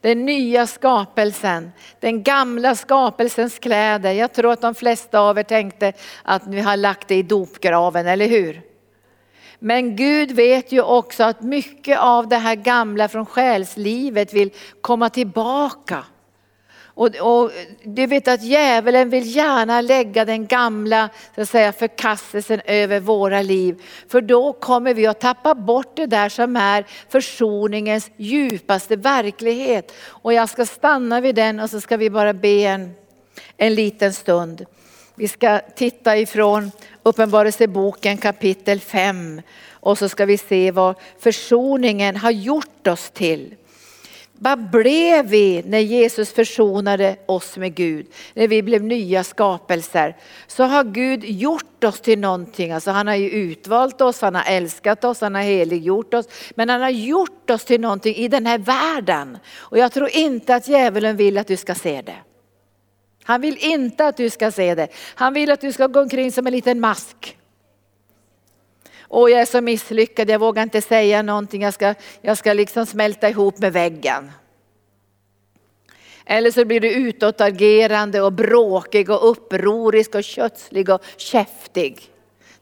Den 0.01 0.25
nya 0.25 0.67
skapelsen, 0.67 1.73
den 2.01 2.23
gamla 2.23 2.75
skapelsens 2.75 3.59
kläder. 3.59 4.13
Jag 4.13 4.33
tror 4.33 4.53
att 4.53 4.61
de 4.61 4.75
flesta 4.75 5.21
av 5.21 5.39
er 5.39 5.43
tänkte 5.43 5.93
att 6.23 6.47
ni 6.47 6.61
har 6.61 6.77
lagt 6.77 7.09
det 7.09 7.15
i 7.15 7.23
dopgraven, 7.23 8.07
eller 8.07 8.29
hur? 8.29 8.68
Men 9.59 9.97
Gud 9.97 10.33
vet 10.33 10.73
ju 10.73 10.83
också 10.83 11.25
att 11.25 11.43
mycket 11.43 11.99
av 11.99 12.29
det 12.29 12.37
här 12.37 12.55
gamla 12.55 13.09
från 13.09 13.27
själslivet 13.27 14.33
vill 14.33 14.51
komma 14.81 15.11
tillbaka. 15.11 16.05
Och, 16.99 17.17
och, 17.17 17.51
du 17.85 18.07
vet 18.07 18.29
att 18.29 18.43
djävulen 18.43 19.11
vill 19.11 19.37
gärna 19.37 19.81
lägga 19.81 20.25
den 20.25 20.47
gamla 20.47 21.09
så 21.35 21.41
att 21.41 21.49
säga, 21.49 21.73
förkastelsen 21.73 22.61
över 22.65 23.01
våra 23.01 23.43
liv. 23.43 23.83
För 24.09 24.21
då 24.21 24.53
kommer 24.53 24.95
vi 24.95 25.07
att 25.07 25.21
tappa 25.21 25.55
bort 25.55 25.97
det 25.97 26.07
där 26.07 26.29
som 26.29 26.57
är 26.57 26.87
försoningens 27.09 28.11
djupaste 28.17 28.97
verklighet. 28.97 29.93
Och 30.07 30.33
jag 30.33 30.49
ska 30.49 30.67
stanna 30.67 31.21
vid 31.21 31.35
den 31.35 31.61
och 31.61 31.71
så 31.71 31.81
ska 31.81 31.97
vi 31.97 32.11
bara 32.11 32.33
be 32.33 32.49
en, 32.49 32.95
en 33.57 33.75
liten 33.75 34.13
stund. 34.13 34.67
Vi 35.19 35.29
ska 35.29 35.61
titta 35.75 36.17
ifrån 36.17 36.71
Uppenbarelseboken 37.03 38.17
kapitel 38.19 38.81
5 38.81 39.43
och 39.71 39.99
så 39.99 40.09
ska 40.09 40.27
vi 40.27 40.39
se 40.39 40.71
vad 40.71 40.95
försoningen 41.19 42.17
har 42.17 42.31
gjort 42.31 42.87
oss 42.87 43.11
till. 43.11 43.55
Vad 44.33 44.71
blev 44.71 45.27
vi 45.27 45.63
när 45.67 45.79
Jesus 45.79 46.33
försonade 46.33 47.17
oss 47.27 47.57
med 47.57 47.75
Gud? 47.75 48.07
När 48.35 48.49
vi 48.49 48.63
blev 48.63 48.83
nya 48.83 49.25
skapelser. 49.25 50.17
Så 50.47 50.65
har 50.65 50.85
Gud 50.85 51.25
gjort 51.25 51.85
oss 51.85 52.01
till 52.01 52.19
någonting. 52.19 52.73
Alltså 52.73 52.91
han 52.91 53.07
har 53.07 53.15
ju 53.15 53.31
utvalt 53.31 54.01
oss, 54.01 54.21
han 54.21 54.35
har 54.35 54.45
älskat 54.47 55.05
oss, 55.05 55.21
han 55.21 55.35
har 55.35 55.43
heliggjort 55.43 56.15
oss. 56.15 56.27
Men 56.55 56.69
han 56.69 56.81
har 56.81 56.91
gjort 56.91 57.51
oss 57.51 57.65
till 57.65 57.81
någonting 57.81 58.15
i 58.15 58.29
den 58.29 58.47
här 58.47 58.59
världen. 58.59 59.39
Och 59.57 59.79
jag 59.79 59.93
tror 59.93 60.09
inte 60.17 60.55
att 60.55 60.69
djävulen 60.69 61.17
vill 61.17 61.39
att 61.39 61.47
du 61.47 61.57
ska 61.57 61.75
se 61.75 62.03
det. 62.03 62.17
Han 63.29 63.41
vill 63.41 63.57
inte 63.61 64.07
att 64.07 64.17
du 64.17 64.31
ska 64.31 64.51
se 64.51 64.75
det. 64.75 64.89
Han 65.15 65.35
vill 65.35 65.51
att 65.51 65.61
du 65.61 65.73
ska 65.73 65.87
gå 65.87 66.01
omkring 66.01 66.33
som 66.33 66.47
en 66.47 66.53
liten 66.53 66.81
mask. 66.81 67.39
Åh, 69.09 69.31
jag 69.31 69.41
är 69.41 69.47
så 69.47 69.61
misslyckad, 69.61 70.31
jag 70.31 70.39
vågar 70.39 70.63
inte 70.63 70.83
säga 70.83 71.23
någonting, 71.23 71.63
jag 71.63 71.75
ska, 71.75 71.95
jag 72.21 72.39
ska 72.39 72.53
liksom 72.53 72.87
smälta 72.87 73.29
ihop 73.29 73.59
med 73.59 73.73
väggen. 73.73 74.31
Eller 76.25 76.51
så 76.51 76.65
blir 76.65 76.81
du 76.81 76.91
utåtagerande 76.91 78.21
och 78.21 78.33
bråkig 78.33 79.11
och 79.11 79.31
upprorisk 79.31 80.15
och 80.15 80.25
kötslig 80.25 80.91
och 80.91 81.03
käftig. 81.17 82.03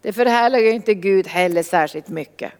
Det 0.02 0.12
förhärligar 0.12 0.72
inte 0.72 0.94
Gud 0.94 1.26
heller 1.26 1.62
särskilt 1.62 2.08
mycket. 2.08 2.52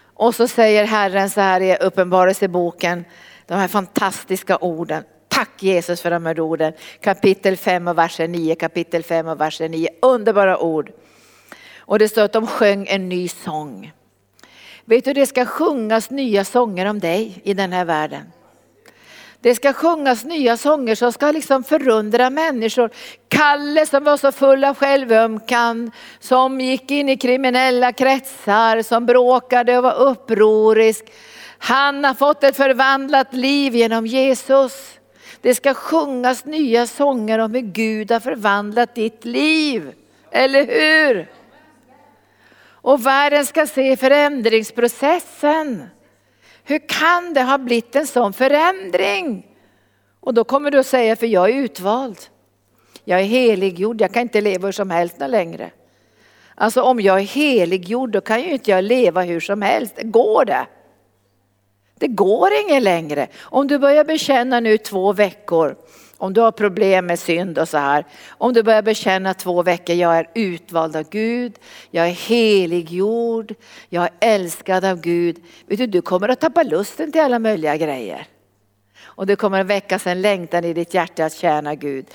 Och 0.00 0.34
så 0.34 0.48
säger 0.48 0.84
Herren 0.84 1.30
så 1.30 1.40
här 1.40 1.60
i 1.60 1.76
Uppenbarelseboken, 1.76 3.04
de 3.46 3.54
här 3.54 3.68
fantastiska 3.68 4.56
orden. 4.56 5.04
Tack 5.28 5.62
Jesus 5.62 6.00
för 6.00 6.10
de 6.10 6.26
här 6.26 6.40
orden. 6.40 6.72
Kapitel 7.00 7.56
5 7.56 7.88
och 7.88 7.98
versen 7.98 8.32
9, 8.32 8.54
kapitel 8.54 9.02
5 9.02 9.28
och 9.28 9.40
versen 9.40 9.70
9. 9.70 9.88
Underbara 10.02 10.58
ord. 10.58 10.92
Och 11.78 11.98
det 11.98 12.08
står 12.08 12.22
att 12.22 12.32
de 12.32 12.46
sjöng 12.46 12.86
en 12.88 13.08
ny 13.08 13.28
sång. 13.28 13.92
Vet 14.84 15.04
du, 15.04 15.12
det 15.12 15.26
ska 15.26 15.44
sjungas 15.44 16.10
nya 16.10 16.44
sånger 16.44 16.86
om 16.86 16.98
dig 16.98 17.40
i 17.44 17.54
den 17.54 17.72
här 17.72 17.84
världen. 17.84 18.22
Det 19.40 19.54
ska 19.54 19.72
sjungas 19.72 20.24
nya 20.24 20.56
sånger 20.56 20.94
som 20.94 21.12
ska 21.12 21.30
liksom 21.30 21.64
förundra 21.64 22.30
människor. 22.30 22.90
Kalle 23.28 23.86
som 23.86 24.04
var 24.04 24.16
så 24.16 24.32
full 24.32 24.64
av 24.64 24.74
självömkan, 24.74 25.90
som 26.20 26.60
gick 26.60 26.90
in 26.90 27.08
i 27.08 27.16
kriminella 27.16 27.92
kretsar, 27.92 28.82
som 28.82 29.06
bråkade 29.06 29.78
och 29.78 29.82
var 29.82 29.94
upprorisk. 29.94 31.04
Han 31.58 32.04
har 32.04 32.14
fått 32.14 32.44
ett 32.44 32.56
förvandlat 32.56 33.34
liv 33.34 33.76
genom 33.76 34.06
Jesus. 34.06 34.97
Det 35.40 35.54
ska 35.54 35.74
sjungas 35.74 36.44
nya 36.44 36.86
sånger 36.86 37.38
om 37.38 37.54
hur 37.54 37.60
Gud 37.60 38.10
har 38.10 38.20
förvandlat 38.20 38.94
ditt 38.94 39.24
liv. 39.24 39.92
Eller 40.30 40.66
hur? 40.66 41.30
Och 42.66 43.06
världen 43.06 43.46
ska 43.46 43.66
se 43.66 43.96
förändringsprocessen. 43.96 45.84
Hur 46.64 46.88
kan 46.88 47.34
det 47.34 47.42
ha 47.42 47.58
blivit 47.58 47.96
en 47.96 48.06
sån 48.06 48.32
förändring? 48.32 49.46
Och 50.20 50.34
då 50.34 50.44
kommer 50.44 50.70
du 50.70 50.78
att 50.78 50.86
säga, 50.86 51.16
för 51.16 51.26
jag 51.26 51.50
är 51.50 51.54
utvald. 51.54 52.18
Jag 53.04 53.20
är 53.20 53.24
heliggjord, 53.24 54.00
jag 54.00 54.12
kan 54.12 54.22
inte 54.22 54.40
leva 54.40 54.68
hur 54.68 54.72
som 54.72 54.90
helst 54.90 55.16
längre. 55.18 55.70
Alltså 56.54 56.82
om 56.82 57.00
jag 57.00 57.20
är 57.20 57.24
heliggjord 57.24 58.10
då 58.10 58.20
kan 58.20 58.42
ju 58.42 58.52
inte 58.52 58.70
jag 58.70 58.84
leva 58.84 59.22
hur 59.22 59.40
som 59.40 59.62
helst. 59.62 59.94
Går 60.02 60.44
det? 60.44 60.66
Det 61.98 62.08
går 62.08 62.48
inget 62.52 62.82
längre. 62.82 63.28
Om 63.40 63.66
du 63.66 63.78
börjar 63.78 64.04
bekänna 64.04 64.60
nu 64.60 64.78
två 64.78 65.12
veckor, 65.12 65.76
om 66.18 66.32
du 66.32 66.40
har 66.40 66.52
problem 66.52 67.06
med 67.06 67.18
synd 67.18 67.58
och 67.58 67.68
så 67.68 67.78
här. 67.78 68.04
Om 68.28 68.52
du 68.52 68.62
börjar 68.62 68.82
bekänna 68.82 69.34
två 69.34 69.62
veckor, 69.62 69.96
jag 69.96 70.18
är 70.18 70.30
utvald 70.34 70.96
av 70.96 71.08
Gud, 71.10 71.52
jag 71.90 72.08
är 72.08 72.12
heliggjord, 72.12 73.54
jag 73.88 74.04
är 74.04 74.10
älskad 74.20 74.84
av 74.84 75.00
Gud. 75.00 75.36
Vet 75.66 75.78
du, 75.78 75.86
du 75.86 76.02
kommer 76.02 76.28
att 76.28 76.40
tappa 76.40 76.62
lusten 76.62 77.12
till 77.12 77.20
alla 77.20 77.38
möjliga 77.38 77.76
grejer. 77.76 78.26
Och 79.02 79.26
det 79.26 79.36
kommer 79.36 79.60
att 79.60 79.66
väckas 79.66 80.06
en 80.06 80.22
längtan 80.22 80.64
i 80.64 80.72
ditt 80.72 80.94
hjärta 80.94 81.24
att 81.24 81.34
tjäna 81.34 81.74
Gud. 81.74 82.06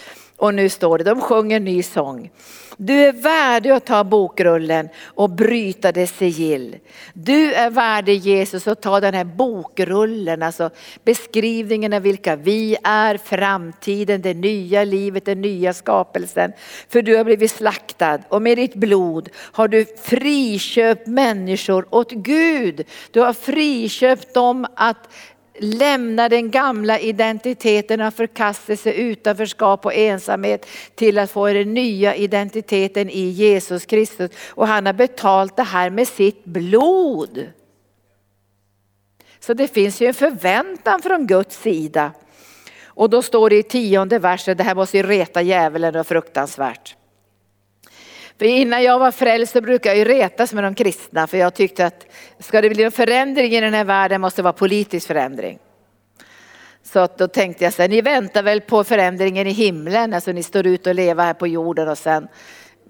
Och 0.43 0.53
nu 0.53 0.69
står 0.69 0.97
det, 0.97 1.03
de 1.03 1.21
sjunger 1.21 1.57
en 1.57 1.65
ny 1.65 1.83
sång. 1.83 2.31
Du 2.77 2.93
är 2.93 3.11
värdig 3.11 3.69
att 3.69 3.85
ta 3.85 4.03
bokrullen 4.03 4.89
och 5.05 5.29
bryta 5.29 5.91
dess 5.91 6.17
sigill. 6.17 6.77
Du 7.13 7.53
är 7.53 7.69
värdig 7.69 8.17
Jesus 8.17 8.67
att 8.67 8.81
ta 8.81 8.99
den 8.99 9.13
här 9.13 9.23
bokrullen, 9.23 10.43
alltså 10.43 10.69
beskrivningen 11.03 11.93
av 11.93 12.01
vilka 12.01 12.35
vi 12.35 12.77
är, 12.83 13.17
framtiden, 13.17 14.21
det 14.21 14.33
nya 14.33 14.83
livet, 14.83 15.25
den 15.25 15.41
nya 15.41 15.73
skapelsen. 15.73 16.53
För 16.89 17.01
du 17.01 17.15
har 17.17 17.23
blivit 17.23 17.51
slaktad 17.51 18.19
och 18.29 18.41
med 18.41 18.57
ditt 18.57 18.75
blod 18.75 19.29
har 19.35 19.67
du 19.67 19.85
friköpt 20.03 21.07
människor 21.07 21.85
åt 21.89 22.11
Gud. 22.11 22.85
Du 23.11 23.19
har 23.19 23.33
friköpt 23.33 24.33
dem 24.33 24.67
att 24.75 25.09
lämna 25.59 26.29
den 26.29 26.51
gamla 26.51 26.99
identiteten 26.99 28.01
av 28.01 28.11
förkastelse, 28.11 28.93
utanförskap 28.93 29.85
och 29.85 29.93
ensamhet 29.93 30.65
till 30.95 31.19
att 31.19 31.31
få 31.31 31.47
den 31.47 31.73
nya 31.73 32.15
identiteten 32.15 33.09
i 33.09 33.29
Jesus 33.29 33.85
Kristus. 33.85 34.31
Och 34.49 34.67
han 34.67 34.85
har 34.85 34.93
betalt 34.93 35.55
det 35.55 35.63
här 35.63 35.89
med 35.89 36.07
sitt 36.07 36.45
blod. 36.45 37.47
Så 39.39 39.53
det 39.53 39.67
finns 39.67 40.01
ju 40.01 40.07
en 40.07 40.13
förväntan 40.13 41.01
från 41.01 41.27
Guds 41.27 41.61
sida. 41.61 42.11
Och 42.85 43.09
då 43.09 43.21
står 43.21 43.49
det 43.49 43.57
i 43.57 43.63
tionde 43.63 44.19
versen, 44.19 44.57
det 44.57 44.63
här 44.63 44.75
måste 44.75 44.97
ju 44.97 45.03
reta 45.03 45.41
djävulen 45.41 45.95
och 45.95 46.07
fruktansvärt. 46.07 46.95
För 48.43 48.47
innan 48.47 48.83
jag 48.83 48.99
var 48.99 49.11
frälst 49.11 49.53
så 49.53 49.61
brukade 49.61 49.95
jag 49.95 50.07
ju 50.07 50.13
retas 50.13 50.53
med 50.53 50.63
de 50.63 50.75
kristna 50.75 51.27
för 51.27 51.37
jag 51.37 51.53
tyckte 51.53 51.85
att 51.85 52.05
ska 52.39 52.61
det 52.61 52.69
bli 52.69 52.83
en 52.83 52.91
förändring 52.91 53.53
i 53.53 53.61
den 53.61 53.73
här 53.73 53.83
världen 53.83 54.21
måste 54.21 54.41
det 54.41 54.43
vara 54.43 54.53
politisk 54.53 55.07
förändring. 55.07 55.59
Så 56.83 56.99
att 56.99 57.17
då 57.17 57.27
tänkte 57.27 57.63
jag 57.63 57.73
så 57.73 57.81
här, 57.81 57.89
ni 57.89 58.01
väntar 58.01 58.43
väl 58.43 58.61
på 58.61 58.83
förändringen 58.83 59.47
i 59.47 59.51
himlen, 59.51 60.13
alltså 60.13 60.31
ni 60.31 60.43
står 60.43 60.67
ut 60.67 60.87
och 60.87 60.95
lever 60.95 61.23
här 61.23 61.33
på 61.33 61.47
jorden 61.47 61.87
och 61.87 61.97
sen 61.97 62.27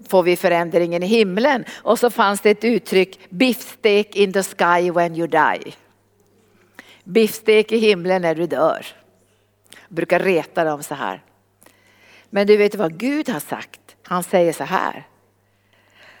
får 0.08 0.22
vi 0.22 0.36
förändringen 0.36 1.02
i 1.02 1.06
himlen. 1.06 1.64
Och 1.72 1.98
så 1.98 2.10
fanns 2.10 2.40
det 2.40 2.50
ett 2.50 2.64
uttryck, 2.64 3.20
biffstek 3.30 4.16
in 4.16 4.32
the 4.32 4.42
sky 4.42 4.90
when 4.90 5.16
you 5.16 5.26
die. 5.26 5.72
Biffstek 7.04 7.72
i 7.72 7.78
himlen 7.78 8.22
när 8.22 8.34
du 8.34 8.46
dör. 8.46 8.86
Jag 9.88 9.94
brukar 9.96 10.20
reta 10.20 10.64
dem 10.64 10.82
så 10.82 10.94
här. 10.94 11.22
Men 12.30 12.46
du 12.46 12.56
vet 12.56 12.74
vad 12.74 12.98
Gud 12.98 13.28
har 13.28 13.40
sagt? 13.40 13.80
Han 14.02 14.22
säger 14.22 14.52
så 14.52 14.64
här. 14.64 15.06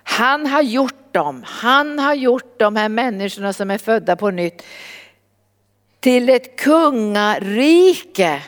Han 0.04 0.46
har 0.46 0.62
gjort 0.62 1.12
dem, 1.14 1.44
han 1.46 1.98
har 1.98 2.14
gjort 2.14 2.58
de 2.58 2.76
här 2.76 2.88
människorna 2.88 3.52
som 3.52 3.70
är 3.70 3.78
födda 3.78 4.16
på 4.16 4.30
nytt 4.30 4.62
till 6.00 6.28
ett 6.28 6.56
kungarike 6.56 8.42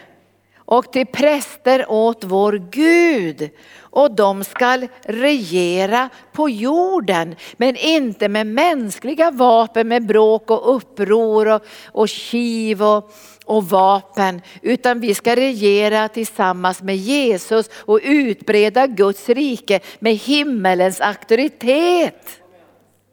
och 0.66 0.92
till 0.92 1.06
präster 1.06 1.90
åt 1.90 2.24
vår 2.24 2.52
Gud. 2.70 3.50
Och 3.80 4.14
de 4.14 4.44
skall 4.44 4.88
regera 5.02 6.08
på 6.32 6.48
jorden, 6.48 7.36
men 7.56 7.76
inte 7.76 8.28
med 8.28 8.46
mänskliga 8.46 9.30
vapen 9.30 9.88
med 9.88 10.06
bråk 10.06 10.50
och 10.50 10.76
uppror 10.76 11.48
och, 11.48 11.62
och 11.86 12.08
kiv 12.08 12.82
och, 12.82 13.12
och 13.44 13.64
vapen, 13.64 14.42
utan 14.62 15.00
vi 15.00 15.14
ska 15.14 15.36
regera 15.36 16.08
tillsammans 16.08 16.82
med 16.82 16.96
Jesus 16.96 17.70
och 17.76 18.00
utbreda 18.02 18.86
Guds 18.86 19.28
rike 19.28 19.80
med 19.98 20.14
himmelens 20.14 21.00
auktoritet. 21.00 22.40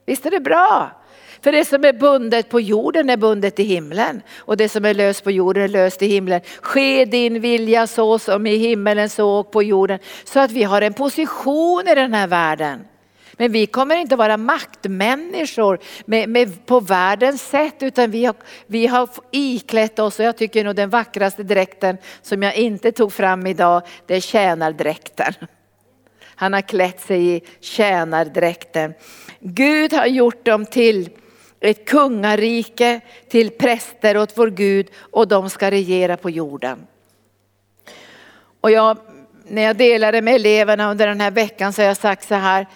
Visst 0.06 0.26
är 0.26 0.30
det 0.30 0.40
bra? 0.40 1.03
För 1.44 1.52
det 1.52 1.64
som 1.64 1.84
är 1.84 1.92
bundet 1.92 2.48
på 2.48 2.60
jorden 2.60 3.10
är 3.10 3.16
bundet 3.16 3.58
i 3.58 3.62
himlen 3.62 4.22
och 4.36 4.56
det 4.56 4.68
som 4.68 4.84
är 4.84 4.94
löst 4.94 5.24
på 5.24 5.30
jorden 5.30 5.62
är 5.62 5.68
löst 5.68 6.02
i 6.02 6.06
himlen. 6.06 6.40
Ske 6.62 7.04
din 7.04 7.40
vilja 7.40 7.86
så 7.86 8.18
som 8.18 8.46
i 8.46 8.56
himmelen 8.56 9.10
så 9.10 9.30
och 9.30 9.50
på 9.50 9.62
jorden. 9.62 9.98
Så 10.24 10.40
att 10.40 10.50
vi 10.50 10.62
har 10.62 10.82
en 10.82 10.92
position 10.92 11.88
i 11.88 11.94
den 11.94 12.14
här 12.14 12.26
världen. 12.26 12.84
Men 13.32 13.52
vi 13.52 13.66
kommer 13.66 13.96
inte 13.96 14.16
vara 14.16 14.36
maktmänniskor 14.36 15.78
med, 16.04 16.28
med, 16.28 16.66
på 16.66 16.80
världens 16.80 17.42
sätt 17.42 17.76
utan 17.80 18.10
vi 18.10 18.24
har, 18.24 18.34
vi 18.66 18.86
har 18.86 19.08
iklätt 19.30 19.98
oss 19.98 20.18
och 20.18 20.24
jag 20.24 20.36
tycker 20.36 20.64
nog 20.64 20.76
den 20.76 20.90
vackraste 20.90 21.42
dräkten 21.42 21.96
som 22.22 22.42
jag 22.42 22.56
inte 22.56 22.92
tog 22.92 23.12
fram 23.12 23.46
idag 23.46 23.82
det 24.06 24.14
är 24.14 24.20
tjänardräkten. 24.20 25.34
Han 26.34 26.52
har 26.52 26.60
klätt 26.60 27.00
sig 27.00 27.36
i 27.36 27.40
tjänardräkten. 27.60 28.94
Gud 29.40 29.92
har 29.92 30.06
gjort 30.06 30.44
dem 30.44 30.66
till 30.66 31.10
ett 31.64 31.84
kungarike, 31.84 33.00
till 33.28 33.50
präster 33.50 34.16
åt 34.16 34.38
vår 34.38 34.50
Gud 34.50 34.86
och 34.96 35.28
de 35.28 35.50
ska 35.50 35.70
regera 35.70 36.16
på 36.16 36.30
jorden. 36.30 36.86
Och 38.60 38.70
jag, 38.70 38.98
när 39.44 39.62
jag 39.62 39.76
delade 39.76 40.22
med 40.22 40.34
eleverna 40.34 40.90
under 40.90 41.06
den 41.06 41.20
här 41.20 41.30
veckan 41.30 41.72
så 41.72 41.82
har 41.82 41.86
jag 41.86 41.96
sagt 41.96 42.28
så 42.28 42.34
här, 42.34 42.66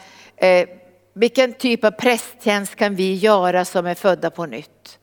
Eh, 0.41 0.69
vilken 1.13 1.53
typ 1.53 1.85
av 1.85 1.91
prästtjänst 1.91 2.77
kan 2.77 2.95
vi 2.95 3.15
göra 3.15 3.65
som 3.65 3.87
är 3.87 3.95
födda 3.95 4.31
på 4.31 4.47
nytt? 4.47 4.98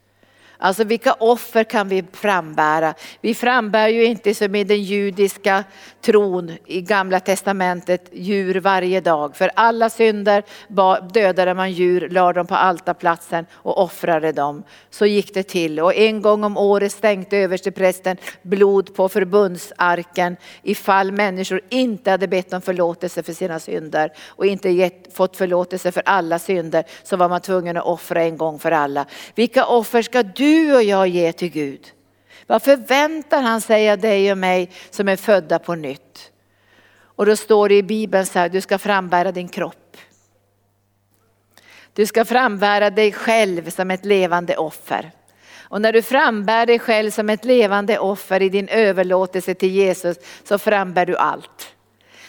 Alltså 0.57 0.83
vilka 0.83 1.13
offer 1.13 1.63
kan 1.63 1.89
vi 1.89 2.03
frambära? 2.13 2.93
Vi 3.21 3.35
frambär 3.35 3.87
ju 3.87 4.05
inte 4.05 4.33
som 4.33 4.55
i 4.55 4.63
den 4.63 4.83
judiska 4.83 5.63
tron 6.01 6.51
i 6.65 6.81
gamla 6.81 7.19
testamentet 7.19 8.09
djur 8.13 8.55
varje 8.55 9.01
dag. 9.01 9.35
För 9.35 9.51
alla 9.55 9.89
synder 9.89 10.43
dödade 11.13 11.53
man 11.53 11.71
djur, 11.71 12.09
lade 12.09 12.39
dem 12.39 12.47
på 12.47 12.55
altarplatsen 12.55 13.45
och 13.53 13.83
offrade 13.83 14.31
dem. 14.31 14.63
Så 14.89 15.05
gick 15.05 15.33
det 15.33 15.43
till 15.43 15.79
och 15.79 15.95
en 15.95 16.21
gång 16.21 16.43
om 16.43 16.57
året 16.57 16.91
stänkte 16.91 17.37
översteprästen 17.37 18.17
blod 18.41 18.95
på 18.95 19.09
förbundsarken 19.09 20.37
ifall 20.63 21.11
människor 21.11 21.61
inte 21.69 22.11
hade 22.11 22.27
bett 22.27 22.53
om 22.53 22.61
förlåtelse 22.61 23.23
för 23.23 23.33
sina 23.33 23.59
synder 23.59 24.11
och 24.27 24.45
inte 24.45 24.69
gett, 24.69 25.15
fått 25.15 25.37
förlåtelse 25.37 25.91
för 25.91 26.03
alla 26.05 26.39
synder 26.39 26.83
så 27.03 27.17
var 27.17 27.29
man 27.29 27.41
tvungen 27.41 27.77
att 27.77 27.85
offra 27.85 28.23
en 28.23 28.37
gång 28.37 28.59
för 28.59 28.71
alla. 28.71 29.05
Vilka 29.35 29.65
offer 29.65 30.01
ska 30.01 30.23
du 30.23 30.44
du 30.45 30.75
och 30.75 30.83
jag 30.83 31.07
ger 31.07 31.31
till 31.31 31.49
Gud? 31.49 31.91
Vad 32.47 32.63
förväntar 32.63 33.41
han 33.41 33.61
sig 33.61 33.91
av 33.91 33.97
dig 33.97 34.31
och 34.31 34.37
mig 34.37 34.69
som 34.89 35.07
är 35.07 35.15
födda 35.15 35.59
på 35.59 35.75
nytt? 35.75 36.31
Och 36.97 37.25
då 37.25 37.35
står 37.35 37.69
det 37.69 37.75
i 37.75 37.83
Bibeln 37.83 38.25
så 38.25 38.39
här, 38.39 38.49
du 38.49 38.61
ska 38.61 38.77
frambära 38.77 39.31
din 39.31 39.47
kropp. 39.47 39.97
Du 41.93 42.05
ska 42.05 42.25
frambära 42.25 42.89
dig 42.89 43.11
själv 43.11 43.69
som 43.69 43.91
ett 43.91 44.05
levande 44.05 44.57
offer. 44.57 45.11
Och 45.57 45.81
när 45.81 45.93
du 45.93 46.01
frambär 46.01 46.65
dig 46.65 46.79
själv 46.79 47.11
som 47.11 47.29
ett 47.29 47.45
levande 47.45 47.99
offer 47.99 48.41
i 48.41 48.49
din 48.49 48.67
överlåtelse 48.67 49.53
till 49.53 49.71
Jesus 49.71 50.17
så 50.43 50.57
frambär 50.57 51.05
du 51.05 51.17
allt. 51.17 51.75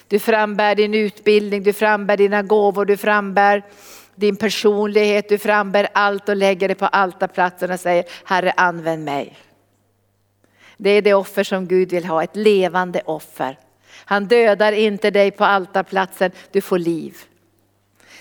Du 0.09 0.19
frambär 0.19 0.75
din 0.75 0.95
utbildning, 0.95 1.63
du 1.63 1.73
frambär 1.73 2.17
dina 2.17 2.43
gåvor, 2.43 2.85
du 2.85 2.97
frambär 2.97 3.63
din 4.17 4.37
personlighet, 4.37 5.29
du 5.29 5.39
frambär 5.39 5.89
allt 5.95 6.29
och 6.29 6.37
lägger 6.37 6.69
det 6.69 6.75
på 6.75 6.87
altarplatsen 6.87 7.71
och 7.71 7.81
säger 7.81 8.05
Herre 8.25 8.53
använd 8.57 9.05
mig. 9.05 9.37
Det 10.77 10.91
är 10.91 11.03
det 11.03 11.15
offer 11.15 11.45
som 11.45 11.67
Gud 11.67 11.91
vill 11.91 12.05
ha, 12.05 12.23
ett 12.23 12.37
levande 12.37 13.03
offer. 13.05 13.59
Han 14.05 14.27
dödar 14.27 14.73
inte 14.73 15.11
dig 15.11 15.31
på 15.31 15.45
altarplatsen, 15.45 16.31
du 16.53 16.61
får 16.61 16.79
liv. 16.79 17.17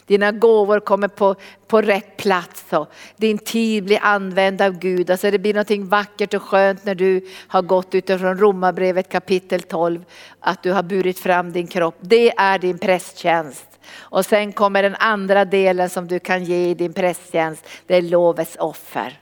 Dina 0.05 0.31
gåvor 0.31 0.79
kommer 0.79 1.07
på, 1.07 1.35
på 1.67 1.81
rätt 1.81 2.17
plats 2.17 2.65
och 2.69 2.91
din 3.15 3.37
tid 3.37 3.83
blir 3.83 3.99
använd 4.01 4.61
av 4.61 4.79
Gud. 4.79 5.11
Alltså 5.11 5.31
det 5.31 5.39
blir 5.39 5.53
något 5.53 5.89
vackert 5.89 6.33
och 6.33 6.41
skönt 6.41 6.85
när 6.85 6.95
du 6.95 7.27
har 7.47 7.61
gått 7.61 7.95
utifrån 7.95 8.37
Romarbrevet 8.37 9.09
kapitel 9.09 9.61
12. 9.61 10.05
Att 10.39 10.63
du 10.63 10.71
har 10.71 10.83
burit 10.83 11.19
fram 11.19 11.51
din 11.51 11.67
kropp. 11.67 11.95
Det 11.99 12.33
är 12.37 12.59
din 12.59 12.77
prästtjänst. 12.77 13.74
Och 13.97 14.25
sen 14.25 14.53
kommer 14.53 14.83
den 14.83 14.95
andra 14.95 15.45
delen 15.45 15.89
som 15.89 16.07
du 16.07 16.19
kan 16.19 16.43
ge 16.43 16.69
i 16.69 16.73
din 16.73 16.93
prästtjänst. 16.93 17.67
Det 17.85 17.95
är 17.95 18.01
lovets 18.01 18.55
offer 18.59 19.19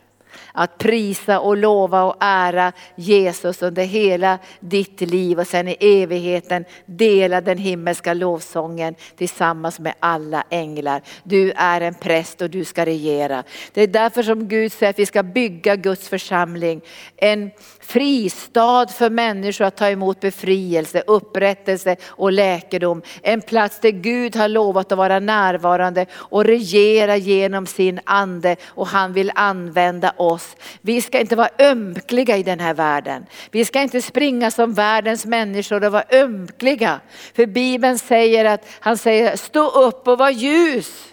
att 0.54 0.78
prisa 0.78 1.40
och 1.40 1.58
lova 1.58 2.04
och 2.04 2.16
ära 2.20 2.72
Jesus 2.96 3.62
under 3.62 3.84
hela 3.84 4.40
ditt 4.60 5.02
liv 5.02 5.40
och 5.40 5.48
sen 5.48 5.68
i 5.68 5.78
evigheten 5.80 6.66
dela 6.86 7.42
den 7.42 7.58
himmelska 7.58 8.14
lovsången 8.14 8.96
tillsammans 9.18 9.80
med 9.80 9.94
alla 10.00 10.44
änglar. 10.50 11.02
Du 11.24 11.52
är 11.52 11.82
en 11.82 11.94
präst 11.94 12.42
och 12.42 12.50
du 12.50 12.66
ska 12.66 12.86
regera. 12.86 13.44
Det 13.74 13.82
är 13.82 13.88
därför 13.88 14.24
som 14.24 14.48
Gud 14.48 14.72
säger 14.72 14.90
att 14.90 15.00
vi 15.00 15.06
ska 15.06 15.24
bygga 15.24 15.76
Guds 15.76 16.10
församling. 16.10 16.82
En 17.18 17.52
fristad 17.80 18.88
för 18.88 19.10
människor 19.10 19.66
att 19.66 19.78
ta 19.78 19.90
emot 19.90 20.20
befrielse, 20.20 21.04
upprättelse 21.08 21.96
och 22.06 22.32
läkedom. 22.32 23.02
En 23.22 23.42
plats 23.42 23.80
där 23.80 23.92
Gud 23.92 24.36
har 24.36 24.48
lovat 24.48 24.92
att 24.92 24.98
vara 24.98 25.20
närvarande 25.20 26.06
och 26.14 26.44
regera 26.44 27.18
genom 27.18 27.66
sin 27.66 28.00
ande 28.04 28.56
och 28.68 28.88
han 28.88 29.14
vill 29.14 29.32
använda 29.36 30.14
oss. 30.18 30.43
Vi 30.82 31.02
ska 31.02 31.20
inte 31.20 31.36
vara 31.36 31.50
ömkliga 31.60 32.38
i 32.38 32.44
den 32.44 32.60
här 32.60 32.74
världen. 32.74 33.26
Vi 33.52 33.66
ska 33.66 33.82
inte 33.82 34.02
springa 34.02 34.52
som 34.52 34.74
världens 34.74 35.26
människor 35.26 35.84
och 35.84 35.92
vara 35.92 36.04
ömkliga. 36.12 37.00
För 37.36 37.46
Bibeln 37.46 38.00
säger 38.00 38.46
att 38.46 38.66
han 38.80 38.98
säger 38.98 39.36
stå 39.36 39.70
upp 39.70 40.08
och 40.08 40.18
var 40.18 40.30
ljus. 40.30 41.06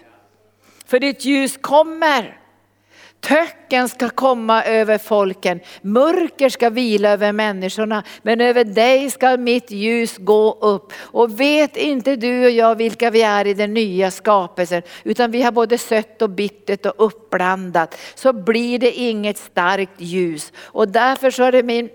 För 0.85 0.99
ditt 0.99 1.25
ljus 1.25 1.57
kommer. 1.61 2.40
Töcken 3.21 3.89
ska 3.89 4.09
komma 4.09 4.63
över 4.63 4.97
folken, 4.97 5.59
mörker 5.81 6.49
ska 6.49 6.69
vila 6.69 7.09
över 7.09 7.31
människorna, 7.31 8.03
men 8.21 8.41
över 8.41 8.63
dig 8.63 9.11
ska 9.11 9.37
mitt 9.37 9.71
ljus 9.71 10.17
gå 10.17 10.57
upp. 10.61 10.93
Och 10.97 11.39
vet 11.39 11.77
inte 11.77 12.15
du 12.15 12.45
och 12.45 12.51
jag 12.51 12.75
vilka 12.75 13.09
vi 13.09 13.21
är 13.21 13.47
i 13.47 13.53
den 13.53 13.73
nya 13.73 14.11
skapelsen, 14.11 14.81
utan 15.03 15.31
vi 15.31 15.41
har 15.41 15.51
både 15.51 15.77
sött 15.77 16.21
och 16.21 16.29
bittert 16.29 16.85
och 16.85 16.93
uppblandat, 16.97 17.97
så 18.15 18.33
blir 18.33 18.79
det 18.79 18.91
inget 18.91 19.37
starkt 19.37 20.01
ljus. 20.01 20.53
Och 20.57 20.87
därför 20.87 21.31
så 21.31 21.43
är 21.43 21.51
det 21.51 21.63
min 21.63 21.89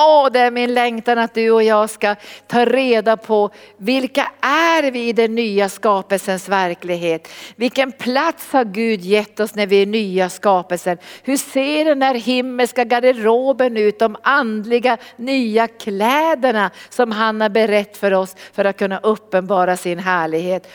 Åh, 0.00 0.28
det 0.32 0.40
är 0.40 0.50
min 0.50 0.74
längtan 0.74 1.18
att 1.18 1.34
du 1.34 1.50
och 1.50 1.62
jag 1.62 1.90
ska 1.90 2.14
ta 2.46 2.64
reda 2.64 3.16
på 3.16 3.50
vilka 3.76 4.30
är 4.40 4.90
vi 4.90 5.08
i 5.08 5.12
den 5.12 5.34
nya 5.34 5.68
skapelsens 5.68 6.48
verklighet? 6.48 7.28
Vilken 7.56 7.92
plats 7.92 8.52
har 8.52 8.64
Gud 8.64 9.00
gett 9.00 9.40
oss 9.40 9.54
när 9.54 9.66
vi 9.66 9.82
är 9.82 9.86
nya 9.86 10.30
skapelsen? 10.30 10.98
Hur 11.22 11.36
ser 11.36 11.84
den 11.84 12.02
här 12.02 12.14
himmelska 12.14 12.84
garderoben 12.84 13.76
ut? 13.76 13.98
De 13.98 14.16
andliga 14.22 14.96
nya 15.16 15.68
kläderna 15.68 16.70
som 16.88 17.12
han 17.12 17.40
har 17.40 17.48
berett 17.48 17.96
för 17.96 18.14
oss 18.14 18.36
för 18.52 18.64
att 18.64 18.76
kunna 18.76 18.98
uppenbara 18.98 19.76
sin 19.76 19.98
härlighet. 19.98 20.68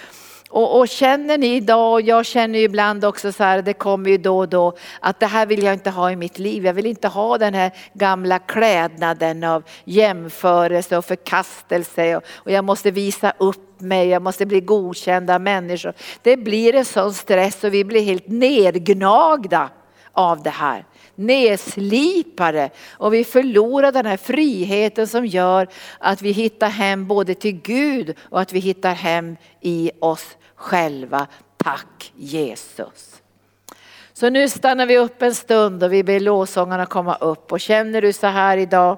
Och, 0.54 0.80
och, 0.80 0.88
känner 0.88 1.38
ni 1.38 1.56
idag, 1.56 1.94
och 1.94 2.02
jag 2.02 2.26
känner 2.26 2.60
ibland 2.60 3.06
också 3.06 3.32
så 3.32 3.44
här, 3.44 3.62
det 3.62 3.74
kommer 3.74 4.10
ju 4.10 4.18
då 4.18 4.38
och 4.38 4.50
då, 4.50 4.74
att 5.00 5.20
det 5.20 5.26
här 5.26 5.46
vill 5.46 5.64
jag 5.64 5.74
inte 5.74 5.90
ha 5.90 6.12
i 6.12 6.16
mitt 6.16 6.40
liv. 6.40 6.66
Jag 6.66 6.74
vill 6.74 6.86
inte 6.86 7.08
ha 7.08 7.38
den 7.38 7.54
här 7.54 7.72
gamla 7.94 8.40
klädnaden 8.40 9.44
av 9.44 9.64
jämförelse 9.84 10.98
och 10.98 11.06
förkastelse 11.06 12.16
och, 12.16 12.24
och 12.36 12.52
jag 12.52 12.66
måste 12.66 12.92
visa 12.92 13.34
upp 13.38 13.82
mig, 13.82 14.08
jag 14.08 14.22
måste 14.22 14.46
bli 14.46 14.62
godkänd 14.62 15.30
av 15.30 15.42
människor. 15.42 15.94
Det 16.22 16.38
blir 16.38 16.76
en 16.76 16.86
sån 16.86 17.14
stress 17.14 17.64
och 17.64 17.74
vi 17.74 17.84
blir 17.84 18.02
helt 18.02 18.28
nedgnagda 18.28 19.70
av 20.12 20.44
det 20.44 20.50
här 20.50 20.86
nedslipade 21.16 22.70
och 22.92 23.14
vi 23.14 23.24
förlorar 23.24 23.92
den 23.92 24.06
här 24.06 24.18
friheten 24.18 25.08
som 25.08 25.26
gör 25.26 25.68
att 26.00 26.22
vi 26.22 26.32
hittar 26.32 26.70
hem 26.70 27.08
både 27.08 27.36
till 27.36 27.62
Gud 27.62 28.16
och 28.22 28.42
att 28.42 28.54
vi 28.54 28.60
hittar 28.60 28.94
hem 28.94 29.38
i 29.62 29.92
oss 30.00 30.38
själva. 30.56 31.28
Tack 31.58 32.14
Jesus. 32.16 33.22
Så 34.14 34.30
nu 34.30 34.50
stannar 34.50 34.86
vi 34.86 34.98
upp 34.98 35.22
en 35.22 35.36
stund 35.36 35.84
och 35.84 35.94
vi 35.94 36.04
ber 36.04 36.20
låsångarna 36.20 36.86
komma 36.86 37.16
upp 37.16 37.52
och 37.52 37.60
känner 37.60 38.02
du 38.02 38.14
så 38.14 38.28
här 38.28 38.58
idag 38.58 38.98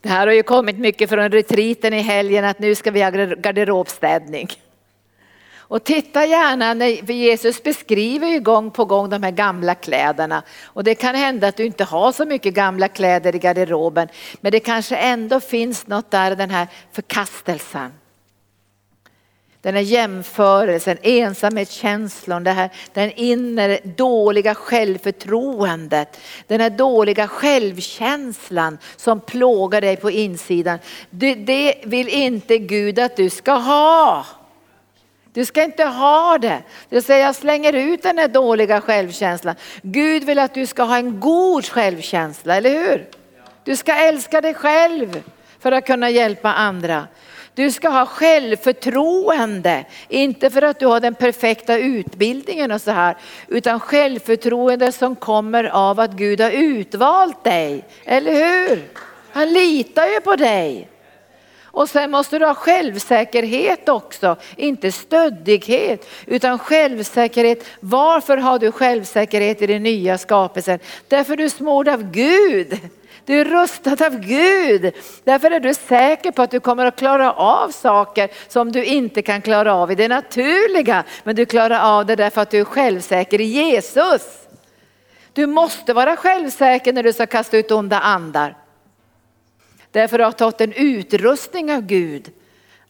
det 0.00 0.08
här 0.08 0.26
har 0.26 0.34
ju 0.34 0.42
kommit 0.42 0.78
mycket 0.78 1.10
från 1.10 1.30
retriten 1.30 1.94
i 1.94 2.00
helgen 2.00 2.44
att 2.44 2.58
nu 2.58 2.74
ska 2.74 2.90
vi 2.90 3.02
ha 3.02 3.10
garderobstädning. 3.10 4.48
Och 5.72 5.84
titta 5.84 6.26
gärna, 6.26 6.74
för 7.06 7.12
Jesus 7.12 7.62
beskriver 7.62 8.28
ju 8.28 8.40
gång 8.40 8.70
på 8.70 8.84
gång 8.84 9.10
de 9.10 9.22
här 9.22 9.30
gamla 9.30 9.74
kläderna. 9.74 10.42
Och 10.64 10.84
det 10.84 10.94
kan 10.94 11.14
hända 11.14 11.48
att 11.48 11.56
du 11.56 11.64
inte 11.64 11.84
har 11.84 12.12
så 12.12 12.24
mycket 12.24 12.54
gamla 12.54 12.88
kläder 12.88 13.34
i 13.34 13.38
garderoben. 13.38 14.08
Men 14.40 14.52
det 14.52 14.60
kanske 14.60 14.96
ändå 14.96 15.40
finns 15.40 15.86
något 15.86 16.10
där, 16.10 16.36
den 16.36 16.50
här 16.50 16.66
förkastelsen. 16.92 17.92
Den 19.60 19.74
här 19.74 19.82
jämförelsen, 19.82 20.98
ensamhetskänslan, 21.02 22.44
det 22.44 22.50
här, 22.50 22.70
den 22.92 23.12
inre 23.12 23.78
dåliga 23.84 24.54
självförtroendet, 24.54 26.20
den 26.46 26.60
här 26.60 26.70
dåliga 26.70 27.28
självkänslan 27.28 28.78
som 28.96 29.20
plågar 29.20 29.80
dig 29.80 29.96
på 29.96 30.10
insidan. 30.10 30.78
Det, 31.10 31.34
det 31.34 31.74
vill 31.84 32.08
inte 32.08 32.58
Gud 32.58 32.98
att 32.98 33.16
du 33.16 33.30
ska 33.30 33.52
ha. 33.52 34.26
Du 35.32 35.44
ska 35.44 35.62
inte 35.62 35.84
ha 35.84 36.38
det. 36.38 36.62
Det 36.88 37.02
säger 37.02 37.24
jag 37.26 37.34
slänger 37.34 37.72
ut 37.72 38.02
den 38.02 38.18
här 38.18 38.28
dåliga 38.28 38.80
självkänslan. 38.80 39.54
Gud 39.82 40.24
vill 40.24 40.38
att 40.38 40.54
du 40.54 40.66
ska 40.66 40.82
ha 40.82 40.96
en 40.96 41.20
god 41.20 41.64
självkänsla, 41.66 42.56
eller 42.56 42.70
hur? 42.70 43.08
Du 43.64 43.76
ska 43.76 43.94
älska 43.94 44.40
dig 44.40 44.54
själv 44.54 45.22
för 45.60 45.72
att 45.72 45.86
kunna 45.86 46.10
hjälpa 46.10 46.52
andra. 46.52 47.06
Du 47.54 47.70
ska 47.70 47.88
ha 47.88 48.06
självförtroende, 48.06 49.84
inte 50.08 50.50
för 50.50 50.62
att 50.62 50.78
du 50.78 50.86
har 50.86 51.00
den 51.00 51.14
perfekta 51.14 51.78
utbildningen 51.78 52.72
och 52.72 52.80
så 52.80 52.90
här, 52.90 53.16
utan 53.48 53.80
självförtroende 53.80 54.92
som 54.92 55.16
kommer 55.16 55.64
av 55.64 56.00
att 56.00 56.12
Gud 56.12 56.40
har 56.40 56.50
utvalt 56.50 57.44
dig, 57.44 57.84
eller 58.04 58.32
hur? 58.32 58.88
Han 59.32 59.52
litar 59.52 60.06
ju 60.06 60.20
på 60.20 60.36
dig. 60.36 60.88
Och 61.72 61.88
sen 61.88 62.10
måste 62.10 62.38
du 62.38 62.46
ha 62.46 62.54
självsäkerhet 62.54 63.88
också, 63.88 64.36
inte 64.56 64.92
stöddighet 64.92 66.08
utan 66.26 66.58
självsäkerhet. 66.58 67.64
Varför 67.80 68.36
har 68.36 68.58
du 68.58 68.72
självsäkerhet 68.72 69.62
i 69.62 69.66
den 69.66 69.82
nya 69.82 70.18
skapelsen? 70.18 70.78
Därför 71.08 71.36
du 71.36 71.44
är 71.44 71.48
smord 71.48 71.88
av 71.88 72.10
Gud. 72.10 72.78
Du 73.24 73.40
är 73.40 73.44
rustad 73.44 74.06
av 74.06 74.18
Gud. 74.18 74.94
Därför 75.24 75.50
är 75.50 75.60
du 75.60 75.74
säker 75.74 76.30
på 76.30 76.42
att 76.42 76.50
du 76.50 76.60
kommer 76.60 76.86
att 76.86 76.96
klara 76.96 77.32
av 77.32 77.70
saker 77.70 78.30
som 78.48 78.72
du 78.72 78.84
inte 78.84 79.22
kan 79.22 79.42
klara 79.42 79.74
av 79.74 79.92
i 79.92 79.94
det 79.94 80.08
naturliga. 80.08 81.04
Men 81.24 81.36
du 81.36 81.46
klarar 81.46 81.98
av 81.98 82.06
det 82.06 82.16
därför 82.16 82.40
att 82.40 82.50
du 82.50 82.60
är 82.60 82.64
självsäker 82.64 83.40
i 83.40 83.44
Jesus. 83.44 84.22
Du 85.32 85.46
måste 85.46 85.92
vara 85.92 86.16
självsäker 86.16 86.92
när 86.92 87.02
du 87.02 87.12
ska 87.12 87.26
kasta 87.26 87.56
ut 87.56 87.70
onda 87.70 88.00
andar. 88.00 88.61
Därför 89.92 90.18
har 90.18 90.32
tagit 90.32 90.60
en 90.60 90.72
utrustning 90.72 91.72
av 91.72 91.82
Gud 91.82 92.30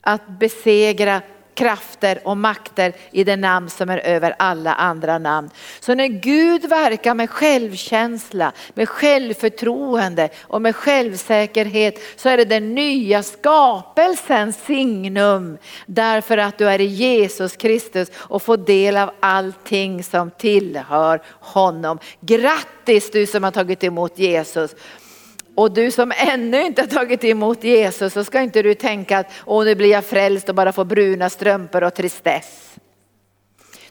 att 0.00 0.28
besegra 0.28 1.22
krafter 1.55 2.20
och 2.24 2.36
makter 2.36 2.92
i 3.11 3.24
det 3.24 3.36
namn 3.36 3.70
som 3.70 3.90
är 3.90 3.98
över 3.98 4.34
alla 4.38 4.74
andra 4.74 5.18
namn. 5.18 5.50
Så 5.80 5.94
när 5.94 6.07
Gud 6.07 6.64
verkar 6.68 7.14
med 7.14 7.30
självkänsla, 7.30 8.53
med 8.74 8.88
självförtroende 8.88 10.28
och 10.42 10.62
med 10.62 10.76
självsäkerhet 10.76 11.98
så 12.16 12.28
är 12.28 12.36
det 12.36 12.44
den 12.44 12.74
nya 12.74 13.22
skapelsens 13.22 14.64
signum. 14.64 15.59
Därför 15.86 16.38
att 16.38 16.59
du 16.59 16.68
är 16.68 16.80
i 16.80 16.84
Jesus 16.84 17.57
Kristus 17.57 18.09
och 18.16 18.42
får 18.42 18.57
del 18.57 18.96
av 18.96 19.11
allting 19.20 20.05
som 20.05 20.30
tillhör 20.30 21.22
honom. 21.40 21.98
Grattis 22.20 23.11
du 23.11 23.26
som 23.26 23.44
har 23.44 23.50
tagit 23.50 23.84
emot 23.84 24.18
Jesus. 24.18 24.74
Och 25.55 25.72
du 25.72 25.90
som 25.90 26.12
ännu 26.16 26.62
inte 26.62 26.82
har 26.82 26.86
tagit 26.86 27.24
emot 27.24 27.64
Jesus 27.64 28.12
så 28.12 28.24
ska 28.24 28.40
inte 28.40 28.62
du 28.62 28.74
tänka 28.74 29.18
att 29.18 29.32
åh 29.46 29.64
nu 29.64 29.74
blir 29.74 29.90
jag 29.90 30.05
frälst 30.05 30.48
och 30.48 30.55
bara 30.55 30.72
får 30.72 30.84
bruna 30.84 31.30
strumpor 31.30 31.84
och 31.84 31.94
tristess. 31.94 32.74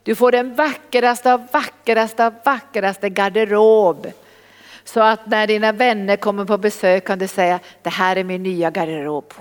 Du 0.03 0.15
får 0.15 0.31
den 0.31 0.55
vackraste 0.55 1.33
av 1.33 1.47
vackraste 1.51 2.25
av 2.25 2.33
vackraste 2.45 3.09
garderob. 3.09 4.11
Så 4.83 4.99
att 4.99 5.27
när 5.27 5.47
dina 5.47 5.71
vänner 5.71 6.15
kommer 6.15 6.45
på 6.45 6.57
besök 6.57 7.05
kan 7.07 7.19
du 7.19 7.27
säga 7.27 7.59
det 7.81 7.89
här 7.89 8.15
är 8.15 8.23
min 8.23 8.43
nya 8.43 8.71
garderob. 8.71 9.33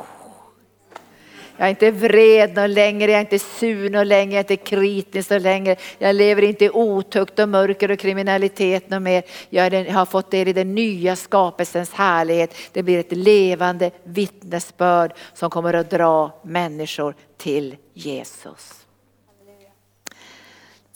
Jag 1.61 1.67
är 1.67 1.71
inte 1.71 1.91
vred 1.91 2.55
någon 2.55 2.75
längre, 2.75 3.11
jag 3.11 3.17
är 3.17 3.21
inte 3.21 3.39
sur 3.39 3.91
någon 3.91 4.09
längre, 4.09 4.35
jag 4.35 4.51
är 4.51 4.55
inte 4.55 4.57
kritisk 4.57 5.31
någon 5.31 5.43
längre. 5.43 5.77
Jag 5.99 6.17
lever 6.17 6.43
inte 6.43 6.65
i 6.65 6.71
otukt 6.71 7.39
och 7.39 7.49
mörker 7.49 7.91
och 7.91 7.99
kriminalitet 7.99 8.91
någon 8.91 9.03
mer. 9.03 9.23
Jag 9.51 9.85
har 9.85 10.07
fått 10.07 10.31
del 10.31 10.49
i 10.49 10.53
den 10.53 10.75
nya 10.75 11.17
skapelsens 11.17 11.93
härlighet. 11.93 12.55
Det 12.73 12.83
blir 12.83 12.99
ett 12.99 13.13
levande 13.13 13.91
vittnesbörd 14.05 15.13
som 15.35 15.51
kommer 15.51 15.75
att 15.75 15.91
dra 15.91 16.41
människor 16.43 17.15
till 17.37 17.77
Jesus. 17.95 18.87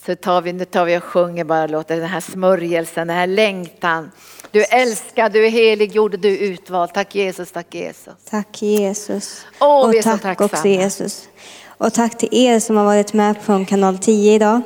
så 0.06 0.16
tar 0.16 0.42
vi, 0.42 0.52
nu 0.52 0.64
tar 0.64 0.84
vi 0.84 0.98
och 0.98 1.04
sjunger 1.04 1.44
bara 1.44 1.66
låter 1.66 1.96
den 1.96 2.08
här 2.08 2.20
smörjelsen, 2.20 3.06
den 3.08 3.16
här 3.16 3.26
längtan. 3.26 4.10
Du 4.54 4.60
är 4.60 4.82
älskad, 4.82 5.32
du 5.32 5.46
är 5.46 5.50
heliggjord, 5.50 6.18
du 6.18 6.28
är 6.28 6.38
utvald. 6.38 6.92
Tack 6.94 7.14
Jesus, 7.14 7.52
tack 7.52 7.74
Jesus. 7.74 8.14
Tack 8.30 8.62
Jesus. 8.62 9.46
Åh, 9.60 9.88
vi 9.88 9.96
är 9.96 9.98
och 9.98 10.04
så 10.04 10.10
tack 10.10 10.22
tacksamma. 10.22 10.46
också 10.46 10.68
Jesus. 10.68 11.28
Och 11.66 11.94
tack 11.94 12.18
till 12.18 12.28
er 12.32 12.60
som 12.60 12.76
har 12.76 12.84
varit 12.84 13.12
med 13.12 13.36
från 13.42 13.66
kanal 13.66 13.98
10 13.98 14.34
idag. 14.34 14.60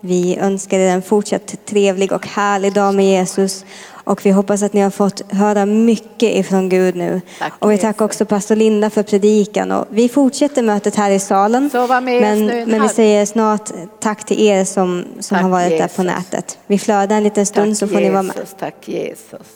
Vi 0.00 0.36
önskar 0.36 0.78
er 0.78 0.88
en 0.88 1.02
fortsatt 1.02 1.66
trevlig 1.66 2.12
och 2.12 2.26
härlig 2.26 2.72
dag 2.72 2.94
med 2.94 3.04
Jesus. 3.04 3.64
Och 4.08 4.26
vi 4.26 4.30
hoppas 4.30 4.62
att 4.62 4.72
ni 4.72 4.80
har 4.80 4.90
fått 4.90 5.32
höra 5.32 5.66
mycket 5.66 6.36
ifrån 6.36 6.68
Gud 6.68 6.96
nu. 6.96 7.20
Tack, 7.38 7.52
och 7.58 7.70
vi 7.70 7.74
Jesus. 7.74 7.82
tackar 7.82 8.04
också 8.04 8.24
pastor 8.24 8.56
Linda 8.56 8.90
för 8.90 9.02
predikan. 9.02 9.72
Och 9.72 9.86
vi 9.90 10.08
fortsätter 10.08 10.62
mötet 10.62 10.96
här 10.96 11.10
i 11.10 11.18
salen. 11.18 11.70
Men, 12.02 12.46
men 12.46 12.82
vi 12.82 12.88
säger 12.88 13.26
snart 13.26 13.70
tack 14.00 14.24
till 14.24 14.40
er 14.40 14.64
som, 14.64 15.04
som 15.20 15.34
Tack, 15.34 15.42
har 15.42 15.50
varit 15.50 15.70
Jesus. 15.70 15.96
där 15.96 15.96
på 15.96 16.02
nätet. 16.02 16.58
Vi 16.66 16.78
flödar 16.78 17.16
en 17.16 17.22
liten 17.22 17.46
stund 17.46 17.76
så 17.76 17.88
får 17.88 18.00
ni 18.00 18.10
vara 18.10 18.22
med. 18.22 18.36
Jesus, 18.36 18.56
tack 18.58 18.88
Jesus. 18.88 19.46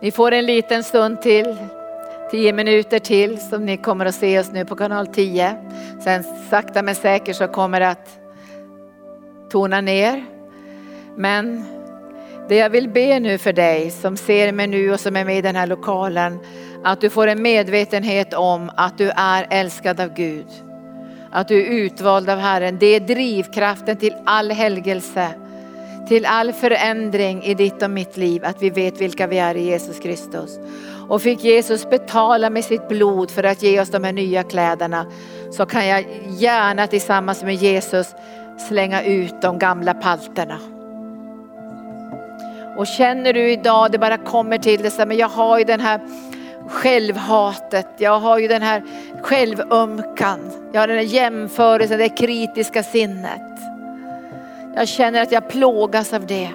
Ni 0.00 0.10
får 0.10 0.32
en 0.32 0.46
liten 0.46 0.84
stund 0.84 1.22
till, 1.22 1.56
tio 2.30 2.52
minuter 2.52 2.98
till 2.98 3.38
som 3.50 3.66
ni 3.66 3.76
kommer 3.76 4.06
att 4.06 4.14
se 4.14 4.38
oss 4.38 4.52
nu 4.52 4.64
på 4.64 4.76
kanal 4.76 5.06
10. 5.06 5.54
Sen 6.04 6.24
sakta 6.50 6.82
men 6.82 6.94
säkert 6.94 7.36
så 7.36 7.48
kommer 7.48 7.80
det 7.80 7.88
att 7.88 8.08
tona 9.50 9.80
ner. 9.80 10.24
Men 11.16 11.64
det 12.52 12.58
jag 12.58 12.70
vill 12.70 12.88
be 12.88 13.20
nu 13.20 13.38
för 13.38 13.52
dig 13.52 13.90
som 13.90 14.16
ser 14.16 14.52
mig 14.52 14.66
nu 14.66 14.92
och 14.92 15.00
som 15.00 15.16
är 15.16 15.24
med 15.24 15.38
i 15.38 15.42
den 15.42 15.56
här 15.56 15.66
lokalen, 15.66 16.38
att 16.84 17.00
du 17.00 17.10
får 17.10 17.26
en 17.26 17.42
medvetenhet 17.42 18.34
om 18.34 18.70
att 18.76 18.98
du 18.98 19.10
är 19.16 19.46
älskad 19.50 20.00
av 20.00 20.14
Gud. 20.14 20.46
Att 21.30 21.48
du 21.48 21.60
är 21.60 21.70
utvald 21.70 22.30
av 22.30 22.38
Herren. 22.38 22.78
Det 22.80 22.86
är 22.86 23.00
drivkraften 23.00 23.96
till 23.96 24.14
all 24.24 24.50
helgelse 24.50 25.28
till 26.08 26.26
all 26.26 26.52
förändring 26.52 27.42
i 27.42 27.54
ditt 27.54 27.82
och 27.82 27.90
mitt 27.90 28.16
liv, 28.16 28.44
att 28.44 28.62
vi 28.62 28.70
vet 28.70 29.00
vilka 29.00 29.26
vi 29.26 29.38
är 29.38 29.54
i 29.54 29.62
Jesus 29.62 29.98
Kristus. 29.98 30.58
Och 31.08 31.22
fick 31.22 31.44
Jesus 31.44 31.90
betala 31.90 32.50
med 32.50 32.64
sitt 32.64 32.88
blod 32.88 33.30
för 33.30 33.44
att 33.44 33.62
ge 33.62 33.80
oss 33.80 33.90
de 33.90 34.04
här 34.04 34.12
nya 34.12 34.42
kläderna, 34.42 35.06
så 35.50 35.66
kan 35.66 35.86
jag 35.86 36.04
gärna 36.28 36.86
tillsammans 36.86 37.42
med 37.42 37.54
Jesus 37.54 38.14
slänga 38.68 39.02
ut 39.02 39.42
de 39.42 39.58
gamla 39.58 39.94
palterna. 39.94 40.71
Och 42.76 42.86
känner 42.86 43.32
du 43.32 43.50
idag, 43.50 43.92
det 43.92 43.98
bara 43.98 44.16
kommer 44.16 44.58
till 44.58 44.82
dig, 44.82 45.06
men 45.06 45.16
jag 45.16 45.28
har 45.28 45.58
ju 45.58 45.64
den 45.64 45.80
här 45.80 46.00
självhatet, 46.68 47.86
jag 47.96 48.20
har 48.20 48.38
ju 48.38 48.48
den 48.48 48.62
här 48.62 48.82
självömkan, 49.22 50.40
jag 50.72 50.80
har 50.80 50.88
den 50.88 50.96
här 50.96 51.04
jämförelsen, 51.04 51.98
det 51.98 52.08
kritiska 52.08 52.82
sinnet. 52.82 53.42
Jag 54.74 54.88
känner 54.88 55.22
att 55.22 55.32
jag 55.32 55.48
plågas 55.48 56.12
av 56.12 56.26
det. 56.26 56.50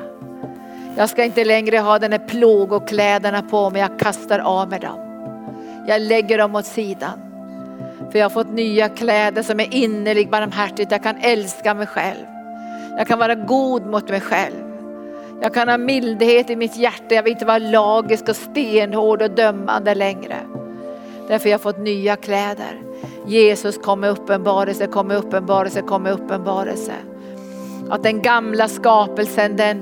Jag 0.97 1.09
ska 1.09 1.23
inte 1.23 1.45
längre 1.45 1.77
ha 1.77 1.99
den 1.99 2.11
här 2.11 2.27
plågokläderna 2.27 3.41
på 3.41 3.69
mig, 3.69 3.81
jag 3.81 3.99
kastar 3.99 4.39
av 4.39 4.69
mig 4.69 4.79
dem. 4.79 4.99
Jag 5.87 6.01
lägger 6.01 6.37
dem 6.37 6.55
åt 6.55 6.65
sidan. 6.65 7.19
För 8.11 8.19
jag 8.19 8.25
har 8.25 8.29
fått 8.29 8.49
nya 8.49 8.89
kläder 8.89 9.43
som 9.43 9.59
är 9.59 9.73
innerlig 9.73 10.29
barmhärtigt. 10.29 10.91
Jag 10.91 11.03
kan 11.03 11.15
älska 11.21 11.73
mig 11.73 11.87
själv. 11.87 12.25
Jag 12.97 13.07
kan 13.07 13.19
vara 13.19 13.35
god 13.35 13.85
mot 13.85 14.09
mig 14.09 14.21
själv. 14.21 14.66
Jag 15.41 15.53
kan 15.53 15.67
ha 15.67 15.77
mildhet 15.77 16.49
i 16.49 16.55
mitt 16.55 16.77
hjärta. 16.77 17.15
Jag 17.15 17.23
vill 17.23 17.33
inte 17.33 17.45
vara 17.45 17.57
lagisk 17.57 18.29
och 18.29 18.35
stenhård 18.35 19.21
och 19.21 19.31
dömande 19.31 19.95
längre. 19.95 20.37
Därför 21.27 21.49
jag 21.49 21.57
har 21.57 21.63
fått 21.63 21.79
nya 21.79 22.15
kläder. 22.15 22.81
Jesus 23.25 23.77
kom 23.77 23.99
med 23.99 24.09
uppenbarelse, 24.09 24.87
kom 24.87 25.07
med 25.07 25.17
uppenbarelse, 25.17 25.81
kom 25.81 26.03
med 26.03 26.13
uppenbarelse. 26.13 26.93
Att 27.89 28.03
den 28.03 28.21
gamla 28.21 28.67
skapelsen 28.67 29.55
den 29.55 29.81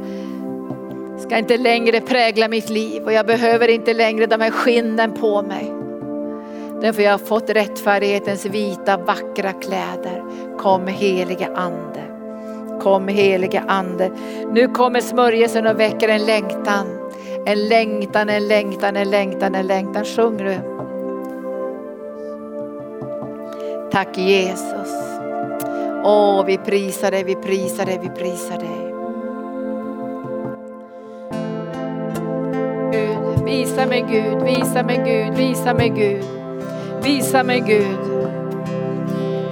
ska 1.20 1.38
inte 1.38 1.58
längre 1.58 2.02
prägla 2.02 2.48
mitt 2.48 2.70
liv 2.70 3.04
och 3.04 3.14
jag 3.14 3.26
behöver 3.26 3.68
inte 3.68 3.94
längre 3.94 4.26
de 4.26 4.42
här 4.42 4.52
skinnen 4.52 5.14
på 5.14 5.42
mig. 5.42 5.72
Därför 6.82 7.02
jag 7.02 7.12
har 7.12 7.18
fått 7.18 7.50
rättfärdighetens 7.50 8.46
vita 8.46 8.98
vackra 8.98 9.52
kläder. 9.52 10.24
Kom 10.58 10.88
helige 10.88 11.48
ande. 11.56 12.15
Kom 12.82 13.08
helige 13.08 13.64
ande. 13.68 14.12
Nu 14.52 14.68
kommer 14.68 15.02
smörjelsen 15.02 15.68
och 15.68 15.80
väcker 15.80 16.10
en 16.10 16.26
längtan. 16.26 16.88
En 17.46 17.68
längtan, 17.68 18.30
en 18.30 18.48
längtan, 18.48 18.96
en 18.96 19.10
längtan, 19.10 19.56
en 19.56 19.68
längtan. 19.68 20.06
Sjung 20.06 20.38
du. 20.38 20.58
Tack 23.92 24.18
Jesus. 24.18 24.90
Åh, 26.04 26.46
vi 26.46 26.58
prisar 26.58 27.12
dig, 27.12 27.24
vi 27.24 27.36
prisar 27.36 27.86
dig, 27.86 28.00
vi 28.02 28.10
prisar 28.10 28.58
dig. 28.58 28.86
Gud, 32.92 33.46
visa 33.46 33.86
mig 33.86 34.06
Gud, 34.10 34.44
visa 34.44 34.84
mig 34.84 34.98
Gud, 34.98 35.38
visa 35.38 35.74
mig 35.74 35.90
Gud. 35.90 36.24
Visa 37.04 37.44
mig 37.44 37.60
Gud. 37.60 38.15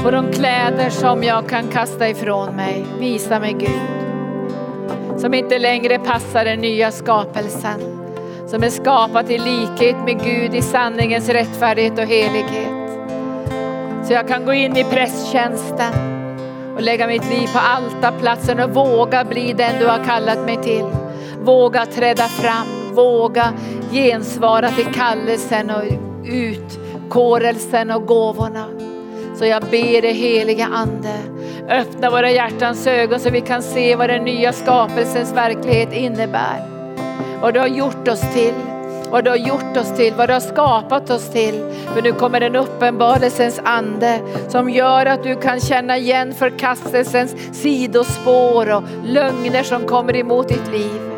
På 0.03 0.11
de 0.11 0.31
kläder 0.31 0.89
som 0.89 1.23
jag 1.23 1.49
kan 1.49 1.67
kasta 1.67 2.09
ifrån 2.09 2.55
mig. 2.55 2.85
Visa 2.99 3.39
mig 3.39 3.53
Gud. 3.53 5.19
Som 5.19 5.33
inte 5.33 5.59
längre 5.59 5.99
passar 5.99 6.45
den 6.45 6.59
nya 6.59 6.91
skapelsen. 6.91 7.81
Som 8.47 8.63
är 8.63 8.69
skapat 8.69 9.29
i 9.29 9.37
likhet 9.37 9.95
med 10.05 10.23
Gud 10.23 10.55
i 10.55 10.61
sanningens 10.61 11.29
rättfärdighet 11.29 11.99
och 11.99 12.05
helighet. 12.05 12.99
Så 14.03 14.13
jag 14.13 14.27
kan 14.27 14.45
gå 14.45 14.53
in 14.53 14.77
i 14.77 14.83
prästtjänsten 14.83 15.93
och 16.75 16.81
lägga 16.81 17.07
mitt 17.07 17.29
liv 17.29 17.47
på 17.53 17.59
altarplatsen 17.59 18.59
och 18.59 18.69
våga 18.69 19.23
bli 19.23 19.53
den 19.53 19.79
du 19.79 19.87
har 19.87 20.03
kallat 20.05 20.45
mig 20.45 20.57
till. 20.63 20.85
Våga 21.41 21.85
träda 21.85 22.23
fram, 22.23 22.95
våga 22.95 23.53
gensvara 23.91 24.69
till 24.69 24.93
kallelsen 24.93 25.69
och 25.69 25.83
utkårelsen 26.25 27.91
och 27.91 28.05
gåvorna. 28.05 28.92
Så 29.35 29.45
jag 29.45 29.61
ber 29.61 30.01
dig 30.01 30.13
heliga 30.13 30.65
Ande, 30.65 31.13
öppna 31.69 32.09
våra 32.09 32.31
hjärtans 32.31 32.87
ögon 32.87 33.19
så 33.19 33.29
vi 33.29 33.41
kan 33.41 33.61
se 33.61 33.95
vad 33.95 34.09
den 34.09 34.23
nya 34.23 34.53
skapelsens 34.53 35.33
verklighet 35.33 35.93
innebär. 35.93 36.67
Vad 37.41 37.53
du 37.53 37.59
har 37.59 37.67
gjort 37.67 38.07
oss 38.07 38.33
till, 38.33 38.53
vad 39.09 39.23
du 39.23 39.29
har 39.29 39.37
gjort 39.37 39.77
oss 39.77 39.95
till, 39.97 40.13
vad 40.17 40.29
du 40.29 40.33
har 40.33 40.39
skapat 40.39 41.09
oss 41.09 41.31
till. 41.31 41.73
För 41.93 42.01
nu 42.01 42.11
kommer 42.11 42.41
en 42.41 42.55
uppenbarelsens 42.55 43.61
ande 43.63 44.19
som 44.49 44.69
gör 44.69 45.05
att 45.05 45.23
du 45.23 45.35
kan 45.35 45.59
känna 45.59 45.97
igen 45.97 46.33
förkastelsens 46.33 47.35
sidospår 47.61 48.75
och 48.75 48.83
lögner 49.03 49.63
som 49.63 49.85
kommer 49.85 50.15
emot 50.15 50.47
ditt 50.47 50.71
liv. 50.71 51.12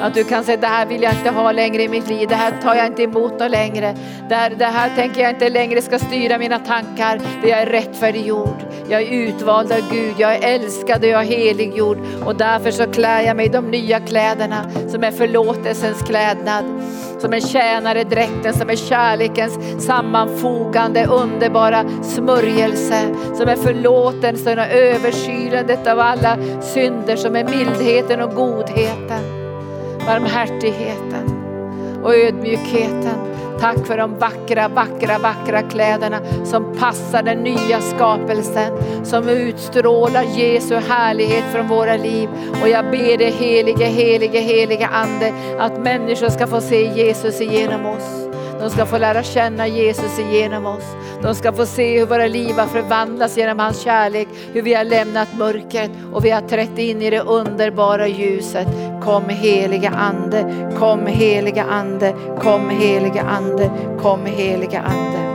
Att 0.00 0.14
du 0.14 0.24
kan 0.24 0.44
säga 0.44 0.56
det 0.56 0.66
här 0.66 0.86
vill 0.86 1.02
jag 1.02 1.12
inte 1.12 1.30
ha 1.30 1.52
längre 1.52 1.82
i 1.82 1.88
mitt 1.88 2.08
liv, 2.08 2.28
det 2.28 2.34
här 2.34 2.52
tar 2.62 2.74
jag 2.74 2.86
inte 2.86 3.02
emot 3.02 3.32
något 3.32 3.50
längre. 3.50 3.94
Det 4.28 4.34
här, 4.34 4.50
det 4.50 4.64
här 4.64 4.90
tänker 4.96 5.20
jag 5.20 5.30
inte 5.30 5.48
längre 5.48 5.82
ska 5.82 5.98
styra 5.98 6.38
mina 6.38 6.58
tankar. 6.58 7.20
Det 7.42 7.48
jag 7.48 7.58
är 7.58 7.66
rättfärdiggjord, 7.66 8.56
jag 8.88 9.02
är 9.02 9.12
utvald 9.12 9.72
av 9.72 9.80
Gud, 9.90 10.14
jag 10.18 10.34
är 10.34 10.54
älskad 10.54 11.02
och 11.02 11.08
jag 11.08 11.20
är 11.20 11.26
heliggjord. 11.26 11.98
Och 12.24 12.36
därför 12.36 12.70
så 12.70 12.86
klär 12.86 13.20
jag 13.20 13.36
mig 13.36 13.46
i 13.46 13.48
de 13.48 13.70
nya 13.70 14.00
kläderna 14.00 14.70
som 14.88 15.04
är 15.04 15.10
förlåtelsens 15.10 16.02
klädnad. 16.02 16.64
Som 17.18 17.32
en 17.32 17.40
tjänare 17.40 18.04
dräkten, 18.04 18.54
som 18.54 18.70
är 18.70 18.76
kärlekens 18.76 19.84
sammanfogande 19.86 21.06
underbara 21.06 21.84
smörjelse. 22.02 23.00
Som 23.34 23.48
är 23.48 23.56
förlåtelsen 23.56 24.58
och 24.58 24.66
överskylandet 24.66 25.86
av 25.86 26.00
alla 26.00 26.38
synder, 26.62 27.16
som 27.16 27.36
är 27.36 27.44
mildheten 27.44 28.20
och 28.20 28.34
godheten 28.34 29.43
barmhärtigheten 30.06 31.44
och 32.02 32.14
ödmjukheten. 32.14 33.34
Tack 33.60 33.86
för 33.86 33.98
de 33.98 34.18
vackra, 34.18 34.68
vackra, 34.68 35.18
vackra 35.18 35.62
kläderna 35.62 36.20
som 36.44 36.76
passar 36.78 37.22
den 37.22 37.38
nya 37.38 37.80
skapelsen, 37.80 38.72
som 39.04 39.28
utstrålar 39.28 40.22
Jesu 40.22 40.74
härlighet 40.74 41.44
från 41.52 41.68
våra 41.68 41.96
liv. 41.96 42.28
Och 42.62 42.68
jag 42.68 42.90
ber 42.90 43.18
dig 43.18 43.30
helige, 43.30 43.84
helige, 43.84 44.40
helige 44.40 44.86
Ande 44.86 45.32
att 45.58 45.80
människor 45.80 46.28
ska 46.28 46.46
få 46.46 46.60
se 46.60 46.86
Jesus 46.86 47.40
igenom 47.40 47.86
oss. 47.86 48.23
De 48.60 48.70
ska 48.70 48.86
få 48.86 48.98
lära 48.98 49.22
känna 49.22 49.66
Jesus 49.66 50.18
igenom 50.18 50.66
oss. 50.66 50.84
De 51.22 51.34
ska 51.34 51.52
få 51.52 51.66
se 51.66 51.98
hur 51.98 52.06
våra 52.06 52.26
liv 52.26 52.54
har 52.58 52.66
förvandlats 52.66 53.36
genom 53.36 53.58
hans 53.58 53.80
kärlek, 53.80 54.28
hur 54.52 54.62
vi 54.62 54.74
har 54.74 54.84
lämnat 54.84 55.28
mörkret 55.38 55.90
och 56.12 56.24
vi 56.24 56.30
har 56.30 56.40
trätt 56.40 56.78
in 56.78 57.02
i 57.02 57.10
det 57.10 57.20
underbara 57.20 58.08
ljuset. 58.08 58.68
Kom 59.02 59.28
heliga 59.28 59.90
Ande, 59.90 60.70
kom 60.78 61.06
heliga 61.06 61.64
Ande, 61.64 62.14
kom 62.42 62.70
heliga 62.70 63.22
Ande, 63.22 63.70
kom 64.02 64.26
heliga 64.26 64.80
Ande. 64.80 65.33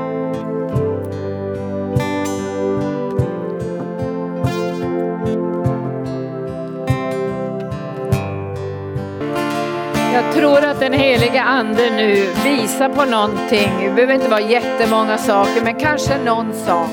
Jag 10.19 10.33
tror 10.33 10.65
att 10.65 10.79
den 10.79 10.93
heliga 10.93 11.41
ande 11.41 11.89
nu 11.89 12.13
visar 12.43 12.89
på 12.89 13.05
någonting. 13.05 13.71
Det 13.79 13.93
behöver 13.95 14.13
inte 14.13 14.29
vara 14.29 14.41
jättemånga 14.41 15.17
saker, 15.17 15.61
men 15.63 15.79
kanske 15.79 16.23
någon 16.23 16.53
sak. 16.53 16.89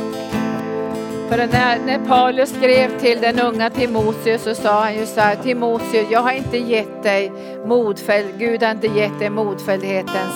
För 1.29 1.37
när, 1.37 1.79
när 1.87 2.07
Paulus 2.09 2.51
skrev 2.51 2.99
till 2.99 3.21
den 3.21 3.41
unga 3.41 3.71
Timoteus 3.71 4.43
så 4.43 4.55
sa 4.55 4.83
han 4.83 4.95
ju 4.95 5.07
så 5.07 5.21
här, 5.21 5.37
Timoteus, 5.37 6.11
jag 6.11 6.21
har 6.21 6.33
inte 6.33 6.59
gett 6.59 7.03
dig 7.03 7.33
modfälld, 7.67 8.29
Gud 8.39 8.63
har 8.63 8.71
inte 8.71 8.87
gett 8.87 9.19
dig 9.19 9.31
modfälldhetens 9.31 10.35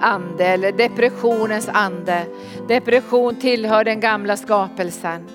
ande 0.00 0.46
eller 0.46 0.72
depressionens 0.72 1.68
ande. 1.72 2.26
Depression 2.68 3.36
tillhör 3.36 3.84
den 3.84 4.00
gamla 4.00 4.36
skapelsen. 4.36 5.28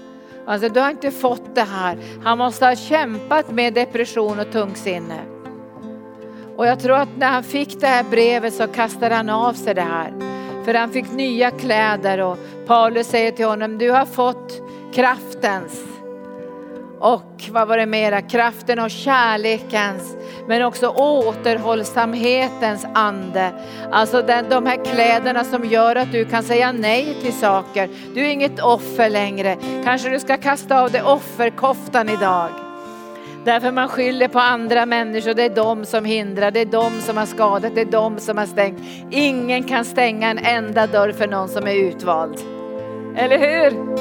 Alltså 0.47 0.69
du 0.69 0.79
har 0.79 0.89
inte 0.89 1.11
fått 1.11 1.55
det 1.55 1.67
här. 1.71 1.97
Han 2.23 2.37
måste 2.37 2.65
ha 2.65 2.75
kämpat 2.75 3.51
med 3.51 3.73
depression 3.73 4.39
och 4.39 4.51
tungsinne. 4.51 5.38
Och 6.59 6.67
jag 6.67 6.79
tror 6.79 6.95
att 6.95 7.17
när 7.17 7.27
han 7.27 7.43
fick 7.43 7.81
det 7.81 7.87
här 7.87 8.03
brevet 8.03 8.53
så 8.53 8.67
kastade 8.67 9.15
han 9.15 9.29
av 9.29 9.53
sig 9.53 9.73
det 9.73 9.81
här. 9.81 10.13
För 10.65 10.73
han 10.73 10.91
fick 10.91 11.11
nya 11.11 11.51
kläder 11.51 12.21
och 12.21 12.37
Paulus 12.67 13.07
säger 13.07 13.31
till 13.31 13.45
honom, 13.45 13.77
du 13.77 13.91
har 13.91 14.05
fått 14.05 14.61
kraftens 14.93 15.83
och 16.99 17.43
vad 17.49 17.67
var 17.67 17.77
det 17.77 17.85
mera, 17.85 18.21
kraften 18.21 18.79
och 18.79 18.91
kärlekens 18.91 20.15
men 20.47 20.63
också 20.63 20.87
återhållsamhetens 20.87 22.85
ande. 22.93 23.51
Alltså 23.91 24.21
den, 24.21 24.45
de 24.49 24.65
här 24.65 24.85
kläderna 24.85 25.43
som 25.43 25.65
gör 25.65 25.95
att 25.95 26.11
du 26.11 26.25
kan 26.25 26.43
säga 26.43 26.71
nej 26.71 27.17
till 27.21 27.33
saker. 27.33 27.89
Du 28.13 28.21
är 28.21 28.31
inget 28.31 28.59
offer 28.59 29.09
längre. 29.09 29.57
Kanske 29.83 30.09
du 30.09 30.19
ska 30.19 30.37
kasta 30.37 30.81
av 30.81 30.91
dig 30.91 31.01
offerkoftan 31.01 32.09
idag. 32.09 32.68
Därför 33.45 33.71
man 33.71 33.89
skyller 33.89 34.27
på 34.27 34.39
andra 34.39 34.85
människor, 34.85 35.33
det 35.33 35.43
är 35.43 35.55
de 35.55 35.85
som 35.85 36.05
hindrar, 36.05 36.51
det 36.51 36.59
är 36.59 36.65
de 36.65 37.01
som 37.01 37.17
har 37.17 37.25
skadat, 37.25 37.75
det 37.75 37.81
är 37.81 37.85
de 37.85 38.19
som 38.19 38.37
har 38.37 38.45
stängt. 38.45 38.79
Ingen 39.11 39.63
kan 39.63 39.85
stänga 39.85 40.29
en 40.29 40.37
enda 40.37 40.87
dörr 40.87 41.11
för 41.11 41.27
någon 41.27 41.49
som 41.49 41.67
är 41.67 41.73
utvald. 41.73 42.37
Eller 43.15 43.37
hur? 43.37 43.95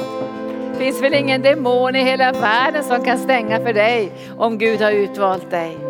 Det 0.71 0.85
finns 0.85 1.01
väl 1.01 1.13
ingen 1.13 1.41
demon 1.41 1.95
i 1.95 2.03
hela 2.03 2.31
världen 2.31 2.83
som 2.83 3.03
kan 3.03 3.17
stänga 3.17 3.59
för 3.59 3.73
dig 3.73 4.11
om 4.37 4.57
Gud 4.57 4.81
har 4.81 4.91
utvalt 4.91 5.51
dig. 5.51 5.88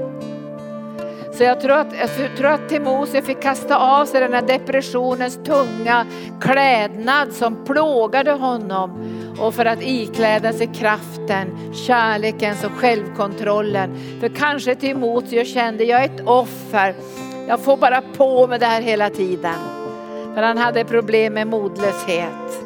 Så 1.40 1.46
jag 1.46 1.62
tror 1.62 1.72
att, 1.72 1.94
jag 2.00 2.38
tror 2.38 2.48
att 2.48 2.70
Timoteus 2.70 3.26
fick 3.26 3.42
kasta 3.42 3.78
av 3.78 4.06
sig 4.06 4.22
den 4.22 4.34
här 4.34 4.42
depressionens 4.42 5.40
tunga 5.44 6.06
klädnad 6.42 7.34
som 7.34 7.66
plågade 7.66 8.32
honom 8.32 8.92
och 9.40 9.54
för 9.54 9.66
att 9.66 9.82
ikläda 9.82 10.54
sig 10.54 10.68
kraften, 10.68 11.74
kärleken 11.74 12.56
och 12.66 12.72
självkontrollen. 12.72 13.90
För 14.20 14.30
kanske 14.30 14.76
Timoteus 14.76 15.54
kände, 15.54 15.84
jag 15.84 16.02
är 16.02 16.06
ett 16.06 16.28
offer, 16.28 16.96
jag 17.48 17.60
får 17.60 17.78
bara 17.78 18.02
på 18.02 18.48
med 18.48 18.60
det 18.60 18.66
här 18.66 18.82
hela 18.82 19.10
tiden. 19.10 19.60
För 20.36 20.42
han 20.42 20.58
hade 20.58 20.86
problem 20.86 21.34
med 21.34 21.48
modlöshet. 21.48 22.64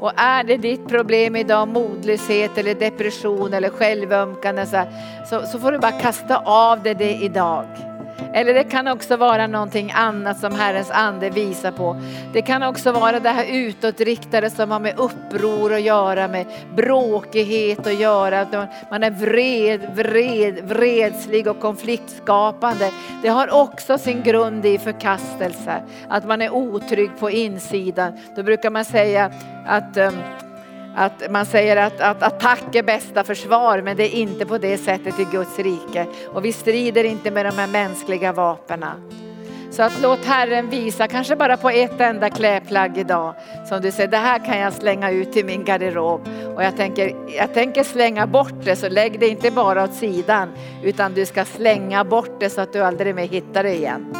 Och 0.00 0.12
är 0.16 0.44
det 0.44 0.56
ditt 0.56 0.88
problem 0.88 1.36
idag, 1.36 1.68
modlöshet 1.68 2.58
eller 2.58 2.74
depression 2.74 3.52
eller 3.52 3.68
självömkande 3.70 4.66
så, 4.66 4.82
så, 5.30 5.46
så 5.46 5.58
får 5.58 5.72
du 5.72 5.78
bara 5.78 6.00
kasta 6.00 6.36
av 6.38 6.82
dig 6.82 6.94
det 6.94 7.14
idag. 7.14 7.89
Eller 8.32 8.54
det 8.54 8.64
kan 8.64 8.88
också 8.88 9.16
vara 9.16 9.46
någonting 9.46 9.92
annat 9.94 10.38
som 10.38 10.54
Herrens 10.54 10.90
ande 10.90 11.30
visar 11.30 11.72
på. 11.72 12.00
Det 12.32 12.42
kan 12.42 12.62
också 12.62 12.92
vara 12.92 13.20
det 13.20 13.28
här 13.28 13.46
utåtriktade 13.52 14.50
som 14.50 14.70
har 14.70 14.80
med 14.80 14.98
uppror 14.98 15.74
att 15.74 15.82
göra, 15.82 16.28
med 16.28 16.46
bråkighet 16.76 17.86
att 17.86 18.00
göra. 18.00 18.40
Att 18.40 18.52
man 18.90 19.02
är 19.02 19.10
vred, 19.10 19.80
vred, 19.94 20.68
vredslig 20.68 21.46
och 21.46 21.60
konfliktskapande. 21.60 22.90
Det 23.22 23.28
har 23.28 23.54
också 23.62 23.98
sin 23.98 24.22
grund 24.22 24.66
i 24.66 24.78
förkastelse. 24.78 25.82
Att 26.08 26.26
man 26.26 26.42
är 26.42 26.50
otrygg 26.50 27.10
på 27.18 27.30
insidan. 27.30 28.12
Då 28.36 28.42
brukar 28.42 28.70
man 28.70 28.84
säga 28.84 29.30
att 29.66 29.96
um, 29.96 30.14
att 31.00 31.30
man 31.30 31.46
säger 31.46 31.76
att, 31.76 32.00
att 32.00 32.22
attack 32.22 32.74
är 32.74 32.82
bästa 32.82 33.24
försvar 33.24 33.82
men 33.82 33.96
det 33.96 34.04
är 34.04 34.18
inte 34.18 34.46
på 34.46 34.58
det 34.58 34.78
sättet 34.78 35.20
i 35.20 35.24
Guds 35.24 35.58
rike. 35.58 36.06
Och 36.34 36.44
vi 36.44 36.52
strider 36.52 37.04
inte 37.04 37.30
med 37.30 37.46
de 37.46 37.58
här 37.58 37.66
mänskliga 37.66 38.32
vapnen. 38.32 39.12
Så 39.70 39.82
att 39.82 40.00
låt 40.02 40.24
Herren 40.24 40.70
visa, 40.70 41.08
kanske 41.08 41.36
bara 41.36 41.56
på 41.56 41.70
ett 41.70 42.00
enda 42.00 42.30
klädplagg 42.30 42.98
idag, 42.98 43.34
som 43.68 43.80
du 43.80 43.90
säger, 43.90 44.08
det 44.08 44.16
här 44.16 44.44
kan 44.44 44.58
jag 44.58 44.72
slänga 44.72 45.10
ut 45.10 45.32
till 45.32 45.44
min 45.44 45.64
garderob. 45.64 46.28
Och 46.56 46.64
jag 46.64 46.76
tänker, 46.76 47.14
jag 47.36 47.54
tänker 47.54 47.84
slänga 47.84 48.26
bort 48.26 48.64
det, 48.64 48.76
så 48.76 48.88
lägg 48.88 49.20
det 49.20 49.28
inte 49.28 49.50
bara 49.50 49.84
åt 49.84 49.94
sidan, 49.94 50.48
utan 50.82 51.14
du 51.14 51.26
ska 51.26 51.44
slänga 51.44 52.04
bort 52.04 52.40
det 52.40 52.50
så 52.50 52.60
att 52.60 52.72
du 52.72 52.82
aldrig 52.82 53.14
mer 53.14 53.26
hittar 53.26 53.62
det 53.62 53.74
igen. 53.74 54.14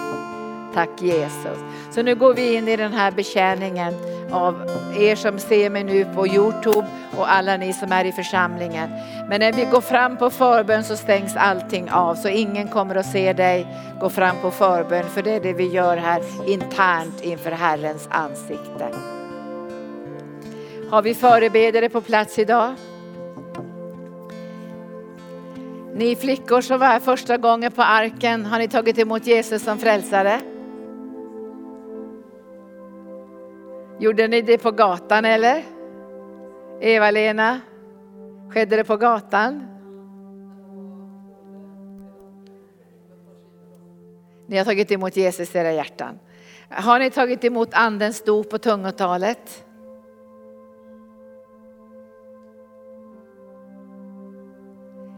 Tack 0.74 0.90
Jesus. 1.00 1.58
Så 1.90 2.02
nu 2.02 2.14
går 2.14 2.34
vi 2.34 2.54
in 2.54 2.68
i 2.68 2.76
den 2.76 2.92
här 2.92 3.10
betjäningen 3.10 3.94
av 4.32 4.70
er 4.98 5.16
som 5.16 5.38
ser 5.38 5.70
mig 5.70 5.84
nu 5.84 6.04
på 6.14 6.26
Youtube 6.26 6.86
och 7.16 7.32
alla 7.32 7.56
ni 7.56 7.72
som 7.72 7.92
är 7.92 8.04
i 8.04 8.12
församlingen. 8.12 8.90
Men 9.28 9.40
när 9.40 9.52
vi 9.52 9.64
går 9.64 9.80
fram 9.80 10.16
på 10.16 10.30
förbön 10.30 10.84
så 10.84 10.96
stängs 10.96 11.36
allting 11.36 11.90
av 11.90 12.14
så 12.14 12.28
ingen 12.28 12.68
kommer 12.68 12.94
att 12.94 13.06
se 13.06 13.32
dig 13.32 13.66
gå 14.00 14.10
fram 14.10 14.36
på 14.42 14.50
förbön 14.50 15.04
för 15.08 15.22
det 15.22 15.30
är 15.30 15.40
det 15.40 15.52
vi 15.52 15.68
gör 15.68 15.96
här 15.96 16.22
internt 16.46 17.20
inför 17.22 17.50
Herrens 17.50 18.08
ansikte. 18.10 18.88
Har 20.90 21.02
vi 21.02 21.14
förebedjare 21.14 21.88
på 21.88 22.00
plats 22.00 22.38
idag? 22.38 22.74
Ni 25.94 26.16
flickor 26.16 26.60
som 26.60 26.78
var 26.78 26.86
här 26.86 27.00
första 27.00 27.36
gången 27.36 27.72
på 27.72 27.82
arken, 27.82 28.46
har 28.46 28.58
ni 28.58 28.68
tagit 28.68 28.98
emot 28.98 29.26
Jesus 29.26 29.64
som 29.64 29.78
frälsare? 29.78 30.40
Gjorde 34.00 34.28
ni 34.28 34.42
det 34.42 34.58
på 34.58 34.70
gatan 34.70 35.24
eller? 35.24 35.64
Eva-Lena? 36.80 37.60
Skedde 38.50 38.76
det 38.76 38.84
på 38.84 38.96
gatan? 38.96 39.62
Ni 44.46 44.58
har 44.58 44.64
tagit 44.64 44.92
emot 44.92 45.16
Jesus 45.16 45.54
i 45.54 45.58
era 45.58 45.72
hjärtan. 45.72 46.18
Har 46.68 46.98
ni 46.98 47.10
tagit 47.10 47.44
emot 47.44 47.68
andens 47.72 48.24
dop 48.24 48.54
och 48.54 48.62
tungotalet? 48.62 49.64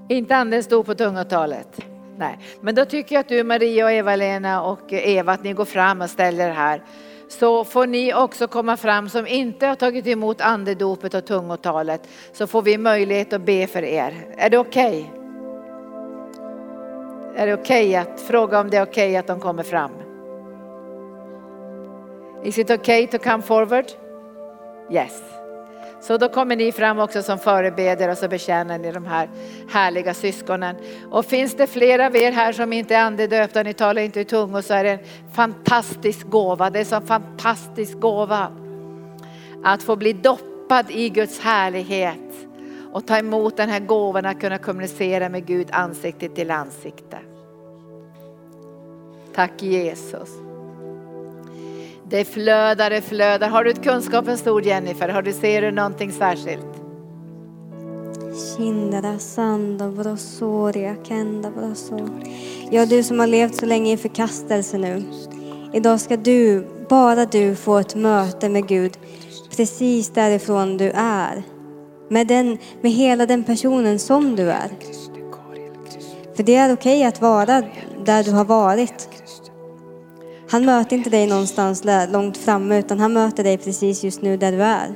Inte 0.08 0.36
andens 0.36 0.68
dop 0.68 0.88
och 0.88 0.98
tungotalet? 0.98 1.80
Nej, 2.16 2.38
men 2.60 2.74
då 2.74 2.84
tycker 2.84 3.14
jag 3.14 3.20
att 3.20 3.28
du 3.28 3.44
Maria 3.44 3.84
och 3.84 3.92
Eva-Lena 3.92 4.62
och 4.62 4.92
Eva 4.92 5.32
att 5.32 5.44
ni 5.44 5.52
går 5.52 5.64
fram 5.64 6.00
och 6.00 6.10
ställer 6.10 6.48
er 6.48 6.52
här 6.52 6.82
så 7.38 7.64
får 7.64 7.86
ni 7.86 8.14
också 8.14 8.48
komma 8.48 8.76
fram 8.76 9.08
som 9.08 9.26
inte 9.26 9.66
har 9.66 9.74
tagit 9.74 10.06
emot 10.06 10.40
andedopet 10.40 11.14
och 11.14 11.24
tungotalet 11.24 12.08
så 12.32 12.46
får 12.46 12.62
vi 12.62 12.78
möjlighet 12.78 13.32
att 13.32 13.42
be 13.42 13.66
för 13.66 13.82
er. 13.84 14.26
Är 14.36 14.50
det 14.50 14.58
okej? 14.58 15.10
Okay? 15.12 15.22
Är 17.36 17.46
det 17.46 17.54
okej 17.54 17.88
okay 17.88 17.96
att 17.96 18.20
fråga 18.20 18.60
om 18.60 18.70
det 18.70 18.76
är 18.76 18.82
okej 18.82 19.08
okay 19.08 19.16
att 19.16 19.26
de 19.26 19.40
kommer 19.40 19.62
fram? 19.62 19.90
Is 22.44 22.58
it 22.58 22.70
okay 22.70 23.06
to 23.06 23.18
come 23.18 23.42
forward? 23.42 23.86
Yes. 24.90 25.41
Så 26.02 26.16
då 26.16 26.28
kommer 26.28 26.56
ni 26.56 26.72
fram 26.72 26.98
också 26.98 27.22
som 27.22 27.38
förebeder 27.38 28.08
och 28.08 28.18
så 28.18 28.28
betjänar 28.28 28.78
ni 28.78 28.92
de 28.92 29.06
här 29.06 29.28
härliga 29.70 30.14
syskonen. 30.14 30.76
Och 31.10 31.24
finns 31.24 31.54
det 31.54 31.66
flera 31.66 32.06
av 32.06 32.16
er 32.16 32.32
här 32.32 32.52
som 32.52 32.72
inte 32.72 32.94
är 32.94 33.02
andedöpta, 33.02 33.62
ni 33.62 33.74
talar 33.74 34.02
inte 34.02 34.20
i 34.20 34.24
tungor 34.24 34.60
så 34.60 34.74
är 34.74 34.84
det 34.84 34.90
en 34.90 34.98
fantastisk 35.32 36.26
gåva. 36.26 36.70
Det 36.70 36.78
är 36.78 36.80
en 36.80 36.86
sån 36.86 37.06
fantastisk 37.06 38.00
gåva 38.00 38.48
att 39.64 39.82
få 39.82 39.96
bli 39.96 40.12
doppad 40.12 40.90
i 40.90 41.08
Guds 41.08 41.40
härlighet 41.40 42.18
och 42.92 43.06
ta 43.06 43.18
emot 43.18 43.56
den 43.56 43.68
här 43.68 43.80
gåvan 43.80 44.26
att 44.26 44.40
kunna 44.40 44.58
kommunicera 44.58 45.28
med 45.28 45.46
Gud 45.46 45.68
ansikte 45.72 46.28
till 46.28 46.50
ansikte. 46.50 47.18
Tack 49.34 49.62
Jesus. 49.62 50.41
Det 52.12 52.24
flödar, 52.24 52.90
det 52.90 53.00
flödar. 53.00 53.48
Har 53.48 53.64
du 53.64 53.70
ett 53.70 53.82
kunskapens 53.82 54.46
ord 54.46 54.64
Jennifer? 54.64 55.08
Har 55.08 55.22
du, 55.22 55.32
ser 55.32 55.62
du 55.62 55.70
någonting 55.70 56.12
särskilt? 56.12 56.66
Ja, 62.70 62.86
du 62.86 63.02
som 63.02 63.18
har 63.18 63.26
levt 63.26 63.56
så 63.56 63.66
länge 63.66 63.92
i 63.92 63.96
förkastelse 63.96 64.78
nu. 64.78 65.02
Idag 65.72 66.00
ska 66.00 66.16
du, 66.16 66.66
bara 66.88 67.26
du, 67.26 67.56
få 67.56 67.78
ett 67.78 67.94
möte 67.94 68.48
med 68.48 68.66
Gud 68.68 68.92
precis 69.56 70.10
därifrån 70.10 70.76
du 70.76 70.90
är. 70.94 71.42
Med, 72.08 72.26
den, 72.26 72.58
med 72.80 72.92
hela 72.92 73.26
den 73.26 73.44
personen 73.44 73.98
som 73.98 74.36
du 74.36 74.50
är. 74.50 74.70
För 76.36 76.42
det 76.42 76.56
är 76.56 76.74
okej 76.74 77.04
att 77.04 77.20
vara 77.20 77.62
där 78.04 78.24
du 78.24 78.30
har 78.30 78.44
varit. 78.44 79.08
Han 80.52 80.64
möter 80.64 80.96
inte 80.96 81.10
dig 81.10 81.26
någonstans 81.26 81.82
långt 82.08 82.36
framme 82.36 82.78
utan 82.78 83.00
han 83.00 83.12
möter 83.12 83.44
dig 83.44 83.58
precis 83.58 84.04
just 84.04 84.22
nu 84.22 84.36
där 84.36 84.52
du 84.52 84.62
är. 84.62 84.94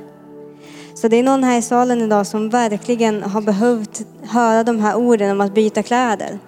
Så 0.93 1.07
det 1.07 1.17
är 1.17 1.23
någon 1.23 1.43
här 1.43 1.57
i 1.57 1.61
salen 1.61 2.01
idag 2.01 2.27
som 2.27 2.49
verkligen 2.49 3.23
har 3.23 3.41
behövt 3.41 4.01
höra 4.23 4.63
de 4.63 4.79
här 4.79 4.95
orden 4.95 5.31
om 5.31 5.41
att 5.41 5.53
byta 5.53 5.83
kläder. 5.83 6.39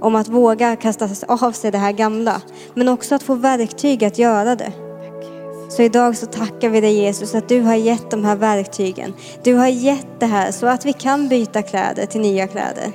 Om 0.00 0.14
att 0.14 0.28
våga 0.28 0.76
kasta 0.76 1.08
av 1.28 1.52
sig 1.52 1.70
det 1.70 1.78
här 1.78 1.92
gamla. 1.92 2.42
Men 2.74 2.88
också 2.88 3.14
att 3.14 3.22
få 3.22 3.34
verktyg 3.34 4.04
att 4.04 4.18
göra 4.18 4.56
det. 4.56 4.72
Så 5.68 5.82
idag 5.82 6.16
så 6.16 6.26
tackar 6.26 6.68
vi 6.68 6.80
dig 6.80 6.94
Jesus 6.94 7.34
att 7.34 7.48
du 7.48 7.60
har 7.60 7.74
gett 7.74 8.10
de 8.10 8.24
här 8.24 8.36
verktygen. 8.36 9.14
Du 9.42 9.54
har 9.54 9.68
gett 9.68 10.20
det 10.20 10.26
här 10.26 10.52
så 10.52 10.66
att 10.66 10.84
vi 10.84 10.92
kan 10.92 11.28
byta 11.28 11.62
kläder 11.62 12.06
till 12.06 12.20
nya 12.20 12.46
kläder. 12.46 12.92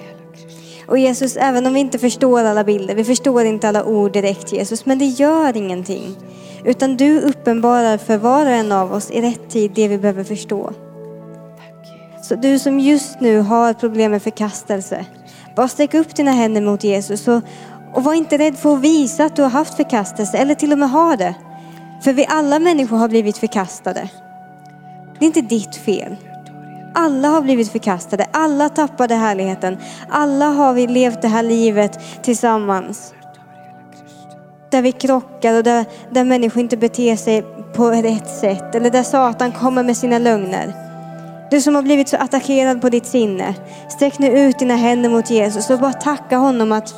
Och 0.92 0.98
Jesus, 0.98 1.38
även 1.38 1.68
om 1.68 1.74
vi 1.74 1.80
inte 1.80 2.00
förstår 2.00 2.44
alla 2.44 2.64
bilder, 2.64 2.96
vi 2.96 3.04
förstår 3.04 3.46
inte 3.46 3.70
alla 3.70 3.86
ord 3.86 4.14
direkt 4.14 4.54
Jesus, 4.54 4.86
men 4.86 5.00
det 5.00 5.06
gör 5.06 5.58
ingenting. 5.58 6.16
Utan 6.64 6.98
du 6.98 7.22
uppenbarar 7.22 7.98
för 7.98 8.18
var 8.18 8.46
och 8.46 8.52
en 8.52 8.72
av 8.72 8.94
oss 8.94 9.12
i 9.12 9.22
rätt 9.22 9.50
tid 9.50 9.72
det 9.76 9.88
vi 9.88 9.98
behöver 9.98 10.24
förstå. 10.24 10.74
Så 12.24 12.36
du 12.36 12.60
som 12.60 12.80
just 12.80 13.22
nu 13.22 13.40
har 13.40 13.74
problem 13.74 14.12
med 14.12 14.24
förkastelse, 14.24 15.06
bara 15.56 15.68
sträck 15.68 15.94
upp 15.94 16.16
dina 16.16 16.32
händer 16.32 16.62
mot 16.62 16.84
Jesus 16.84 17.28
och, 17.28 17.42
och 17.94 18.04
var 18.04 18.14
inte 18.14 18.38
rädd 18.38 18.58
för 18.58 18.74
att 18.74 18.82
visa 18.82 19.26
att 19.26 19.36
du 19.36 19.42
har 19.42 19.50
haft 19.50 19.74
förkastelse 19.74 20.38
eller 20.38 20.56
till 20.56 20.72
och 20.72 20.80
med 20.80 20.90
har 20.90 21.18
det. 21.18 21.36
För 22.04 22.14
vi 22.14 22.26
alla 22.30 22.60
människor 22.60 22.98
har 22.98 23.10
blivit 23.10 23.38
förkastade. 23.38 24.10
Det 25.20 25.26
är 25.26 25.28
inte 25.28 25.42
ditt 25.42 25.76
fel. 25.76 26.16
Alla 26.94 27.28
har 27.28 27.42
blivit 27.42 27.72
förkastade, 27.72 28.28
alla 28.32 28.70
tappade 28.70 29.16
härligheten. 29.16 29.78
Alla 30.10 30.46
har 30.46 30.74
vi 30.74 30.88
levt 30.88 31.22
det 31.22 31.28
här 31.28 31.44
livet 31.44 32.00
tillsammans. 32.24 33.14
Där 34.70 34.82
vi 34.82 34.92
krockar 34.92 35.58
och 35.58 35.64
där, 35.64 35.86
där 36.12 36.24
människor 36.24 36.62
inte 36.62 36.78
beter 36.78 37.16
sig 37.16 37.44
på 37.76 37.90
rätt 37.90 38.30
sätt. 38.30 38.76
Eller 38.76 38.90
där 38.90 39.04
Satan 39.04 39.52
kommer 39.52 39.84
med 39.84 39.98
sina 39.98 40.20
lögner. 40.20 40.74
Du 41.52 41.62
som 41.62 41.76
har 41.76 41.82
blivit 41.82 42.10
så 42.10 42.18
attackerad 42.18 42.82
på 42.82 42.90
ditt 42.90 43.06
sinne. 43.06 43.56
Sträck 43.90 44.20
nu 44.20 44.40
ut 44.40 44.60
dina 44.60 44.76
händer 44.76 45.10
mot 45.10 45.30
Jesus 45.30 45.70
och 45.70 45.80
bara 45.80 45.94
tacka 45.94 46.38
honom 46.38 46.72
att 46.72 46.94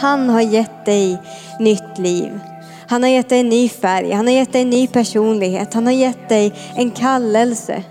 han 0.00 0.28
har 0.28 0.40
gett 0.40 0.84
dig 0.84 1.18
nytt 1.60 1.98
liv. 1.98 2.40
Han 2.86 3.02
har 3.02 3.10
gett 3.10 3.28
dig 3.28 3.40
en 3.40 3.48
ny 3.48 3.68
färg, 3.68 4.12
han 4.12 4.26
har 4.26 4.34
gett 4.34 4.52
dig 4.52 4.62
en 4.62 4.70
ny 4.70 4.86
personlighet, 4.86 5.74
han 5.74 5.86
har 5.86 5.92
gett 5.92 6.28
dig 6.28 6.54
en 6.76 6.90
kallelse. 6.90 7.82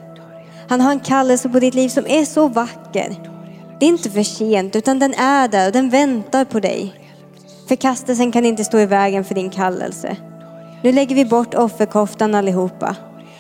Han 0.74 0.82
har 0.82 0.92
en 0.92 1.00
kallelse 1.00 1.50
på 1.50 1.60
ditt 1.60 1.74
liv 1.74 1.90
som 1.90 2.08
är 2.08 2.26
så 2.26 2.48
vacker. 2.48 3.16
Det 3.80 3.86
är 3.86 3.90
inte 3.90 4.10
för 4.10 4.24
sent 4.24 4.76
utan 4.76 5.00
den 5.00 5.14
är 5.14 5.48
där 5.48 5.68
och 5.68 5.74
den 5.74 5.90
väntar 5.90 6.46
på 6.46 6.60
dig. 6.60 6.94
Förkastelsen 7.68 8.32
kan 8.32 8.46
inte 8.46 8.64
stå 8.64 8.80
i 8.80 8.86
vägen 8.86 9.24
för 9.24 9.36
din 9.36 9.50
kallelse. 9.50 10.18
Nu 10.84 10.92
lägger 10.92 11.16
vi 11.16 11.26
bort 11.26 11.54
offerkoftan 11.54 12.36
allihopa. 12.36 12.96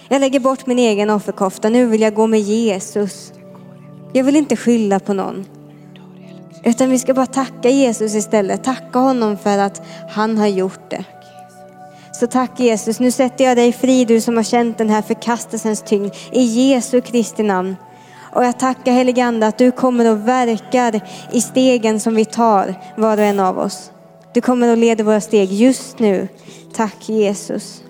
Jag 0.09 0.19
lägger 0.19 0.39
bort 0.39 0.65
min 0.65 0.79
egen 0.79 1.09
offerkofta. 1.09 1.69
Nu 1.69 1.85
vill 1.85 2.01
jag 2.01 2.13
gå 2.13 2.27
med 2.27 2.39
Jesus. 2.39 3.33
Jag 4.13 4.23
vill 4.23 4.35
inte 4.35 4.55
skylla 4.55 4.99
på 4.99 5.13
någon. 5.13 5.45
Utan 6.63 6.89
vi 6.89 6.99
ska 6.99 7.13
bara 7.13 7.25
tacka 7.25 7.69
Jesus 7.69 8.15
istället. 8.15 8.63
Tacka 8.63 8.99
honom 8.99 9.37
för 9.37 9.57
att 9.57 9.81
han 10.09 10.37
har 10.37 10.47
gjort 10.47 10.89
det. 10.89 11.05
Så 12.23 12.27
tack 12.27 12.59
Jesus, 12.59 12.99
nu 12.99 13.11
sätter 13.11 13.43
jag 13.43 13.57
dig 13.57 13.73
fri 13.73 14.05
du 14.05 14.21
som 14.21 14.37
har 14.37 14.43
känt 14.43 14.77
den 14.77 14.89
här 14.89 15.01
förkastelsens 15.01 15.81
tyngd 15.81 16.13
i 16.31 16.41
Jesu 16.41 17.01
Kristi 17.01 17.43
namn. 17.43 17.75
Och 18.31 18.45
jag 18.45 18.59
tackar 18.59 18.91
heligande 18.91 19.47
att 19.47 19.57
du 19.57 19.71
kommer 19.71 20.11
och 20.11 20.27
verkar 20.27 21.01
i 21.31 21.41
stegen 21.41 21.99
som 21.99 22.15
vi 22.15 22.25
tar, 22.25 22.75
var 22.97 23.17
och 23.17 23.23
en 23.23 23.39
av 23.39 23.59
oss. 23.59 23.91
Du 24.33 24.41
kommer 24.41 24.71
och 24.71 24.77
leder 24.77 25.03
våra 25.03 25.21
steg 25.21 25.51
just 25.51 25.99
nu. 25.99 26.27
Tack 26.75 27.09
Jesus. 27.09 27.83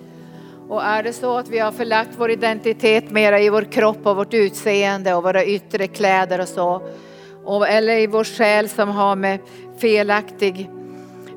Och 0.68 0.82
är 0.82 1.02
det 1.02 1.12
så 1.12 1.38
att 1.38 1.48
vi 1.48 1.58
har 1.58 1.72
förlagt 1.72 2.10
vår 2.16 2.30
identitet 2.30 3.10
mera 3.10 3.40
i 3.40 3.48
vår 3.48 3.62
kropp 3.62 4.06
och 4.06 4.16
vårt 4.16 4.34
utseende 4.34 5.14
och 5.14 5.22
våra 5.22 5.44
yttre 5.44 5.86
kläder 5.86 6.40
och 6.40 6.48
så. 6.48 6.82
Och, 7.44 7.68
eller 7.68 7.98
i 7.98 8.06
vår 8.06 8.24
själ 8.24 8.68
som 8.68 8.88
har 8.88 9.16
med 9.16 9.38
felaktig 9.78 10.70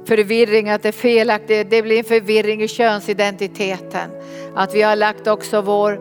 förvirring, 0.07 0.69
att 0.69 0.83
det 0.83 0.87
är 0.87 0.91
felaktigt, 0.91 1.69
det 1.69 1.81
blir 1.81 1.97
en 1.97 2.03
förvirring 2.03 2.63
i 2.63 2.67
könsidentiteten. 2.67 4.09
Att 4.55 4.75
vi 4.75 4.81
har 4.81 4.95
lagt 4.95 5.27
också 5.27 5.61
vår, 5.61 5.99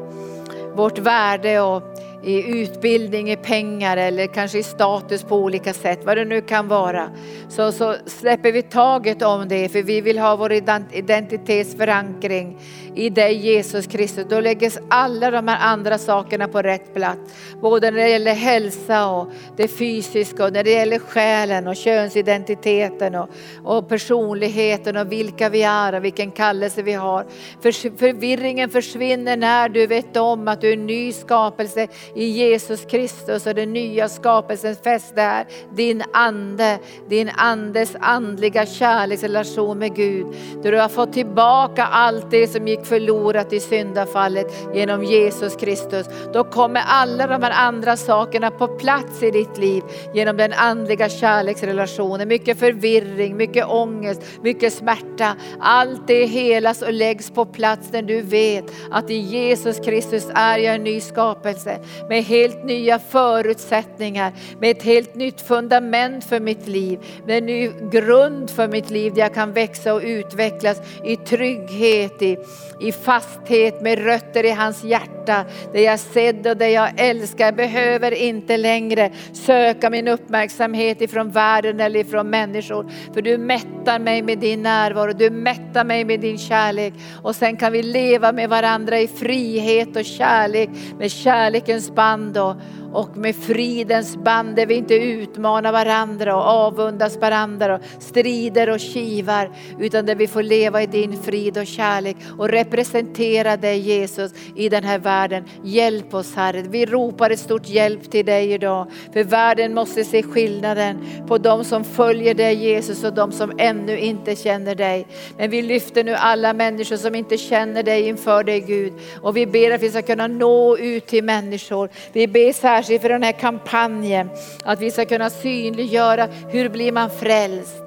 vårt 0.77 0.99
värde 0.99 1.61
och 1.61 1.83
i 2.27 2.61
utbildning, 2.61 3.31
i 3.31 3.37
pengar 3.37 3.97
eller 3.97 4.27
kanske 4.27 4.59
i 4.59 4.63
status 4.63 5.23
på 5.23 5.37
olika 5.37 5.73
sätt, 5.73 6.01
vad 6.05 6.17
det 6.17 6.25
nu 6.25 6.41
kan 6.41 6.69
vara. 6.69 7.11
Så, 7.49 7.73
så 7.73 7.95
släpper 8.07 8.53
vi 8.53 8.63
taget 8.63 9.23
om 9.23 9.49
det 9.49 9.69
för 9.69 9.83
vi 9.83 10.01
vill 10.01 10.19
ha 10.19 10.37
vår 10.37 10.53
identitetsförankring 10.93 12.59
i 12.95 13.11
dig 13.11 13.35
Jesus 13.35 13.87
Kristus. 13.87 14.27
Då 14.29 14.41
läggs 14.41 14.79
alla 14.89 15.31
de 15.31 15.49
här 15.49 15.59
andra 15.61 15.99
sakerna 15.99 16.49
på 16.49 16.63
rätt 16.63 16.95
plats. 16.95 17.35
Både 17.61 17.91
när 17.91 17.99
det 17.99 18.09
gäller 18.09 18.35
hälsa 18.35 19.07
och 19.07 19.29
det 19.57 19.69
fysiska 19.69 20.45
och 20.45 20.53
när 20.53 20.65
det 20.65 20.71
gäller 20.71 20.99
själen 20.99 21.67
och 21.67 21.77
könsidentiteten 21.77 23.15
och, 23.15 23.29
och 23.65 23.89
personligheten 23.89 24.97
och 24.97 25.13
vilka 25.13 25.49
vi 25.49 25.63
är 25.63 25.93
och 25.93 26.05
vilken 26.05 26.31
kallelse 26.31 26.83
vi 26.83 26.93
har. 26.93 27.27
För, 27.61 27.97
förvirringen 27.97 28.71
försvinner 28.71 29.37
när 29.37 29.69
du 29.69 29.87
vet 29.87 30.17
om 30.17 30.49
att 30.49 30.61
du 30.61 30.69
är 30.69 30.73
en 30.73 30.87
ny 30.87 31.13
skapelse 31.13 31.89
i 32.17 32.25
Jesus 32.25 32.85
Kristus 32.85 33.47
och 33.47 33.55
den 33.55 33.73
nya 33.73 34.09
skapelsens 34.09 34.79
fäste 34.79 35.23
är 35.23 35.47
din 35.75 36.03
ande, 36.13 36.79
din 37.09 37.31
andes 37.37 37.97
andliga 38.01 38.67
kärleksrelation 38.67 39.79
med 39.79 39.95
Gud. 39.97 40.27
Där 40.63 40.73
du 40.73 40.79
har 40.79 40.89
fått 40.89 41.13
tillbaka 41.13 41.85
allt 41.85 42.31
det 42.31 42.49
som 42.49 42.69
gick 42.69 42.87
förlorat 42.87 43.53
i 43.53 43.61
syndafallet 43.61 44.47
genom 44.75 45.05
Jesus 45.05 45.57
Kristus. 45.57 46.07
Då 46.33 46.45
kommer 46.45 46.83
alla 46.87 47.27
de 47.27 47.43
här 47.43 47.51
andra 47.51 47.97
sakerna 47.97 48.51
på 48.51 48.69
plats 48.69 49.23
i 49.23 49.31
ditt 49.31 49.59
liv 49.59 49.83
genom 50.15 50.37
den 50.37 50.53
andliga 50.53 51.09
kärleksrelationen. 51.09 52.29
Mycket 52.29 52.59
förvirring, 52.59 53.37
mycket 53.37 53.67
ångest, 53.67 54.23
mycket 54.43 54.73
smärta. 54.73 55.37
Allt 55.61 56.07
det 56.07 56.25
helas 56.27 56.83
och 56.83 56.93
läggs 56.93 57.31
på 57.31 57.45
plats 57.45 57.93
när 57.93 58.03
du 58.03 58.21
vet 58.21 58.65
att 58.91 59.11
i 59.11 59.17
Jesus 59.17 59.79
Kristus 59.79 60.27
är 60.35 60.59
jag 60.59 60.75
en 60.75 60.85
ny 60.85 61.01
skapelse 61.01 61.81
med 62.09 62.25
helt 62.25 62.65
nya 62.65 62.99
förutsättningar, 62.99 64.33
med 64.61 64.71
ett 64.71 64.83
helt 64.83 65.15
nytt 65.15 65.41
fundament 65.41 66.25
för 66.25 66.41
mitt 66.41 66.67
liv, 66.67 66.99
med 67.27 67.39
en 67.39 67.47
ny 67.47 67.71
grund 67.91 68.51
för 68.51 68.69
mitt 68.69 68.91
liv 68.91 69.15
där 69.15 69.23
jag 69.23 69.35
kan 69.35 69.53
växa 69.53 69.95
och 69.95 70.03
utvecklas 70.05 70.81
i 71.05 71.17
trygghet, 71.17 72.23
i, 72.23 72.37
i 72.81 72.93
fasthet 72.93 73.81
med 73.83 73.99
rötter 74.05 74.45
i 74.45 74.51
hans 74.51 74.85
hjärta. 74.85 75.45
Där 75.73 75.81
jag 75.81 75.93
är 75.93 75.97
sedd 75.97 76.47
och 76.47 76.57
där 76.57 76.69
jag 76.69 76.91
älskar. 76.97 77.45
Jag 77.45 77.57
behöver 77.57 78.11
inte 78.15 78.57
längre 78.57 79.11
söka 79.33 79.91
min 79.91 80.09
uppmärksamhet 80.09 81.01
ifrån 81.01 81.31
världen 81.31 81.81
eller 81.81 82.01
ifrån 82.01 82.31
människor. 82.31 82.91
För 83.15 83.23
du 83.23 83.39
mättar 83.39 83.99
mig 83.99 84.23
med 84.23 84.39
din 84.39 84.63
närvaro, 84.63 85.13
du 85.13 85.31
mättar 85.31 85.85
mig 85.85 86.05
med 86.05 86.21
din 86.21 86.39
kärlek. 86.39 86.95
Och 87.23 87.37
sen 87.37 87.57
kan 87.57 87.73
vi 87.73 87.83
leva 87.83 88.33
med 88.33 88.49
varandra 88.49 89.01
i 89.01 89.09
frihet 89.09 89.97
och 89.97 90.05
kärlek, 90.05 90.71
med 90.99 91.11
kärlekens 91.11 91.96
band 91.97 92.39
och, 92.39 92.57
och 92.93 93.17
med 93.17 93.37
fridens 93.37 94.17
band 94.17 94.57
där 94.57 94.67
vi 94.67 94.75
inte 94.75 94.95
utmanar 94.95 95.73
varandra 95.73 96.37
och 96.37 96.43
avundas 96.43 97.17
varandra 97.17 97.75
och 97.75 97.81
strider 98.03 98.71
och 98.71 98.81
kivar 98.81 99.51
utan 99.79 100.07
där 100.07 100.15
vi 100.15 100.27
får 100.27 100.43
leva 100.43 100.83
i 100.83 100.87
din 100.87 101.23
frid 101.23 101.59
och 101.59 101.67
kärlek 101.67 102.17
och 102.39 102.49
representera 102.49 103.57
dig 103.57 103.79
Jesus 103.79 104.33
i 104.57 104.69
den 104.69 104.85
här 104.85 104.99
världen. 104.99 105.45
Hjälp 105.63 106.15
oss 106.15 106.35
Herre. 106.35 106.63
Vi 106.63 106.87
ropar 106.87 107.31
ett 107.31 107.39
stort 107.39 107.69
hjälp 107.69 108.11
till 108.11 108.27
dig 108.27 108.53
idag 108.53 108.87
för 109.13 109.25
världen 109.25 109.75
måste 109.75 110.05
se 110.05 110.23
skillnaden 110.23 110.99
på 111.29 111.39
de 111.39 111.65
som 111.65 111.85
följer 111.85 112.35
dig 112.35 112.55
Jesus 112.55 113.05
och 113.05 113.15
de 113.15 113.33
som 113.33 113.53
ännu 113.59 113.99
inte 113.99 114.37
känner 114.37 114.75
dig. 114.75 115.07
Men 115.37 115.51
vi 115.51 115.63
lyfter 115.63 116.05
nu 116.05 116.15
alla 116.15 116.53
människor 116.53 116.97
som 116.97 117.15
inte 117.15 117.39
känner 117.39 117.83
dig 117.83 118.09
inför 118.09 118.45
dig 118.45 118.61
Gud 118.61 118.93
och 119.23 119.37
vi 119.37 119.47
ber 119.47 119.71
att 119.71 119.83
vi 119.83 119.91
ska 119.91 120.03
kunna 120.03 120.27
nå 120.27 120.77
ut 120.77 121.07
till 121.07 121.25
människor. 121.25 121.76
Vi 122.13 122.27
ber 122.27 122.53
särskilt 122.53 122.77
särskilt 122.77 123.03
för 123.03 123.09
den 123.09 123.23
här 123.23 123.33
kampanjen. 123.33 124.31
Att 124.65 124.81
vi 124.81 124.91
ska 124.91 125.05
kunna 125.05 125.31
synliggöra 125.31 126.29
hur 126.49 126.69
blir 126.69 126.93
man 126.93 127.11
frälst? 127.11 127.83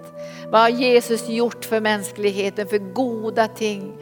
Vad 0.51 0.61
har 0.61 0.69
Jesus 0.69 1.29
gjort 1.29 1.65
för 1.65 1.79
mänskligheten 1.79 2.67
för 2.67 2.77
goda 2.77 3.47
ting? 3.47 3.93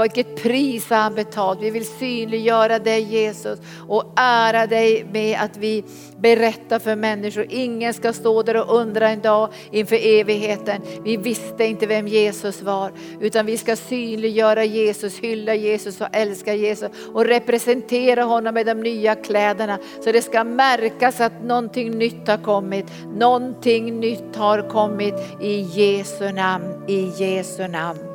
Vilket 0.00 0.42
pris 0.42 0.90
har 0.90 0.96
han 0.96 1.14
betalt? 1.14 1.62
Vi 1.62 1.70
vill 1.70 1.86
synliggöra 1.86 2.78
dig 2.78 3.02
Jesus 3.02 3.58
och 3.88 4.12
ära 4.16 4.66
dig 4.66 5.06
med 5.12 5.38
att 5.40 5.56
vi 5.56 5.84
berättar 6.16 6.78
för 6.78 6.96
människor. 6.96 7.46
Ingen 7.48 7.94
ska 7.94 8.12
stå 8.12 8.42
där 8.42 8.56
och 8.56 8.76
undra 8.76 9.08
en 9.08 9.20
dag 9.20 9.48
inför 9.70 9.96
evigheten. 9.96 10.82
Vi 11.04 11.16
visste 11.16 11.64
inte 11.64 11.86
vem 11.86 12.08
Jesus 12.08 12.62
var 12.62 12.92
utan 13.20 13.46
vi 13.46 13.56
ska 13.56 13.76
synliggöra 13.76 14.64
Jesus, 14.64 15.18
hylla 15.18 15.54
Jesus 15.54 16.00
och 16.00 16.08
älska 16.12 16.54
Jesus 16.54 16.90
och 17.12 17.24
representera 17.24 18.22
honom 18.22 18.54
med 18.54 18.66
de 18.66 18.80
nya 18.80 19.14
kläderna. 19.14 19.78
Så 20.04 20.12
det 20.12 20.22
ska 20.22 20.44
märkas 20.44 21.20
att 21.20 21.44
någonting 21.44 21.98
nytt 21.98 22.28
har 22.28 22.42
kommit. 22.42 22.86
Någonting 23.14 24.00
nytt 24.00 24.36
har 24.36 24.68
kommit 24.68 25.14
i 25.40 25.60
Jesu 25.60 26.32
namn, 26.32 26.84
i 26.88 27.12
Jesu 27.16 27.68
namn. 27.68 28.07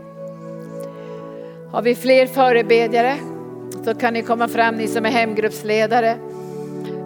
Har 1.73 1.81
vi 1.81 1.95
fler 1.95 2.27
förebedjare 2.27 3.17
så 3.85 3.95
kan 3.95 4.13
ni 4.13 4.21
komma 4.21 4.47
fram, 4.47 4.75
ni 4.75 4.87
som 4.87 5.05
är 5.05 5.09
hemgruppsledare. 5.09 6.17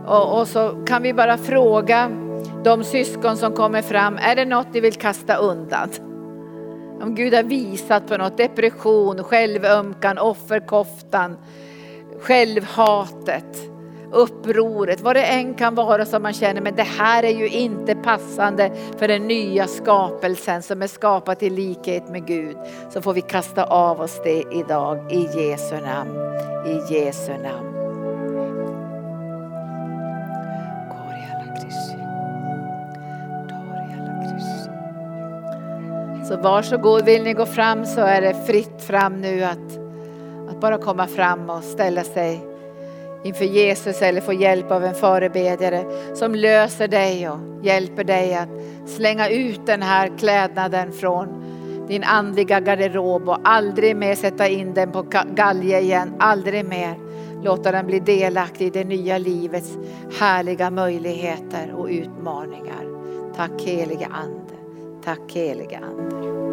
Och, 0.05 0.39
och, 0.39 0.47
så 0.47 0.83
kan 0.87 1.03
vi 1.03 1.13
bara 1.13 1.37
fråga 1.37 2.11
de 2.63 2.83
syskon 2.83 3.37
som 3.37 3.53
kommer 3.53 3.81
fram, 3.81 4.17
är 4.17 4.35
det 4.35 4.45
något 4.45 4.73
ni 4.73 4.79
vill 4.79 4.93
kasta 4.93 5.35
undan? 5.35 5.89
Om 7.01 7.15
Gud 7.15 7.33
har 7.33 7.43
visat 7.43 8.07
på 8.07 8.17
något, 8.17 8.37
depression, 8.37 9.23
självömkan, 9.23 10.17
offerkoftan, 10.17 11.37
självhatet, 12.21 13.57
upproret, 14.11 15.01
vad 15.01 15.15
det 15.15 15.23
än 15.23 15.53
kan 15.53 15.75
vara 15.75 16.05
som 16.05 16.23
man 16.23 16.33
känner, 16.33 16.61
men 16.61 16.75
det 16.75 16.83
här 16.83 17.23
är 17.23 17.33
ju 17.33 17.47
inte 17.47 17.95
passande 17.95 18.71
för 18.97 19.07
den 19.07 19.27
nya 19.27 19.67
skapelsen 19.67 20.63
som 20.63 20.81
är 20.81 20.87
skapad 20.87 21.43
i 21.43 21.49
likhet 21.49 22.09
med 22.09 22.27
Gud. 22.27 22.57
Så 22.89 23.01
får 23.01 23.13
vi 23.13 23.21
kasta 23.21 23.63
av 23.63 24.01
oss 24.01 24.21
det 24.23 24.43
idag 24.51 25.11
i 25.11 25.19
Jesu 25.21 25.75
namn. 25.75 26.11
I 26.67 26.93
Jesu 26.93 27.31
namn. 27.31 27.73
Så 36.27 36.37
varsågod, 36.37 37.05
vill 37.05 37.23
ni 37.23 37.33
gå 37.33 37.45
fram 37.45 37.85
så 37.85 38.01
är 38.01 38.21
det 38.21 38.33
fritt 38.47 38.81
fram 38.81 39.21
nu 39.21 39.43
att, 39.43 39.79
att 40.49 40.61
bara 40.61 40.77
komma 40.77 41.07
fram 41.07 41.49
och 41.49 41.63
ställa 41.63 42.03
sig 42.03 42.46
inför 43.27 43.45
Jesus 43.45 44.01
eller 44.01 44.21
få 44.21 44.33
hjälp 44.33 44.71
av 44.71 44.83
en 44.85 44.95
förebedjare 44.95 45.83
som 46.15 46.35
löser 46.35 46.87
dig 46.87 47.29
och 47.29 47.39
hjälper 47.61 48.03
dig 48.03 48.35
att 48.35 48.49
slänga 48.85 49.29
ut 49.29 49.65
den 49.65 49.81
här 49.81 50.17
klädnaden 50.17 50.91
från 50.91 51.43
din 51.87 52.03
andliga 52.03 52.59
garderob 52.59 53.29
och 53.29 53.39
aldrig 53.43 53.95
mer 53.95 54.15
sätta 54.15 54.47
in 54.47 54.73
den 54.73 54.91
på 54.91 55.05
galge 55.35 55.79
igen, 55.79 56.13
aldrig 56.19 56.65
mer 56.65 56.95
låta 57.43 57.71
den 57.71 57.87
bli 57.87 57.99
delaktig 57.99 58.67
i 58.67 58.69
det 58.69 58.83
nya 58.83 59.17
livets 59.17 59.77
härliga 60.19 60.69
möjligheter 60.69 61.73
och 61.75 61.87
utmaningar. 61.87 62.85
Tack 63.35 63.61
helige 63.61 64.07
Ande. 64.11 64.53
Tack 65.03 65.31
helige 65.33 65.77
Ande. 65.77 66.46